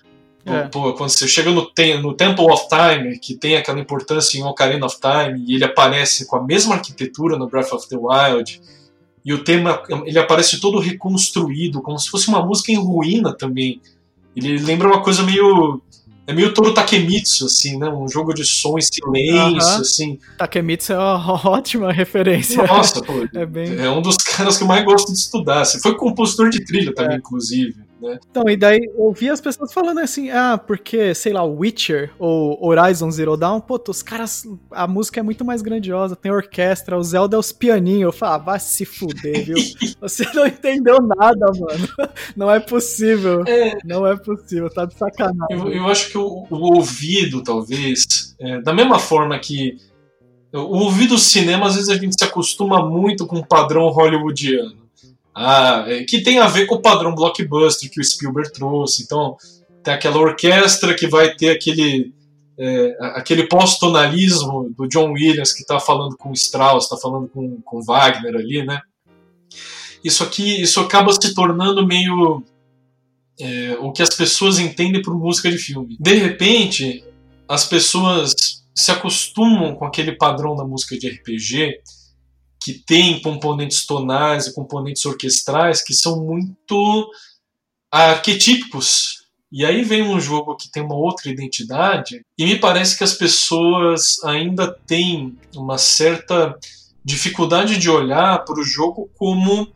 é. 0.45 0.63
pô, 0.63 0.93
quando 0.93 1.09
você 1.09 1.28
chega 1.28 1.51
no, 1.51 1.71
no 2.01 2.13
Temple 2.13 2.51
of 2.51 2.67
Time, 2.67 3.17
que 3.17 3.36
tem 3.36 3.55
aquela 3.55 3.80
importância 3.80 4.38
em 4.38 4.43
Ocarina 4.43 4.86
of 4.86 4.97
Time, 4.99 5.43
e 5.47 5.55
ele 5.55 5.63
aparece 5.63 6.26
com 6.26 6.36
a 6.36 6.43
mesma 6.43 6.76
arquitetura 6.76 7.38
no 7.38 7.47
Breath 7.47 7.71
of 7.71 7.88
the 7.88 7.97
Wild, 7.97 8.61
e 9.26 9.34
o 9.34 9.43
tema 9.43 9.82
ele 10.05 10.19
aparece 10.19 10.59
todo 10.59 10.80
reconstruído, 10.80 11.82
como 11.82 11.97
se 11.97 12.09
fosse 12.09 12.28
uma 12.28 12.45
música 12.45 12.71
em 12.71 12.76
ruína 12.76 13.34
também. 13.34 13.82
Ele 14.36 14.57
lembra 14.57 14.88
uma 14.88 15.01
coisa 15.01 15.24
meio 15.24 15.82
é 16.26 16.34
meio 16.34 16.53
Toro 16.53 16.74
Takemitsu, 16.74 17.45
assim, 17.45 17.78
né? 17.78 17.89
Um 17.89 18.07
jogo 18.07 18.34
de 18.34 18.45
som 18.45 18.78
em 18.78 18.82
silêncio, 18.82 19.82
assim. 19.82 20.19
Takemitsu 20.38 20.93
é 20.93 20.97
uma 20.97 21.36
ótima 21.49 21.91
referência. 21.91 22.63
Nossa, 22.63 23.01
pô. 23.01 23.28
é, 23.34 23.45
bem... 23.45 23.78
é 23.78 23.89
um 23.89 24.01
dos 24.01 24.15
caras 24.24 24.57
que 24.57 24.63
eu 24.63 24.67
mais 24.67 24.86
gosto 24.86 25.11
de 25.11 25.17
estudar. 25.17 25.65
Você 25.65 25.80
foi 25.80 25.95
compositor 25.97 26.49
de 26.49 26.63
trilha 26.63 26.93
também, 26.93 27.15
é. 27.15 27.19
inclusive 27.19 27.76
né? 28.04 28.20
Então, 28.30 28.43
e 28.49 28.58
daí 28.58 28.80
eu 28.97 29.12
vi 29.12 29.30
as 29.30 29.39
pessoas 29.39 29.74
falando 29.74 29.99
assim, 29.99 30.30
ah, 30.30 30.58
porque, 30.58 31.16
sei 31.16 31.32
lá, 31.32 31.43
Witcher 31.43 32.12
ou 32.20 32.64
Horizon 32.64 33.10
Zero 33.10 33.38
Dawn, 33.38 33.62
pô, 33.62 33.82
os 33.88 34.04
caras, 34.04 34.45
a 34.70 34.86
música 34.88 35.22
é 35.22 35.24
muito 35.24 35.45
mais 35.45 35.62
grandiosa, 35.62 36.16
tem 36.16 36.32
orquestra, 36.32 36.97
o 36.97 37.04
Zelda 37.04 37.38
é 37.38 37.39
os 37.39 37.51
pianinhos. 37.51 38.04
Eu 38.04 38.12
falo, 38.12 38.34
ah, 38.34 38.38
vai 38.38 38.60
se 38.60 38.86
fuder, 38.86 39.45
viu? 39.45 39.56
Você 40.01 40.26
não 40.34 40.45
entendeu 40.45 40.97
nada, 41.01 41.45
mano. 41.60 41.88
Não 42.36 42.51
é 42.51 42.60
possível. 42.60 43.43
É... 43.47 43.78
Não 43.86 44.06
é 44.06 44.18
possível, 44.18 44.70
tá 44.70 44.86
de 44.86 44.97
sacanagem. 44.97 45.47
Eu, 45.51 45.72
eu 45.72 45.88
acho 45.88 46.10
que 46.10 46.18
o, 46.18 46.45
o 46.49 46.76
ouvido, 46.76 47.41
talvez, 47.43 48.36
é, 48.39 48.60
da 48.62 48.74
mesma 48.74 48.99
forma 48.99 49.38
que 49.39 49.78
o 50.51 50.78
ouvido 50.78 51.16
do 51.16 51.20
cinema, 51.20 51.68
às 51.68 51.76
vezes 51.76 51.89
a 51.89 51.95
gente 51.95 52.16
se 52.18 52.24
acostuma 52.24 52.88
muito 52.88 53.26
com 53.26 53.38
o 53.38 53.45
padrão 53.45 53.89
hollywoodiano. 53.89 54.82
Ah, 55.36 55.86
é, 55.88 56.03
que 56.03 56.21
tem 56.21 56.39
a 56.39 56.47
ver 56.47 56.67
com 56.67 56.75
o 56.75 56.81
padrão 56.81 57.15
blockbuster 57.15 57.89
que 57.89 57.99
o 57.99 58.03
Spielberg 58.03 58.51
trouxe. 58.53 59.03
Então, 59.03 59.36
tem 59.84 59.93
aquela 59.93 60.17
orquestra 60.17 60.93
que 60.93 61.07
vai 61.07 61.34
ter 61.36 61.49
aquele, 61.49 62.13
é, 62.57 62.97
aquele 63.15 63.47
pós-tonalismo 63.47 64.73
do 64.77 64.88
John 64.88 65.11
Williams 65.11 65.51
que 65.51 65.61
está 65.61 65.79
falando 65.79 66.15
com 66.15 66.31
Strauss, 66.34 66.86
está 66.86 66.97
falando 66.97 67.27
com, 67.27 67.59
com 67.61 67.81
Wagner 67.81 68.36
ali, 68.36 68.63
né? 68.63 68.79
Isso 70.03 70.23
aqui, 70.23 70.61
isso 70.61 70.79
acaba 70.79 71.11
se 71.13 71.34
tornando 71.34 71.86
meio 71.86 72.43
é, 73.39 73.77
o 73.79 73.91
que 73.91 74.03
as 74.03 74.13
pessoas 74.15 74.59
entendem 74.59 75.01
por 75.01 75.17
música 75.17 75.49
de 75.49 75.57
filme. 75.57 75.97
De 75.99 76.13
repente, 76.13 77.03
as 77.47 77.65
pessoas 77.65 78.34
se 78.75 78.91
acostumam 78.91 79.75
com 79.75 79.86
aquele 79.86 80.11
padrão 80.11 80.55
da 80.55 80.65
música 80.65 80.97
de 80.97 81.07
RPG 81.09 81.79
que 82.64 82.74
tem 82.74 83.22
componentes 83.22 83.86
tonais 83.86 84.47
e 84.47 84.53
componentes 84.53 85.05
orquestrais 85.05 85.84
que 85.84 85.93
são 85.93 86.24
muito 86.24 87.11
arquetípicos. 87.91 89.24
E 89.51 89.66
aí 89.66 89.84
vem 89.84 90.01
um 90.01 90.20
jogo 90.20 90.55
que 90.55 90.72
tem 90.72 90.82
uma 90.82 90.95
outra 90.95 91.30
identidade, 91.30 92.26
e 92.36 92.45
me 92.45 92.57
parece 92.57 92.97
que 92.97 93.03
as 93.03 93.14
pessoas 93.14 94.16
ainda 94.24 94.72
têm 94.88 95.38
uma 95.55 95.78
certa 95.78 96.57
dificuldade 97.05 97.78
de 97.78 97.89
olhar 97.89 98.43
para 98.45 98.59
o 98.59 98.64
jogo 98.64 99.11
como 99.16 99.68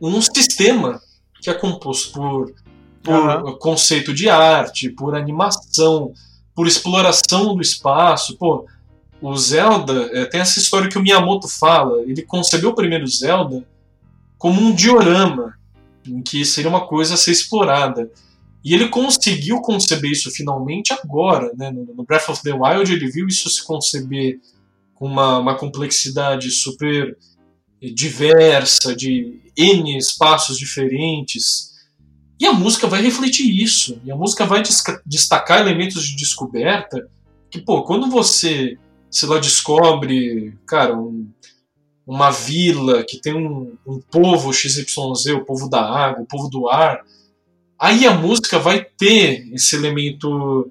um 0.00 0.20
sistema 0.20 1.00
que 1.40 1.50
é 1.50 1.54
composto 1.54 2.12
por, 2.12 2.54
por 3.02 3.14
uhum. 3.14 3.58
conceito 3.58 4.14
de 4.14 4.28
arte, 4.28 4.90
por 4.90 5.16
animação, 5.16 6.12
por 6.54 6.68
exploração 6.68 7.56
do 7.56 7.62
espaço. 7.62 8.36
Pô, 8.36 8.66
o 9.22 9.36
Zelda 9.36 10.10
é, 10.12 10.24
tem 10.24 10.40
essa 10.40 10.58
história 10.58 10.88
que 10.88 10.98
o 10.98 11.02
Miyamoto 11.02 11.46
fala. 11.48 12.02
Ele 12.02 12.22
concebeu 12.22 12.70
o 12.70 12.74
primeiro 12.74 13.06
Zelda 13.06 13.64
como 14.36 14.60
um 14.60 14.74
diorama, 14.74 15.54
em 16.04 16.20
que 16.20 16.44
seria 16.44 16.68
uma 16.68 16.86
coisa 16.86 17.14
a 17.14 17.16
ser 17.16 17.30
explorada. 17.30 18.10
E 18.64 18.74
ele 18.74 18.88
conseguiu 18.88 19.60
conceber 19.60 20.10
isso 20.10 20.30
finalmente 20.32 20.92
agora, 20.92 21.52
né? 21.56 21.70
No 21.70 22.04
Breath 22.04 22.28
of 22.28 22.42
the 22.42 22.52
Wild 22.52 22.92
ele 22.92 23.10
viu 23.10 23.28
isso 23.28 23.48
se 23.48 23.64
conceber 23.64 24.40
com 24.94 25.06
uma, 25.06 25.38
uma 25.38 25.56
complexidade 25.56 26.50
super 26.50 27.16
diversa, 27.80 28.94
de 28.94 29.40
N 29.56 29.96
espaços 29.96 30.58
diferentes. 30.58 31.72
E 32.38 32.46
a 32.46 32.52
música 32.52 32.88
vai 32.88 33.02
refletir 33.02 33.48
isso. 33.48 34.00
E 34.04 34.10
a 34.10 34.16
música 34.16 34.44
vai 34.44 34.62
destacar 35.06 35.60
elementos 35.60 36.04
de 36.04 36.16
descoberta 36.16 37.08
que, 37.50 37.60
pô, 37.60 37.82
quando 37.82 38.08
você, 38.08 38.78
se 39.12 39.26
lá, 39.26 39.38
descobre, 39.38 40.58
cara, 40.66 40.96
um, 40.96 41.30
uma 42.06 42.30
vila 42.30 43.04
que 43.04 43.20
tem 43.20 43.34
um, 43.34 43.76
um 43.86 44.00
povo 44.00 44.52
XYZ, 44.52 44.88
o 45.36 45.44
povo 45.44 45.68
da 45.68 45.82
água, 45.82 46.22
o 46.22 46.26
povo 46.26 46.48
do 46.48 46.68
ar, 46.68 47.02
aí 47.78 48.06
a 48.06 48.14
música 48.14 48.58
vai 48.58 48.82
ter 48.82 49.46
esse 49.52 49.76
elemento 49.76 50.68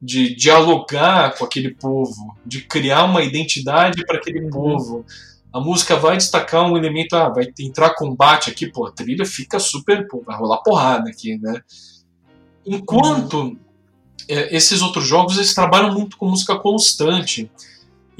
de 0.00 0.34
dialogar 0.34 1.36
com 1.36 1.44
aquele 1.44 1.74
povo, 1.74 2.36
de 2.46 2.62
criar 2.62 3.04
uma 3.04 3.22
identidade 3.22 4.04
para 4.06 4.16
aquele 4.16 4.44
uhum. 4.44 4.50
povo. 4.50 5.04
A 5.52 5.60
música 5.60 5.96
vai 5.96 6.16
destacar 6.16 6.70
um 6.70 6.76
elemento, 6.76 7.14
ah, 7.14 7.28
vai 7.28 7.48
entrar 7.58 7.94
combate 7.94 8.50
aqui, 8.50 8.70
pô, 8.70 8.86
a 8.86 8.92
trilha 8.92 9.26
fica 9.26 9.58
super, 9.58 10.06
pô, 10.06 10.22
vai 10.24 10.38
rolar 10.38 10.62
porrada 10.62 11.10
aqui, 11.10 11.36
né? 11.38 11.60
Enquanto 12.64 13.34
uhum. 13.34 13.58
é, 14.28 14.56
esses 14.56 14.80
outros 14.80 15.06
jogos 15.06 15.36
eles 15.36 15.52
trabalham 15.52 15.92
muito 15.92 16.16
com 16.16 16.28
música 16.28 16.56
constante. 16.58 17.50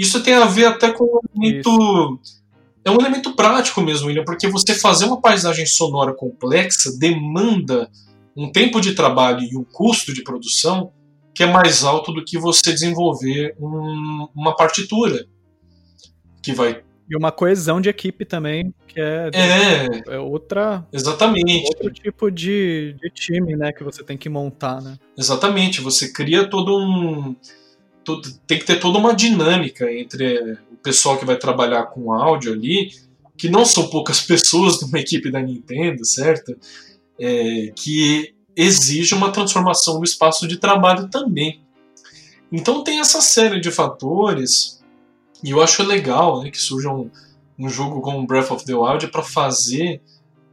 Isso 0.00 0.22
tem 0.22 0.32
a 0.32 0.46
ver 0.46 0.64
até 0.64 0.90
com 0.90 1.04
um 1.04 1.20
elemento. 1.34 1.70
Isso. 1.70 2.40
É 2.82 2.90
um 2.90 2.98
elemento 2.98 3.36
prático 3.36 3.82
mesmo, 3.82 4.06
William, 4.06 4.24
porque 4.24 4.48
você 4.48 4.74
fazer 4.74 5.04
uma 5.04 5.20
paisagem 5.20 5.66
sonora 5.66 6.14
complexa 6.14 6.90
demanda 6.98 7.90
um 8.34 8.50
tempo 8.50 8.80
de 8.80 8.94
trabalho 8.94 9.42
e 9.42 9.54
um 9.58 9.62
custo 9.62 10.14
de 10.14 10.22
produção 10.22 10.90
que 11.34 11.42
é 11.42 11.46
mais 11.46 11.84
alto 11.84 12.12
do 12.12 12.24
que 12.24 12.38
você 12.38 12.72
desenvolver 12.72 13.54
um, 13.60 14.28
uma 14.34 14.56
partitura 14.56 15.26
que 16.42 16.54
vai 16.54 16.82
e 17.10 17.16
uma 17.16 17.32
coesão 17.32 17.80
de 17.80 17.88
equipe 17.88 18.24
também, 18.24 18.72
que 18.86 19.00
é, 19.00 19.30
é, 19.34 20.14
é 20.14 20.18
outra. 20.20 20.86
Exatamente. 20.92 21.66
Outro 21.66 21.90
tipo 21.90 22.30
de, 22.30 22.94
de 23.02 23.10
time, 23.10 23.56
né, 23.56 23.72
que 23.72 23.82
você 23.82 24.04
tem 24.04 24.16
que 24.16 24.28
montar, 24.28 24.80
né? 24.80 24.96
Exatamente. 25.18 25.80
Você 25.80 26.12
cria 26.12 26.48
todo 26.48 26.78
um. 26.78 27.34
Todo, 28.04 28.32
tem 28.46 28.58
que 28.58 28.64
ter 28.64 28.80
toda 28.80 28.98
uma 28.98 29.14
dinâmica 29.14 29.92
entre 29.92 30.58
o 30.72 30.76
pessoal 30.82 31.18
que 31.18 31.24
vai 31.24 31.36
trabalhar 31.36 31.84
com 31.86 32.12
áudio 32.12 32.52
ali, 32.52 32.90
que 33.36 33.48
não 33.48 33.64
são 33.64 33.88
poucas 33.88 34.20
pessoas 34.24 34.80
numa 34.80 34.98
equipe 34.98 35.30
da 35.30 35.40
Nintendo, 35.40 36.04
certo? 36.04 36.56
É, 37.18 37.72
que 37.76 38.34
exige 38.56 39.14
uma 39.14 39.30
transformação 39.30 39.98
no 39.98 40.04
espaço 40.04 40.46
de 40.48 40.56
trabalho 40.56 41.08
também. 41.08 41.62
Então 42.50 42.82
tem 42.82 43.00
essa 43.00 43.20
série 43.20 43.60
de 43.60 43.70
fatores, 43.70 44.82
e 45.42 45.50
eu 45.50 45.62
acho 45.62 45.82
legal 45.82 46.42
né, 46.42 46.50
que 46.50 46.60
surja 46.60 46.90
um, 46.90 47.10
um 47.58 47.68
jogo 47.68 48.00
como 48.00 48.26
Breath 48.26 48.50
of 48.50 48.64
the 48.64 48.74
Wild 48.74 49.08
para 49.08 49.22
fazer 49.22 50.02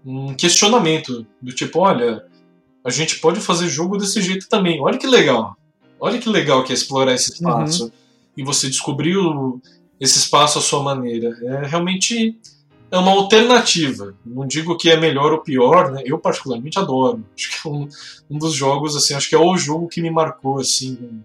um 0.06 0.34
questionamento 0.36 1.26
do 1.42 1.52
tipo, 1.52 1.80
olha, 1.80 2.24
a 2.84 2.90
gente 2.90 3.20
pode 3.20 3.42
fazer 3.42 3.68
jogo 3.68 3.98
desse 3.98 4.22
jeito 4.22 4.48
também. 4.48 4.80
Olha 4.82 4.98
que 4.98 5.08
legal. 5.08 5.58
Olha 6.00 6.20
que 6.20 6.30
legal 6.30 6.64
que 6.64 6.72
é 6.72 6.76
explorar 6.76 7.14
esse 7.14 7.34
espaço. 7.34 7.86
Uhum. 7.86 7.92
E 8.38 8.44
você 8.44 8.68
descobriu 8.68 9.62
esse 10.00 10.18
espaço 10.18 10.60
à 10.60 10.62
sua 10.62 10.84
maneira. 10.84 11.36
É 11.44 11.66
realmente 11.66 12.40
é 12.90 12.98
uma 12.98 13.12
alternativa. 13.12 14.16
Não 14.26 14.46
digo 14.46 14.78
que 14.78 14.90
é 14.90 14.98
melhor 14.98 15.32
ou 15.34 15.40
pior, 15.40 15.92
né? 15.92 16.04
Eu 16.06 16.18
particularmente 16.18 16.80
adoro. 16.80 17.24
Acho 17.36 17.50
que 17.50 17.68
é 17.68 17.72
um, 17.72 17.90
um 18.30 18.38
dos 18.38 18.54
jogos, 18.54 18.96
assim, 18.96 19.14
acho 19.14 19.30
que 19.30 19.36
é 19.36 19.40
o 19.40 19.58
jogo 19.58 19.88
que 19.88 20.02
me 20.02 20.10
marcou, 20.10 20.60
assim, 20.60 21.22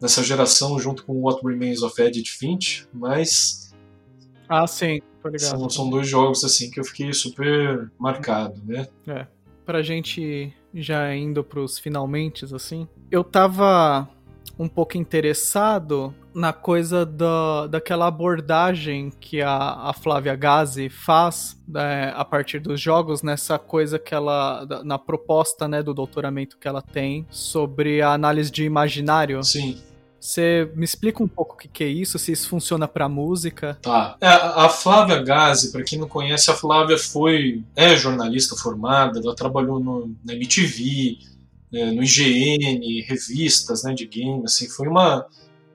nessa 0.00 0.22
geração, 0.22 0.78
junto 0.78 1.04
com 1.04 1.22
What 1.22 1.44
Remains 1.44 1.82
of 1.82 2.00
Edith 2.00 2.28
Finch, 2.28 2.86
mas... 2.92 3.72
Ah, 4.48 4.66
sim, 4.66 5.00
tô 5.22 5.28
ligado. 5.28 5.58
São, 5.58 5.70
são 5.70 5.90
dois 5.90 6.06
jogos, 6.08 6.44
assim, 6.44 6.70
que 6.70 6.78
eu 6.78 6.84
fiquei 6.84 7.12
super 7.12 7.90
marcado, 7.98 8.60
né? 8.64 8.86
É. 9.06 9.26
Pra 9.64 9.82
gente 9.82 10.52
já 10.74 11.14
indo 11.14 11.42
pros 11.42 11.78
finalmente, 11.78 12.44
assim, 12.54 12.88
eu 13.10 13.22
tava 13.22 14.08
um 14.58 14.68
pouco 14.68 14.96
interessado 14.96 16.14
na 16.34 16.52
coisa 16.52 17.04
da, 17.04 17.66
daquela 17.66 18.06
abordagem 18.06 19.10
que 19.20 19.42
a, 19.42 19.88
a 19.88 19.92
Flávia 19.92 20.34
Gazi 20.34 20.88
faz 20.88 21.60
né, 21.68 22.12
a 22.14 22.24
partir 22.24 22.58
dos 22.58 22.80
jogos, 22.80 23.22
nessa 23.22 23.58
coisa 23.58 23.98
que 23.98 24.14
ela. 24.14 24.66
na 24.84 24.98
proposta 24.98 25.68
né, 25.68 25.82
do 25.82 25.92
doutoramento 25.92 26.56
que 26.58 26.66
ela 26.66 26.80
tem 26.80 27.26
sobre 27.30 28.00
a 28.00 28.12
análise 28.12 28.50
de 28.50 28.64
imaginário. 28.64 29.42
Sim. 29.42 29.80
Você 30.22 30.70
me 30.76 30.84
explica 30.84 31.20
um 31.20 31.26
pouco 31.26 31.54
o 31.54 31.58
que, 31.58 31.66
que 31.66 31.82
é 31.82 31.88
isso, 31.88 32.16
se 32.16 32.30
isso 32.30 32.48
funciona 32.48 32.86
para 32.86 33.08
música? 33.08 33.76
Tá. 33.82 34.16
É, 34.20 34.28
a 34.28 34.68
Flávia 34.68 35.20
Gazi, 35.20 35.72
para 35.72 35.82
quem 35.82 35.98
não 35.98 36.06
conhece, 36.06 36.48
a 36.48 36.54
Flávia 36.54 36.96
foi 36.96 37.64
é 37.74 37.96
jornalista 37.96 38.54
formada, 38.54 39.18
ela 39.18 39.34
trabalhou 39.34 39.80
no, 39.80 40.14
na 40.24 40.32
MTV, 40.32 41.18
é, 41.72 41.90
no 41.90 42.04
IGN, 42.04 43.02
revistas 43.02 43.82
né, 43.82 43.94
de 43.94 44.06
game, 44.06 44.44
assim, 44.44 44.68
foi 44.68 44.86
uma, 44.86 45.26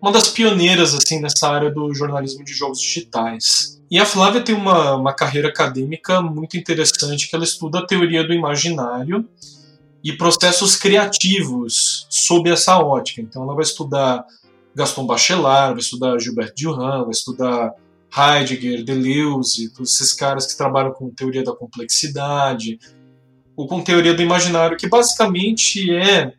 uma 0.01 0.13
das 0.13 0.29
pioneiras 0.29 0.93
assim 0.93 1.19
nessa 1.19 1.49
área 1.49 1.69
do 1.69 1.93
jornalismo 1.93 2.45
de 2.45 2.53
jogos 2.53 2.79
digitais. 2.79 3.81
E 3.91 3.99
a 3.99 4.05
Flávia 4.05 4.39
tem 4.39 4.55
uma, 4.55 4.95
uma 4.95 5.13
carreira 5.13 5.49
acadêmica 5.49 6.21
muito 6.21 6.55
interessante, 6.55 7.29
que 7.29 7.35
ela 7.35 7.43
estuda 7.43 7.79
a 7.79 7.85
teoria 7.85 8.25
do 8.25 8.33
imaginário 8.33 9.27
e 10.01 10.13
processos 10.13 10.77
criativos 10.77 12.07
sob 12.09 12.49
essa 12.49 12.77
ótica. 12.77 13.21
Então 13.21 13.43
ela 13.43 13.53
vai 13.53 13.63
estudar 13.63 14.25
Gaston 14.77 15.07
Bachelard, 15.07 15.73
vai 15.73 15.79
estudar 15.79 16.19
Gilbert 16.19 16.53
Durand, 16.55 17.01
vai 17.01 17.09
estudar 17.09 17.73
Heidegger, 18.15 18.85
Deleuze, 18.85 19.73
todos 19.73 19.91
esses 19.95 20.13
caras 20.13 20.45
que 20.45 20.55
trabalham 20.55 20.93
com 20.93 21.09
teoria 21.09 21.43
da 21.43 21.51
complexidade, 21.51 22.77
ou 23.55 23.67
com 23.67 23.83
teoria 23.83 24.13
do 24.13 24.21
imaginário, 24.21 24.77
que 24.77 24.87
basicamente 24.87 25.91
é 25.91 26.31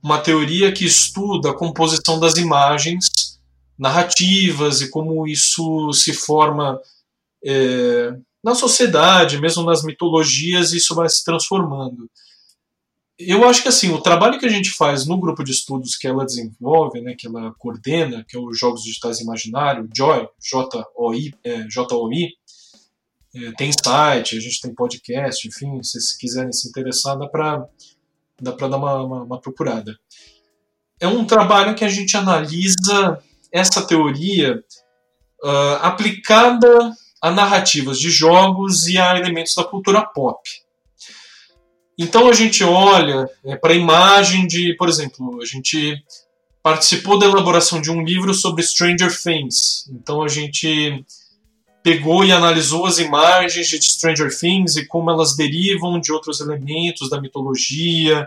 uma 0.00 0.18
teoria 0.18 0.70
que 0.70 0.84
estuda 0.84 1.50
a 1.50 1.54
composição 1.54 2.20
das 2.20 2.36
imagens 2.36 3.40
narrativas 3.76 4.80
e 4.80 4.88
como 4.88 5.26
isso 5.26 5.92
se 5.92 6.12
forma 6.12 6.80
é, 7.44 8.14
na 8.44 8.54
sociedade, 8.54 9.40
mesmo 9.40 9.64
nas 9.64 9.82
mitologias, 9.82 10.72
isso 10.72 10.94
vai 10.94 11.08
se 11.08 11.24
transformando. 11.24 12.08
Eu 13.18 13.48
acho 13.48 13.62
que 13.62 13.68
assim, 13.68 13.90
o 13.92 14.00
trabalho 14.00 14.38
que 14.38 14.44
a 14.44 14.50
gente 14.50 14.70
faz 14.70 15.06
no 15.06 15.18
grupo 15.18 15.42
de 15.42 15.50
estudos 15.50 15.96
que 15.96 16.06
ela 16.06 16.24
desenvolve, 16.24 17.00
né, 17.00 17.14
que 17.18 17.26
ela 17.26 17.54
coordena, 17.58 18.24
que 18.28 18.36
é 18.36 18.40
os 18.40 18.58
Jogos 18.58 18.82
Digitais 18.82 19.20
Imaginário, 19.20 19.88
JOI, 19.92 20.28
J-O-I, 20.38 21.34
é, 21.42 21.62
J-O-I, 21.62 22.34
é, 23.34 23.52
tem 23.52 23.70
site, 23.72 24.36
a 24.36 24.40
gente 24.40 24.60
tem 24.60 24.74
podcast, 24.74 25.48
enfim, 25.48 25.82
se 25.82 25.92
vocês 25.92 26.12
quiserem 26.12 26.52
se 26.52 26.68
interessar, 26.68 27.18
dá 27.18 27.26
para 27.26 27.66
dá 28.40 28.52
dar 28.52 28.76
uma, 28.76 29.02
uma, 29.02 29.22
uma 29.22 29.40
procurada. 29.40 29.96
É 31.00 31.06
um 31.06 31.24
trabalho 31.24 31.74
que 31.74 31.84
a 31.84 31.88
gente 31.88 32.16
analisa 32.16 33.22
essa 33.50 33.86
teoria 33.86 34.62
uh, 35.42 35.76
aplicada 35.80 36.92
a 37.22 37.30
narrativas 37.30 37.98
de 37.98 38.10
jogos 38.10 38.86
e 38.86 38.98
a 38.98 39.18
elementos 39.18 39.54
da 39.54 39.64
cultura 39.64 40.02
pop. 40.02 40.38
Então 41.98 42.28
a 42.28 42.32
gente 42.32 42.62
olha 42.62 43.28
é, 43.44 43.56
para 43.56 43.72
a 43.72 43.76
imagem 43.76 44.46
de, 44.46 44.74
por 44.76 44.88
exemplo, 44.88 45.40
a 45.40 45.46
gente 45.46 45.96
participou 46.62 47.18
da 47.18 47.26
elaboração 47.26 47.80
de 47.80 47.90
um 47.90 48.02
livro 48.02 48.34
sobre 48.34 48.62
Stranger 48.62 49.10
Things. 49.22 49.88
Então 49.90 50.22
a 50.22 50.28
gente 50.28 51.04
pegou 51.82 52.24
e 52.24 52.32
analisou 52.32 52.86
as 52.86 52.98
imagens 52.98 53.68
de 53.68 53.80
Stranger 53.80 54.36
Things 54.36 54.76
e 54.76 54.86
como 54.86 55.10
elas 55.10 55.36
derivam 55.36 56.00
de 56.00 56.12
outros 56.12 56.40
elementos 56.40 57.08
da 57.08 57.20
mitologia, 57.20 58.26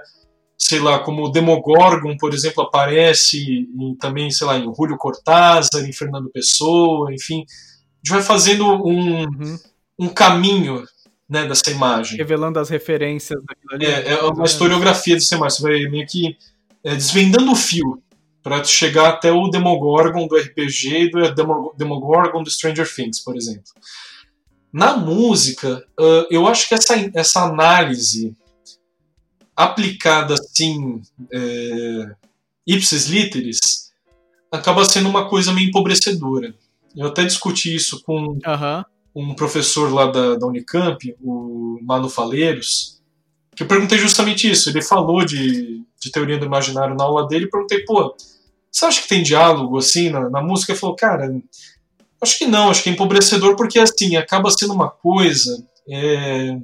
sei 0.58 0.80
lá, 0.80 1.00
como 1.00 1.26
o 1.26 1.30
Demogorgon, 1.30 2.16
por 2.18 2.34
exemplo, 2.34 2.64
aparece 2.64 3.68
em, 3.78 3.96
também, 3.96 4.32
sei 4.32 4.48
lá, 4.48 4.58
em 4.58 4.74
Julio 4.74 4.98
Cortázar, 4.98 5.84
em 5.86 5.94
Fernando 5.94 6.30
Pessoa, 6.32 7.14
enfim, 7.14 7.46
gente 8.04 8.12
vai 8.12 8.22
fazendo 8.22 8.66
um, 8.66 9.24
uhum. 9.24 9.60
um 10.00 10.10
caminho 10.10 10.84
né, 11.30 11.46
dessa 11.46 11.70
imagem. 11.70 12.18
Revelando 12.18 12.60
as 12.60 12.70
referências 12.70 13.40
daquilo 13.44 13.74
ali. 13.74 13.86
É, 13.86 14.14
é 14.14 14.24
uma 14.24 14.46
historiografia 14.46 15.16
dessa 15.16 15.36
imagem. 15.36 15.58
Você 15.58 15.64
vai 15.64 15.90
meio 15.90 16.08
que 16.08 16.36
é, 16.84 16.96
desvendando 16.96 17.52
o 17.52 17.56
fio 17.56 18.02
para 18.42 18.64
chegar 18.64 19.10
até 19.10 19.32
o 19.32 19.48
Demogorgon 19.50 20.28
do 20.28 20.36
RPG 20.36 21.04
e 21.04 21.12
do 21.12 21.74
Demogorgon 21.78 22.42
do 22.42 22.50
Stranger 22.50 22.92
Things, 22.92 23.20
por 23.20 23.36
exemplo. 23.36 23.72
Na 24.72 24.96
música, 24.96 25.84
uh, 26.00 26.26
eu 26.30 26.48
acho 26.48 26.68
que 26.68 26.76
essa, 26.76 26.96
essa 27.16 27.44
análise 27.44 28.36
aplicada 29.56 30.36
assim, 30.36 31.02
é, 31.34 32.16
ipsis 32.66 33.08
literis, 33.08 33.92
acaba 34.50 34.86
sendo 34.86 35.10
uma 35.10 35.28
coisa 35.28 35.52
meio 35.52 35.68
empobrecedora. 35.68 36.56
Eu 36.96 37.08
até 37.08 37.26
discuti 37.26 37.76
isso 37.76 38.02
com 38.04 38.14
uhum. 38.14 38.84
Um 39.20 39.34
professor 39.34 39.92
lá 39.92 40.06
da, 40.08 40.36
da 40.36 40.48
Unicamp, 40.48 41.16
o 41.22 41.80
Mano 41.82 42.10
Faleiros, 42.10 43.02
que 43.56 43.64
eu 43.64 43.68
perguntei 43.68 43.98
justamente 43.98 44.50
isso. 44.50 44.70
Ele 44.70 44.82
falou 44.82 45.26
de, 45.26 45.82
de 46.00 46.12
teoria 46.12 46.38
do 46.38 46.46
imaginário 46.46 46.96
na 46.96 47.04
aula 47.04 47.28
dele 47.28 47.46
e 47.46 47.50
perguntei, 47.50 47.80
pô, 47.84 48.16
você 48.72 48.86
acha 48.86 49.02
que 49.02 49.10
tem 49.10 49.24
diálogo 49.24 49.78
assim 49.78 50.10
na, 50.10 50.30
na 50.30 50.42
música? 50.42 50.72
Ele 50.72 50.80
falou, 50.80 50.96
cara, 50.96 51.30
acho 52.22 52.38
que 52.38 52.46
não, 52.46 52.70
acho 52.70 52.84
que 52.84 52.90
é 52.90 52.94
empobrecedor 52.94 53.56
porque 53.56 53.80
assim, 53.80 54.16
acaba 54.16 54.52
sendo 54.52 54.74
uma 54.74 54.90
coisa. 54.90 55.66
É, 55.90 56.58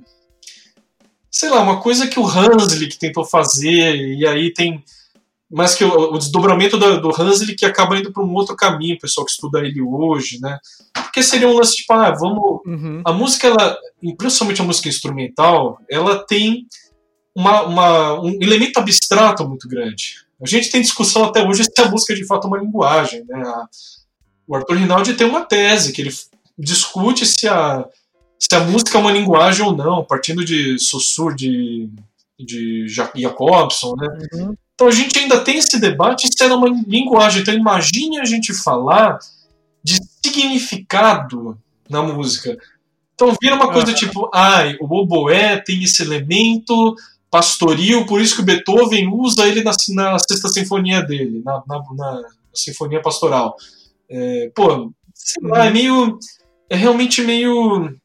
sei 1.36 1.50
lá, 1.50 1.62
uma 1.62 1.82
coisa 1.82 2.08
que 2.08 2.18
o 2.18 2.26
Hanslick 2.26 2.98
tentou 2.98 3.26
fazer, 3.26 3.96
e 3.98 4.26
aí 4.26 4.54
tem. 4.54 4.82
Mas 5.52 5.76
que 5.76 5.84
o, 5.84 6.14
o 6.14 6.18
desdobramento 6.18 6.78
do, 6.78 7.00
do 7.00 7.10
Hanslick 7.10 7.56
que 7.56 7.66
acaba 7.66 7.98
indo 7.98 8.12
para 8.12 8.24
um 8.24 8.34
outro 8.34 8.56
caminho, 8.56 8.96
o 8.96 9.00
pessoal 9.00 9.26
que 9.26 9.32
estuda 9.32 9.60
ele 9.60 9.82
hoje, 9.82 10.40
né? 10.42 10.58
Porque 10.94 11.22
seria 11.22 11.48
um 11.48 11.54
lance 11.54 11.76
tipo, 11.76 11.94
ah, 11.94 12.12
vamos. 12.12 12.62
Uhum. 12.66 13.02
A 13.06 13.14
música, 13.14 13.48
ela, 13.48 13.78
principalmente 14.18 14.62
a 14.62 14.66
música 14.66 14.90
instrumental, 14.90 15.80
ela 15.90 16.26
tem 16.26 16.66
uma, 17.36 17.64
uma, 17.64 18.22
um 18.22 18.32
elemento 18.42 18.80
abstrato 18.80 19.48
muito 19.48 19.68
grande. 19.68 20.26
A 20.42 20.48
gente 20.48 20.70
tem 20.70 20.82
discussão 20.82 21.26
até 21.26 21.46
hoje 21.46 21.64
se 21.64 21.82
a 21.82 21.90
música 21.90 22.14
é 22.14 22.16
de 22.16 22.26
fato 22.26 22.48
uma 22.48 22.58
linguagem. 22.58 23.24
Né? 23.26 23.42
A, 23.46 23.68
o 24.48 24.56
Arthur 24.56 24.78
Rinaldi 24.78 25.14
tem 25.14 25.28
uma 25.28 25.46
tese 25.46 25.92
que 25.92 26.02
ele 26.02 26.12
discute 26.58 27.26
se 27.26 27.48
a, 27.48 27.86
se 28.40 28.54
a 28.56 28.62
música 28.62 28.98
é 28.98 29.02
uma 29.02 29.12
linguagem 29.12 29.66
ou 29.66 29.76
não, 29.76 30.04
partindo 30.04 30.44
de 30.44 30.80
Saussure, 30.80 31.36
de, 31.36 31.90
de 32.40 32.88
Jacobson. 32.88 33.96
Né? 33.96 34.08
Uhum. 34.34 34.56
Então 34.76 34.88
a 34.88 34.92
gente 34.92 35.18
ainda 35.18 35.40
tem 35.40 35.58
esse 35.58 35.80
debate 35.80 36.28
se 36.28 36.44
era 36.44 36.56
uma 36.56 36.68
linguagem. 36.68 37.42
Então 37.42 37.54
imagine 37.54 38.20
a 38.20 38.26
gente 38.26 38.54
falar 38.54 39.18
de 39.82 39.98
significado 40.24 41.58
na 41.90 42.04
música. 42.04 42.58
Então 43.14 43.36
vira 43.42 43.56
uma 43.56 43.72
coisa 43.72 43.90
uhum. 43.90 43.96
tipo, 43.96 44.30
ai, 44.34 44.76
o 44.80 44.94
oboé 44.94 45.58
tem 45.58 45.82
esse 45.84 46.02
elemento 46.02 46.96
pastoril, 47.32 48.06
por 48.06 48.22
isso 48.22 48.36
que 48.36 48.42
o 48.42 48.46
Beethoven 48.46 49.10
usa 49.10 49.48
ele 49.48 49.64
na, 49.64 49.72
na 49.90 50.20
sexta 50.20 50.50
sinfonia 50.50 51.02
dele, 51.02 51.42
na, 51.44 51.64
na, 51.68 51.84
na 51.94 52.22
sinfonia 52.54 53.02
pastoral. 53.02 53.56
É, 54.10 54.52
pô, 54.54 54.92
sei 55.14 55.44
lá, 55.48 55.66
é 55.66 55.70
meio. 55.70 56.20
É 56.70 56.76
realmente 56.76 57.22
meio 57.22 57.96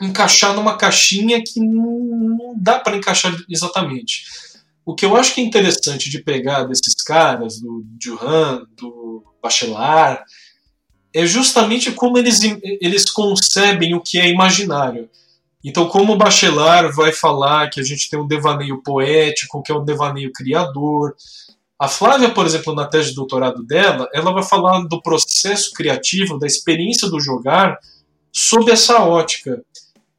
encaixar 0.00 0.54
numa 0.54 0.76
caixinha 0.76 1.42
que 1.42 1.60
não 1.60 2.54
dá 2.56 2.78
para 2.78 2.96
encaixar 2.96 3.34
exatamente. 3.48 4.24
O 4.86 4.94
que 4.94 5.04
eu 5.04 5.16
acho 5.16 5.34
que 5.34 5.40
é 5.40 5.44
interessante 5.44 6.08
de 6.08 6.22
pegar 6.22 6.62
desses 6.62 6.94
caras, 6.94 7.60
do 7.60 7.82
Duran, 7.84 8.62
do 8.78 9.24
Bachelard, 9.42 10.22
é 11.12 11.26
justamente 11.26 11.90
como 11.90 12.16
eles, 12.16 12.40
eles 12.80 13.10
concebem 13.10 13.94
o 13.94 14.00
que 14.00 14.20
é 14.20 14.28
imaginário. 14.28 15.10
Então, 15.64 15.88
como 15.88 16.12
o 16.12 16.16
Bachelard 16.16 16.94
vai 16.94 17.10
falar 17.10 17.68
que 17.68 17.80
a 17.80 17.82
gente 17.82 18.08
tem 18.08 18.16
um 18.16 18.28
devaneio 18.28 18.80
poético, 18.80 19.60
que 19.60 19.72
é 19.72 19.74
um 19.74 19.84
devaneio 19.84 20.30
criador. 20.32 21.16
A 21.76 21.88
Flávia, 21.88 22.30
por 22.30 22.46
exemplo, 22.46 22.72
na 22.72 22.86
tese 22.86 23.08
de 23.08 23.16
doutorado 23.16 23.64
dela, 23.64 24.08
ela 24.14 24.32
vai 24.32 24.44
falar 24.44 24.86
do 24.86 25.02
processo 25.02 25.72
criativo, 25.72 26.38
da 26.38 26.46
experiência 26.46 27.08
do 27.08 27.18
jogar, 27.18 27.76
sob 28.32 28.70
essa 28.70 29.02
ótica. 29.02 29.64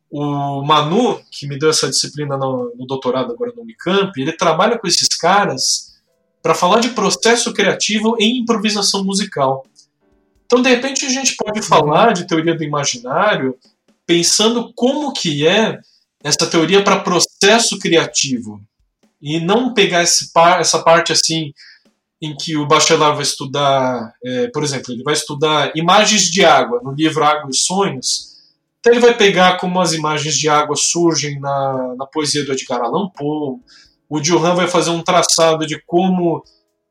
O 0.09 0.63
Manu, 0.63 1.21
que 1.31 1.47
me 1.47 1.59
deu 1.59 1.69
essa 1.69 1.89
disciplina 1.89 2.37
no, 2.37 2.73
no 2.75 2.87
doutorado 2.87 3.33
agora 3.33 3.51
no 3.55 3.61
Unicamp, 3.61 4.11
ele 4.19 4.31
trabalha 4.31 4.77
com 4.77 4.87
esses 4.87 5.09
caras 5.09 5.97
para 6.41 6.55
falar 6.55 6.79
de 6.79 6.89
processo 6.89 7.53
criativo 7.53 8.15
em 8.19 8.37
improvisação 8.37 9.03
musical. 9.03 9.65
Então, 10.45 10.61
de 10.61 10.69
repente, 10.69 11.05
a 11.05 11.09
gente 11.09 11.35
pode 11.35 11.61
falar 11.61 12.13
de 12.13 12.25
teoria 12.25 12.55
do 12.55 12.63
imaginário 12.63 13.57
pensando 14.05 14.71
como 14.73 15.11
que 15.11 15.45
é 15.45 15.77
essa 16.23 16.47
teoria 16.49 16.81
para 16.81 17.01
processo 17.01 17.77
criativo 17.77 18.61
e 19.21 19.39
não 19.39 19.73
pegar 19.73 20.05
par, 20.33 20.61
essa 20.61 20.79
parte 20.79 21.11
assim 21.11 21.53
em 22.21 22.35
que 22.35 22.55
o 22.55 22.65
bacharel 22.65 23.13
vai 23.13 23.23
estudar, 23.23 24.13
é, 24.23 24.47
por 24.47 24.63
exemplo, 24.63 24.93
ele 24.93 25.03
vai 25.03 25.13
estudar 25.13 25.71
imagens 25.75 26.23
de 26.23 26.43
água 26.43 26.81
no 26.83 26.91
livro 26.91 27.23
Água 27.23 27.49
e 27.51 27.55
Sonhos, 27.55 28.36
então 28.87 28.93
ele 28.93 29.05
vai 29.05 29.17
pegar 29.17 29.57
como 29.57 29.81
as 29.81 29.91
imagens 29.91 30.37
de 30.37 30.47
água 30.47 30.77
surgem 30.77 31.37
na, 31.41 31.95
na 31.97 32.05
poesia 32.05 32.45
do 32.45 32.53
Edgar 32.53 32.79
Allan 32.79 33.09
Poe, 33.09 33.57
o 34.09 34.19
Johan 34.21 34.55
vai 34.55 34.65
fazer 34.65 34.91
um 34.91 35.03
traçado 35.03 35.67
de 35.67 35.81
como 35.85 36.41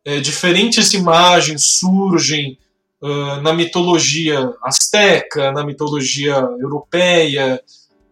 é, 0.05 0.21
diferentes 0.21 0.93
imagens 0.93 1.65
surgem 1.65 2.59
uh, 3.01 3.41
na 3.41 3.55
mitologia 3.55 4.53
asteca, 4.63 5.51
na 5.53 5.65
mitologia 5.65 6.35
europeia, 6.61 7.63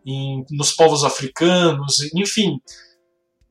em, 0.07 0.47
nos 0.51 0.73
povos 0.73 1.05
africanos, 1.05 2.11
enfim. 2.15 2.59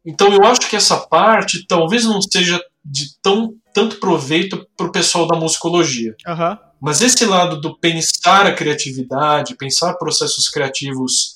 Então 0.04 0.34
eu 0.34 0.44
acho 0.46 0.68
que 0.68 0.76
essa 0.76 0.98
parte 0.98 1.68
talvez 1.68 2.06
não 2.06 2.20
seja 2.20 2.60
de 2.84 3.16
tão 3.22 3.54
tanto 3.72 4.00
proveito 4.00 4.68
para 4.76 4.88
o 4.88 4.92
pessoal 4.92 5.28
da 5.28 5.36
musicologia. 5.36 6.16
Uhum. 6.28 6.58
Mas 6.84 7.00
esse 7.00 7.26
lado 7.26 7.62
do 7.62 7.78
pensar 7.78 8.46
a 8.46 8.54
criatividade, 8.54 9.56
pensar 9.56 9.94
processos 9.94 10.50
criativos 10.50 11.33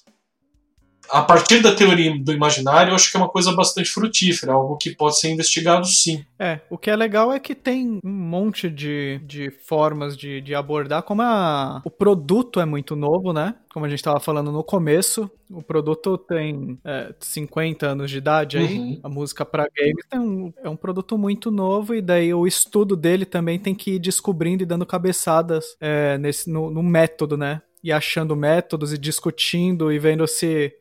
a 1.10 1.22
partir 1.22 1.62
da 1.62 1.76
teoria 1.76 2.18
do 2.18 2.32
imaginário, 2.32 2.92
eu 2.92 2.96
acho 2.96 3.10
que 3.10 3.18
é 3.18 3.20
uma 3.20 3.30
coisa 3.30 3.52
bastante 3.54 3.90
frutífera, 3.90 4.54
algo 4.54 4.78
que 4.78 4.96
pode 4.96 5.20
ser 5.20 5.30
investigado 5.30 5.86
sim. 5.86 6.24
É, 6.40 6.60
o 6.70 6.78
que 6.78 6.90
é 6.90 6.96
legal 6.96 7.32
é 7.32 7.40
que 7.40 7.56
tem 7.56 8.00
um 8.04 8.10
monte 8.10 8.70
de, 8.70 9.20
de 9.26 9.50
formas 9.50 10.16
de, 10.16 10.42
de 10.42 10.54
abordar, 10.54 11.04
como 11.04 11.22
a, 11.22 11.82
o 11.84 11.90
produto 11.90 12.60
é 12.60 12.66
muito 12.66 12.96
novo, 12.96 13.34
né? 13.34 13.56
Como 13.74 13.86
a 13.86 13.90
gente 13.90 14.00
estava 14.00 14.20
falando 14.20 14.52
no 14.52 14.64
começo, 14.64 15.30
o 15.50 15.62
produto 15.62 16.18
tem 16.18 16.78
é, 16.84 17.14
50 17.20 17.88
anos 17.88 18.12
de 18.12 18.18
idade 18.18 18.58
aí, 18.58 18.78
uhum. 18.78 19.00
a 19.04 19.10
música 19.10 19.46
para 19.46 19.68
games 19.76 20.06
é 20.12 20.20
um, 20.20 20.54
é 20.64 20.70
um 20.70 20.76
produto 20.76 21.18
muito 21.18 21.50
novo, 21.50 21.96
e 21.96 22.02
daí 22.02 22.34
o 22.34 22.46
estudo 22.46 22.96
dele 22.96 23.26
também 23.26 23.58
tem 23.60 23.74
que 23.74 23.92
ir 23.92 24.00
descobrindo 24.00 24.64
e 24.64 24.66
dando 24.66 24.86
cabeçadas 24.86 25.76
é, 25.80 26.18
nesse, 26.18 26.50
no, 26.50 26.70
no 26.70 26.84
método, 26.84 27.38
né? 27.38 27.62
E 27.84 27.92
achando 27.92 28.36
métodos 28.36 28.92
e 28.92 28.98
discutindo 28.98 29.92
e 29.92 30.00
vendo 30.00 30.28
se 30.28 30.74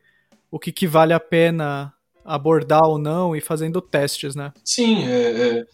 o 0.51 0.59
que, 0.59 0.73
que 0.73 0.87
vale 0.87 1.13
a 1.13 1.21
pena 1.21 1.93
abordar 2.25 2.83
ou 2.85 2.99
não 2.99 3.37
e 3.37 3.41
fazendo 3.41 3.81
testes, 3.81 4.35
né? 4.35 4.53
Sim, 4.65 5.05
é, 5.05 5.21
é, 5.21 5.67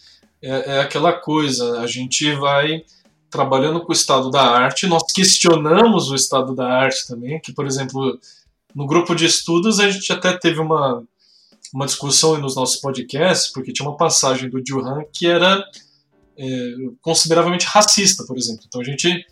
é, 0.42 0.76
é 0.76 0.80
aquela 0.80 1.12
coisa, 1.12 1.80
a 1.80 1.86
gente 1.86 2.30
vai 2.34 2.84
trabalhando 3.30 3.80
com 3.80 3.90
o 3.90 3.94
estado 3.94 4.30
da 4.30 4.42
arte, 4.42 4.86
nós 4.86 5.10
questionamos 5.10 6.10
o 6.10 6.14
estado 6.14 6.54
da 6.54 6.66
arte 6.66 7.06
também, 7.08 7.40
que, 7.40 7.52
por 7.52 7.66
exemplo, 7.66 8.18
no 8.74 8.86
grupo 8.86 9.14
de 9.14 9.24
estudos 9.24 9.80
a 9.80 9.90
gente 9.90 10.12
até 10.12 10.36
teve 10.36 10.60
uma, 10.60 11.02
uma 11.72 11.86
discussão 11.86 12.36
nos 12.38 12.54
nossos 12.54 12.76
podcasts, 12.76 13.50
porque 13.50 13.72
tinha 13.72 13.88
uma 13.88 13.96
passagem 13.96 14.50
do 14.50 14.62
Duran 14.62 15.04
que 15.10 15.26
era 15.26 15.64
é, 16.36 16.74
consideravelmente 17.00 17.66
racista, 17.66 18.24
por 18.24 18.36
exemplo. 18.36 18.64
Então 18.66 18.80
a 18.80 18.84
gente 18.84 19.24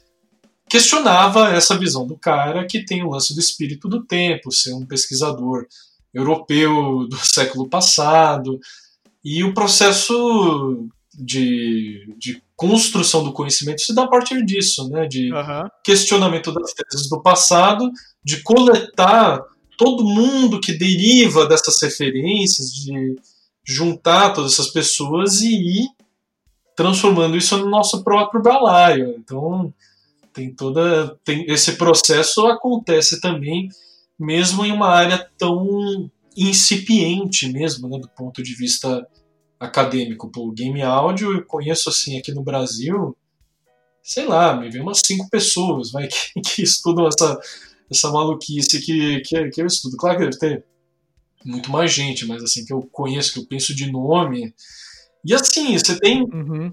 questionava 0.71 1.51
essa 1.51 1.77
visão 1.77 2.07
do 2.07 2.17
cara 2.17 2.65
que 2.65 2.85
tem 2.85 3.03
o 3.03 3.11
lance 3.11 3.35
do 3.35 3.41
espírito 3.41 3.89
do 3.89 4.05
tempo, 4.05 4.53
ser 4.53 4.73
um 4.73 4.87
pesquisador 4.87 5.67
europeu 6.15 7.09
do 7.09 7.17
século 7.27 7.69
passado, 7.69 8.59
e 9.23 9.43
o 9.43 9.53
processo 9.53 10.89
de, 11.13 12.15
de 12.17 12.41
construção 12.57 13.25
do 13.25 13.33
conhecimento 13.33 13.83
se 13.83 13.95
dá 13.95 14.05
a 14.05 14.09
partir 14.09 14.45
disso, 14.45 14.89
né? 14.89 15.07
de 15.07 15.33
uhum. 15.33 15.69
questionamento 15.85 16.53
das 16.53 16.73
teses 16.73 17.09
do 17.09 17.21
passado, 17.21 17.91
de 18.25 18.43
coletar 18.43 19.43
todo 19.77 20.05
mundo 20.05 20.61
que 20.61 20.73
deriva 20.73 21.47
dessas 21.47 21.83
referências, 21.83 22.73
de 22.73 23.17
juntar 23.67 24.31
todas 24.31 24.53
essas 24.53 24.69
pessoas 24.69 25.41
e 25.41 25.55
ir 25.55 25.89
transformando 26.77 27.37
isso 27.37 27.57
no 27.59 27.69
nosso 27.69 28.05
próprio 28.05 28.43
balaio. 28.43 29.15
Então, 29.19 29.73
tem 30.33 30.55
toda 30.55 31.17
tem 31.25 31.45
esse 31.47 31.77
processo 31.77 32.47
acontece 32.47 33.21
também 33.21 33.69
mesmo 34.19 34.65
em 34.65 34.73
uma 34.73 34.89
área 34.89 35.27
tão 35.39 36.11
incipiente 36.37 37.49
mesmo, 37.49 37.89
né, 37.89 37.99
do 37.99 38.09
ponto 38.09 38.43
de 38.43 38.55
vista 38.55 39.07
acadêmico. 39.59 40.31
O 40.37 40.53
game 40.53 40.83
áudio 40.83 41.33
eu 41.33 41.45
conheço 41.45 41.89
assim 41.89 42.19
aqui 42.19 42.33
no 42.33 42.43
Brasil, 42.43 43.17
sei 44.03 44.27
lá, 44.27 44.55
me 44.55 44.71
vem 44.71 44.83
umas 44.83 45.01
cinco 45.05 45.29
pessoas 45.31 45.91
vai, 45.91 46.07
que, 46.35 46.41
que 46.41 46.63
estudam 46.63 47.09
essa, 47.09 47.39
essa 47.91 48.11
maluquice 48.11 48.81
que, 48.81 49.21
que, 49.21 49.49
que 49.49 49.63
eu 49.63 49.67
estudo. 49.67 49.97
Claro 49.97 50.19
que 50.19 50.25
deve 50.25 50.39
ter 50.39 50.65
muito 51.45 51.71
mais 51.71 51.93
gente, 51.93 52.27
mas 52.27 52.43
assim, 52.43 52.65
que 52.65 52.73
eu 52.73 52.83
conheço, 52.93 53.33
que 53.33 53.41
eu 53.41 53.47
penso 53.47 53.75
de 53.75 53.91
nome. 53.91 54.55
E 55.25 55.35
assim, 55.35 55.77
você 55.77 55.99
tem. 55.99 56.23
Uhum. 56.23 56.73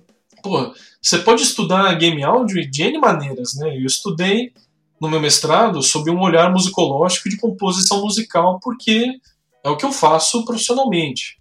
Você 1.01 1.19
pode 1.19 1.43
estudar 1.43 1.93
game 1.95 2.23
áudio 2.23 2.69
de 2.69 2.83
N 2.83 2.99
maneiras, 2.99 3.55
né? 3.55 3.77
Eu 3.77 3.85
estudei 3.85 4.51
no 4.99 5.09
meu 5.09 5.19
mestrado 5.19 5.81
sob 5.81 6.09
um 6.09 6.21
olhar 6.21 6.51
musicológico 6.51 7.29
de 7.29 7.37
composição 7.37 8.01
musical, 8.01 8.59
porque 8.61 9.19
é 9.63 9.69
o 9.69 9.77
que 9.77 9.85
eu 9.85 9.91
faço 9.91 10.43
profissionalmente. 10.43 11.37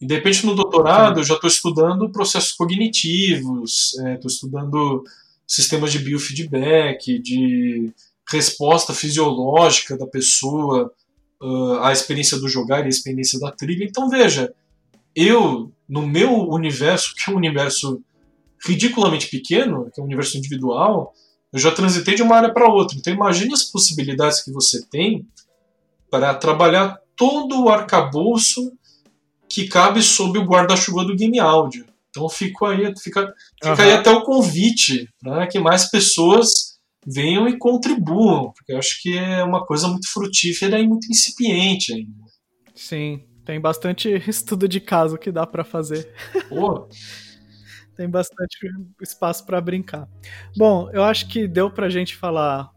E 0.00 0.06
de 0.06 0.14
repente 0.14 0.44
no 0.44 0.54
doutorado 0.54 1.20
eu 1.20 1.24
já 1.24 1.34
estou 1.34 1.48
estudando 1.48 2.10
processos 2.10 2.52
cognitivos, 2.52 3.94
estou 3.94 4.06
é, 4.06 4.18
estudando 4.26 5.04
sistemas 5.46 5.92
de 5.92 6.00
biofeedback, 6.00 7.18
de 7.18 7.90
resposta 8.28 8.92
fisiológica 8.92 9.96
da 9.96 10.06
pessoa 10.06 10.92
uh, 11.40 11.78
à 11.80 11.92
experiência 11.92 12.38
do 12.38 12.48
jogar 12.48 12.80
e 12.80 12.86
à 12.86 12.88
experiência 12.88 13.38
da 13.38 13.50
trilha. 13.50 13.84
Então 13.84 14.10
veja, 14.10 14.52
eu 15.14 15.72
no 15.88 16.06
meu 16.06 16.48
universo, 16.48 17.14
que 17.16 17.30
é 17.30 17.32
um 17.32 17.36
universo 17.36 18.02
ridiculamente 18.64 19.28
pequeno, 19.28 19.90
que 19.92 20.00
é 20.00 20.02
um 20.02 20.06
universo 20.06 20.36
individual, 20.36 21.12
eu 21.52 21.58
já 21.58 21.70
transitei 21.70 22.14
de 22.14 22.22
uma 22.22 22.36
área 22.36 22.52
para 22.52 22.70
outra. 22.70 22.96
Então 22.96 23.12
imagine 23.12 23.52
as 23.52 23.64
possibilidades 23.64 24.42
que 24.42 24.52
você 24.52 24.84
tem 24.86 25.26
para 26.10 26.34
trabalhar 26.34 26.98
todo 27.16 27.64
o 27.64 27.68
arcabouço 27.68 28.72
que 29.48 29.68
cabe 29.68 30.02
sob 30.02 30.38
o 30.38 30.44
guarda-chuva 30.44 31.04
do 31.04 31.16
game 31.16 31.38
áudio. 31.38 31.86
Então 32.10 32.28
fico 32.28 32.66
aí, 32.66 32.92
fica, 32.98 33.32
fica 33.62 33.74
uhum. 33.74 33.80
aí 33.80 33.92
até 33.92 34.10
o 34.10 34.22
convite 34.22 35.08
para 35.20 35.40
né, 35.40 35.46
que 35.46 35.58
mais 35.58 35.90
pessoas 35.90 36.76
venham 37.06 37.48
e 37.48 37.56
contribuam, 37.56 38.52
porque 38.52 38.72
eu 38.72 38.78
acho 38.78 39.00
que 39.00 39.16
é 39.16 39.44
uma 39.44 39.64
coisa 39.64 39.86
muito 39.86 40.10
frutífera 40.10 40.78
e 40.80 40.88
muito 40.88 41.06
incipiente 41.10 41.92
ainda. 41.92 42.26
Sim, 42.74 43.24
tem 43.44 43.60
bastante 43.60 44.08
estudo 44.28 44.66
de 44.66 44.80
caso 44.80 45.16
que 45.16 45.30
dá 45.30 45.46
para 45.46 45.62
fazer. 45.62 46.12
Pô. 46.48 46.88
Tem 47.96 48.08
bastante 48.08 48.58
espaço 49.00 49.44
para 49.46 49.60
brincar. 49.60 50.08
Bom, 50.56 50.90
eu 50.92 51.02
acho 51.02 51.28
que 51.28 51.48
deu 51.48 51.70
para 51.70 51.86
a 51.86 51.90
gente 51.90 52.16
falar 52.16 52.70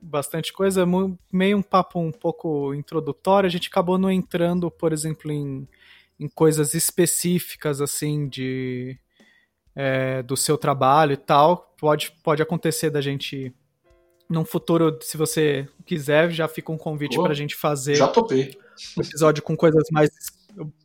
bastante 0.00 0.52
coisa, 0.52 0.84
meio 1.32 1.56
um 1.56 1.62
papo 1.62 2.00
um 2.00 2.10
pouco 2.10 2.74
introdutório. 2.74 3.46
A 3.46 3.50
gente 3.50 3.68
acabou 3.68 3.98
não 3.98 4.10
entrando, 4.10 4.70
por 4.70 4.92
exemplo, 4.92 5.30
em, 5.30 5.68
em 6.18 6.28
coisas 6.28 6.74
específicas 6.74 7.80
assim 7.80 8.28
de 8.28 8.98
é, 9.74 10.22
do 10.22 10.36
seu 10.36 10.58
trabalho 10.58 11.12
e 11.12 11.16
tal. 11.16 11.74
Pode, 11.78 12.12
pode 12.22 12.42
acontecer 12.42 12.90
da 12.90 13.00
gente 13.00 13.54
num 14.28 14.44
futuro, 14.44 14.98
se 15.02 15.16
você 15.16 15.68
quiser, 15.84 16.30
já 16.30 16.48
fica 16.48 16.72
um 16.72 16.78
convite 16.78 17.16
para 17.20 17.32
a 17.32 17.34
gente 17.34 17.54
fazer. 17.54 17.96
Já 17.96 18.08
topei. 18.08 18.56
Um 18.96 19.02
episódio 19.02 19.42
com 19.42 19.54
coisas 19.54 19.84
mais 19.92 20.10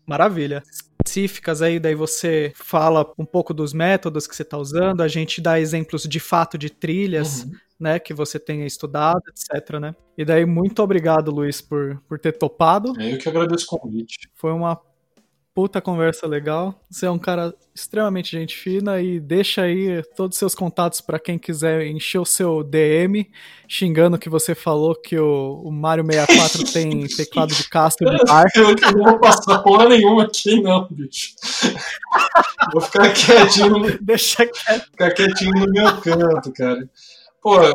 maravilha 0.06 0.62
específicas 1.08 1.62
aí, 1.62 1.80
daí 1.80 1.96
você 1.96 2.52
fala 2.56 3.12
um 3.18 3.26
pouco 3.26 3.54
dos 3.54 3.74
métodos 3.74 4.28
que 4.28 4.36
você 4.36 4.44
está 4.44 4.58
usando, 4.58 5.02
a 5.02 5.08
gente 5.08 5.42
dá 5.42 5.60
exemplos 5.60 6.04
de 6.04 6.20
fato 6.20 6.58
de 6.58 6.70
trilhas, 6.70 7.44
uhum. 7.44 7.52
né, 7.80 8.00
que 8.00 8.14
você 8.14 8.38
tenha 8.38 8.66
estudado, 8.66 9.22
etc, 9.30 9.80
né? 9.80 9.96
E 10.18 10.26
daí, 10.26 10.46
muito 10.46 10.82
obrigado, 10.84 11.32
Luiz, 11.32 11.62
por, 11.62 12.02
por 12.08 12.20
ter 12.20 12.34
topado. 12.34 12.94
É 13.00 13.14
eu 13.14 13.18
que 13.18 13.30
agradeço 13.30 13.66
o 13.74 13.80
convite. 13.80 14.30
Foi 14.36 14.52
uma 14.52 14.80
puta 15.58 15.82
conversa 15.82 16.28
legal. 16.28 16.80
Você 16.88 17.08
é 17.08 17.10
um 17.10 17.18
cara 17.18 17.52
extremamente 17.74 18.30
gente 18.30 18.56
fina 18.56 19.02
e 19.02 19.20
deixa 19.20 19.64
aí 19.64 20.04
todos 20.16 20.36
os 20.36 20.38
seus 20.38 20.54
contatos 20.54 21.02
para 21.02 21.18
quem 21.18 21.40
quiser 21.40 21.88
encher 21.88 22.20
o 22.20 22.26
seu 22.26 22.64
DM, 22.64 23.28
xingando 23.68 24.20
que 24.20 24.30
você 24.30 24.54
falou 24.54 24.94
que 24.94 25.18
o, 25.18 25.64
o 25.66 25.72
Mario 25.72 26.06
64 26.06 26.64
tem 26.72 27.08
teclado 27.08 27.56
de 27.56 27.68
Castro 27.68 28.08
de 28.08 28.32
ar. 28.32 28.46
Eu 28.56 28.76
não 28.96 29.04
vou 29.04 29.20
passar 29.20 29.58
porra 29.64 29.90
nenhuma 29.90 30.26
aqui, 30.26 30.62
não, 30.62 30.88
bicho. 30.92 31.34
Vou 32.72 32.82
ficar 32.84 33.12
quietinho. 33.12 33.98
Deixa 34.00 34.46
quieto. 34.46 34.86
Ficar 34.92 35.10
quietinho 35.10 35.54
no 35.54 35.72
meu 35.72 35.98
canto, 35.98 36.54
cara. 36.54 36.88
Pô, 37.42 37.64
eu, 37.64 37.74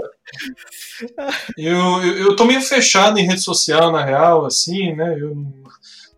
eu, 1.59 2.17
eu 2.29 2.37
tô 2.37 2.45
meio 2.45 2.61
fechado 2.61 3.19
em 3.19 3.27
rede 3.27 3.41
social, 3.41 3.91
na 3.91 4.05
real, 4.05 4.47
assim, 4.47 4.95
né? 4.95 5.17
Eu 5.19 5.35
não 5.35 5.62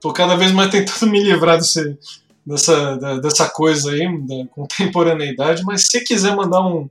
tô 0.04 0.12
cada 0.12 0.36
vez 0.36 0.52
mais 0.52 0.70
tentando 0.70 1.08
me 1.10 1.20
livrar 1.22 1.56
desse, 1.56 1.98
dessa, 2.44 2.96
dessa 3.22 3.48
coisa 3.48 3.90
aí, 3.90 4.06
da 4.26 4.46
contemporaneidade, 4.50 5.62
mas 5.64 5.86
se 5.86 6.04
quiser 6.04 6.36
mandar 6.36 6.60
um, 6.60 6.90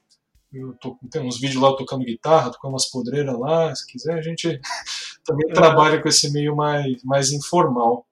Tô, 0.81 0.97
tem 1.11 1.23
uns 1.23 1.39
vídeos 1.39 1.61
lá 1.61 1.77
tocando 1.77 2.05
guitarra, 2.05 2.51
tocando 2.51 2.73
umas 2.73 2.87
podreiras 2.87 3.39
lá, 3.39 3.75
se 3.75 3.87
quiser, 3.87 4.15
a 4.15 4.23
gente 4.23 4.61
também 5.25 5.51
é. 5.51 5.53
trabalha 5.53 6.01
com 6.01 6.09
esse 6.09 6.31
meio 6.33 6.57
mais, 6.57 7.03
mais 7.05 7.31
informal. 7.33 8.07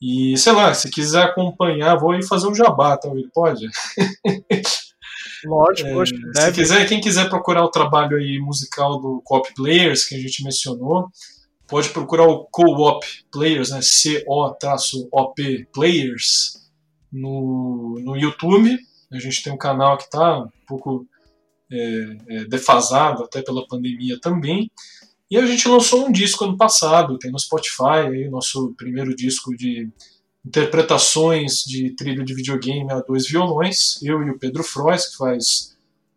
E, 0.00 0.36
sei 0.36 0.52
lá, 0.52 0.74
se 0.74 0.90
quiser 0.90 1.22
acompanhar, 1.22 1.96
vou 1.96 2.12
aí 2.12 2.24
fazer 2.26 2.48
um 2.48 2.54
jabá, 2.54 2.96
tá, 2.96 3.08
Ele 3.08 3.28
Pode? 3.32 3.68
Lógico, 5.44 6.02
é, 6.36 6.46
se 6.46 6.52
quiser, 6.52 6.88
quem 6.88 7.00
quiser 7.00 7.28
procurar 7.28 7.64
o 7.64 7.70
trabalho 7.70 8.16
aí 8.16 8.38
musical 8.38 9.00
do 9.00 9.20
Co-op 9.24 9.52
Players, 9.54 10.04
que 10.04 10.14
a 10.14 10.18
gente 10.18 10.44
mencionou, 10.44 11.08
pode 11.66 11.88
procurar 11.88 12.28
o 12.28 12.44
Co-op 12.44 13.04
Players, 13.30 13.70
né? 13.70 13.80
C-O-OP 13.82 15.66
Players, 15.72 16.62
no, 17.12 18.00
no 18.00 18.16
YouTube 18.16 18.78
a 19.12 19.18
gente 19.18 19.42
tem 19.42 19.52
um 19.52 19.58
canal 19.58 19.96
que 19.96 20.04
está 20.04 20.38
um 20.40 20.48
pouco 20.66 21.06
é, 21.70 22.16
é, 22.28 22.44
defasado, 22.44 23.24
até 23.24 23.42
pela 23.42 23.66
pandemia 23.66 24.18
também. 24.20 24.70
E 25.30 25.36
a 25.38 25.46
gente 25.46 25.66
lançou 25.68 26.06
um 26.06 26.12
disco 26.12 26.44
ano 26.44 26.56
passado, 26.56 27.18
tem 27.18 27.30
no 27.30 27.38
Spotify, 27.38 28.06
aí, 28.08 28.28
nosso 28.28 28.74
primeiro 28.76 29.16
disco 29.16 29.56
de 29.56 29.88
interpretações 30.44 31.62
de 31.64 31.90
trilha 31.90 32.24
de 32.24 32.34
videogame 32.34 32.92
a 32.92 33.00
dois 33.00 33.26
violões, 33.28 34.02
eu 34.02 34.22
e 34.22 34.30
o 34.30 34.38
Pedro 34.38 34.62
Frois, 34.62 35.08
que 35.08 35.16
faz 35.16 35.72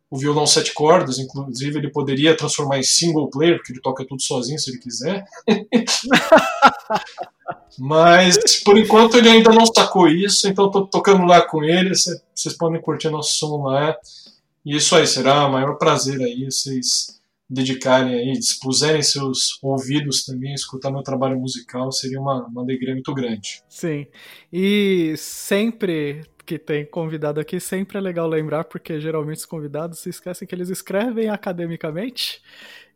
o 0.10 0.18
violão 0.18 0.46
sete 0.46 0.74
cordas, 0.74 1.20
inclusive 1.20 1.78
ele 1.78 1.92
poderia 1.92 2.36
transformar 2.36 2.80
em 2.80 2.84
single 2.84 3.30
player, 3.30 3.58
porque 3.58 3.72
ele 3.72 3.82
toca 3.82 4.06
tudo 4.06 4.22
sozinho 4.22 4.60
se 4.60 4.72
ele 4.72 4.80
quiser. 4.80 5.26
Mas 7.78 8.64
por 8.64 8.78
enquanto 8.78 9.18
ele 9.18 9.30
ainda 9.30 9.52
não 9.52 9.66
sacou 9.66 10.08
isso, 10.08 10.48
então 10.48 10.68
estou 10.68 10.88
tocando 10.88 11.26
lá 11.26 11.42
com 11.42 11.64
ele. 11.64 11.92
Vocês 11.94 12.58
podem 12.58 12.82
curtir 12.82 13.10
nosso 13.10 13.36
som 13.36 13.64
lá. 13.64 13.98
E 14.66 14.76
isso 14.76 14.96
aí, 14.96 15.06
será 15.06 15.46
o 15.46 15.52
maior 15.52 15.78
prazer 15.78 16.20
aí 16.22 16.46
vocês 16.46 17.16
dedicarem 17.50 18.16
aí, 18.16 18.34
dispuserem 18.34 19.04
seus 19.04 19.60
ouvidos 19.62 20.26
também 20.26 20.54
escutar 20.54 20.92
meu 20.92 21.04
trabalho 21.04 21.40
musical, 21.40 21.92
seria 21.92 22.20
uma, 22.20 22.48
uma 22.48 22.64
alegria 22.64 22.94
muito 22.94 23.14
grande. 23.14 23.62
Sim. 23.70 24.08
E 24.52 25.14
sempre 25.16 26.24
que 26.46 26.60
tem 26.60 26.86
convidado 26.86 27.40
aqui, 27.40 27.60
sempre 27.60 27.98
é 27.98 28.02
legal 28.02 28.28
lembrar, 28.28 28.66
porque 28.66 29.00
geralmente 29.00 29.38
os 29.38 29.46
convidados 29.46 30.00
se 30.00 30.10
esquecem 30.10 30.48
que 30.48 30.54
eles 30.54 30.70
escrevem 30.70 31.30
academicamente. 31.30 32.42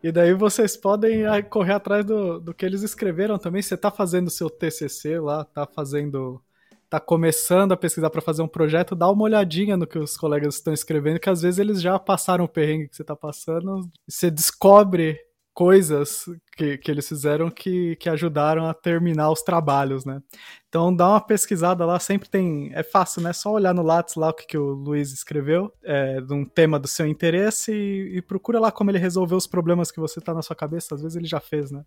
E 0.02 0.12
daí 0.12 0.34
vocês 0.34 0.78
podem 0.78 1.24
correr 1.50 1.74
atrás 1.74 2.06
do, 2.06 2.40
do 2.40 2.54
que 2.54 2.66
eles 2.66 2.84
escreveram 2.84 3.38
também. 3.38 3.62
Você 3.62 3.76
está 3.76 3.92
fazendo 3.92 4.30
seu 4.30 4.50
TCC 4.50 5.20
lá, 5.20 5.42
está 5.42 5.66
fazendo, 5.66 6.42
tá 6.90 7.00
começando 7.00 7.74
a 7.74 7.78
pesquisar 7.78 8.10
para 8.10 8.22
fazer 8.22 8.42
um 8.42 8.48
projeto, 8.48 8.96
dá 8.96 9.10
uma 9.10 9.24
olhadinha 9.24 9.76
no 9.76 9.86
que 9.86 10.00
os 10.00 10.16
colegas 10.16 10.56
estão 10.56 10.74
escrevendo, 10.74 11.20
que 11.20 11.30
às 11.30 11.42
vezes 11.42 11.60
eles 11.60 11.82
já 11.82 12.00
passaram 12.00 12.46
o 12.46 12.50
perrengue 12.50 12.88
que 12.88 12.96
você 12.96 13.04
está 13.04 13.16
passando. 13.16 13.90
Você 14.08 14.32
descobre 14.32 15.20
coisas 15.60 16.24
que, 16.56 16.78
que 16.78 16.90
eles 16.90 17.06
fizeram 17.06 17.50
que, 17.50 17.98
que 17.98 18.08
ajudaram 18.08 18.66
a 18.66 18.74
terminar 18.74 19.30
os 19.30 19.42
trabalhos, 19.42 20.06
né? 20.06 20.24
Então 20.70 20.96
dá 20.96 21.10
uma 21.10 21.20
pesquisada 21.20 21.86
lá, 21.86 22.00
sempre 22.00 22.30
tem. 22.30 22.72
É 22.74 22.82
fácil, 22.82 23.22
né? 23.22 23.34
Só 23.34 23.52
olhar 23.52 23.74
no 23.74 23.82
Lattes 23.82 24.16
lá 24.16 24.30
o 24.30 24.34
que, 24.34 24.48
que 24.48 24.58
o 24.58 24.70
Luiz 24.70 25.12
escreveu, 25.12 25.70
é, 25.84 26.22
de 26.22 26.34
um 26.34 26.46
tema 26.46 26.80
do 26.80 26.88
seu 26.88 27.06
interesse, 27.06 27.74
e, 27.74 28.20
e 28.20 28.22
procura 28.22 28.58
lá 28.58 28.72
como 28.72 28.90
ele 28.90 29.00
resolveu 29.00 29.38
os 29.38 29.48
problemas 29.48 29.92
que 29.92 30.00
você 30.00 30.22
tá 30.22 30.34
na 30.34 30.42
sua 30.42 30.56
cabeça. 30.56 30.96
Às 30.96 31.02
vezes 31.02 31.18
ele 31.18 31.28
já 31.28 31.42
fez, 31.42 31.72
né? 31.72 31.84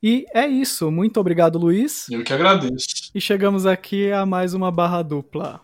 E 0.00 0.24
é 0.32 0.46
isso. 0.46 0.90
Muito 0.90 1.18
obrigado, 1.18 1.58
Luiz. 1.58 2.08
Eu 2.08 2.22
que 2.22 2.32
agradeço. 2.32 3.10
E 3.12 3.20
chegamos 3.20 3.66
aqui 3.66 4.12
a 4.12 4.24
mais 4.24 4.54
uma 4.54 4.70
barra 4.70 5.02
dupla. 5.02 5.60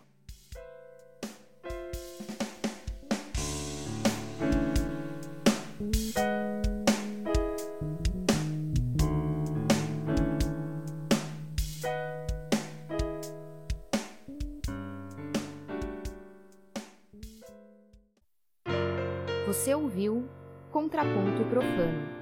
Contraponto 20.71 21.43
Profano 21.43 22.20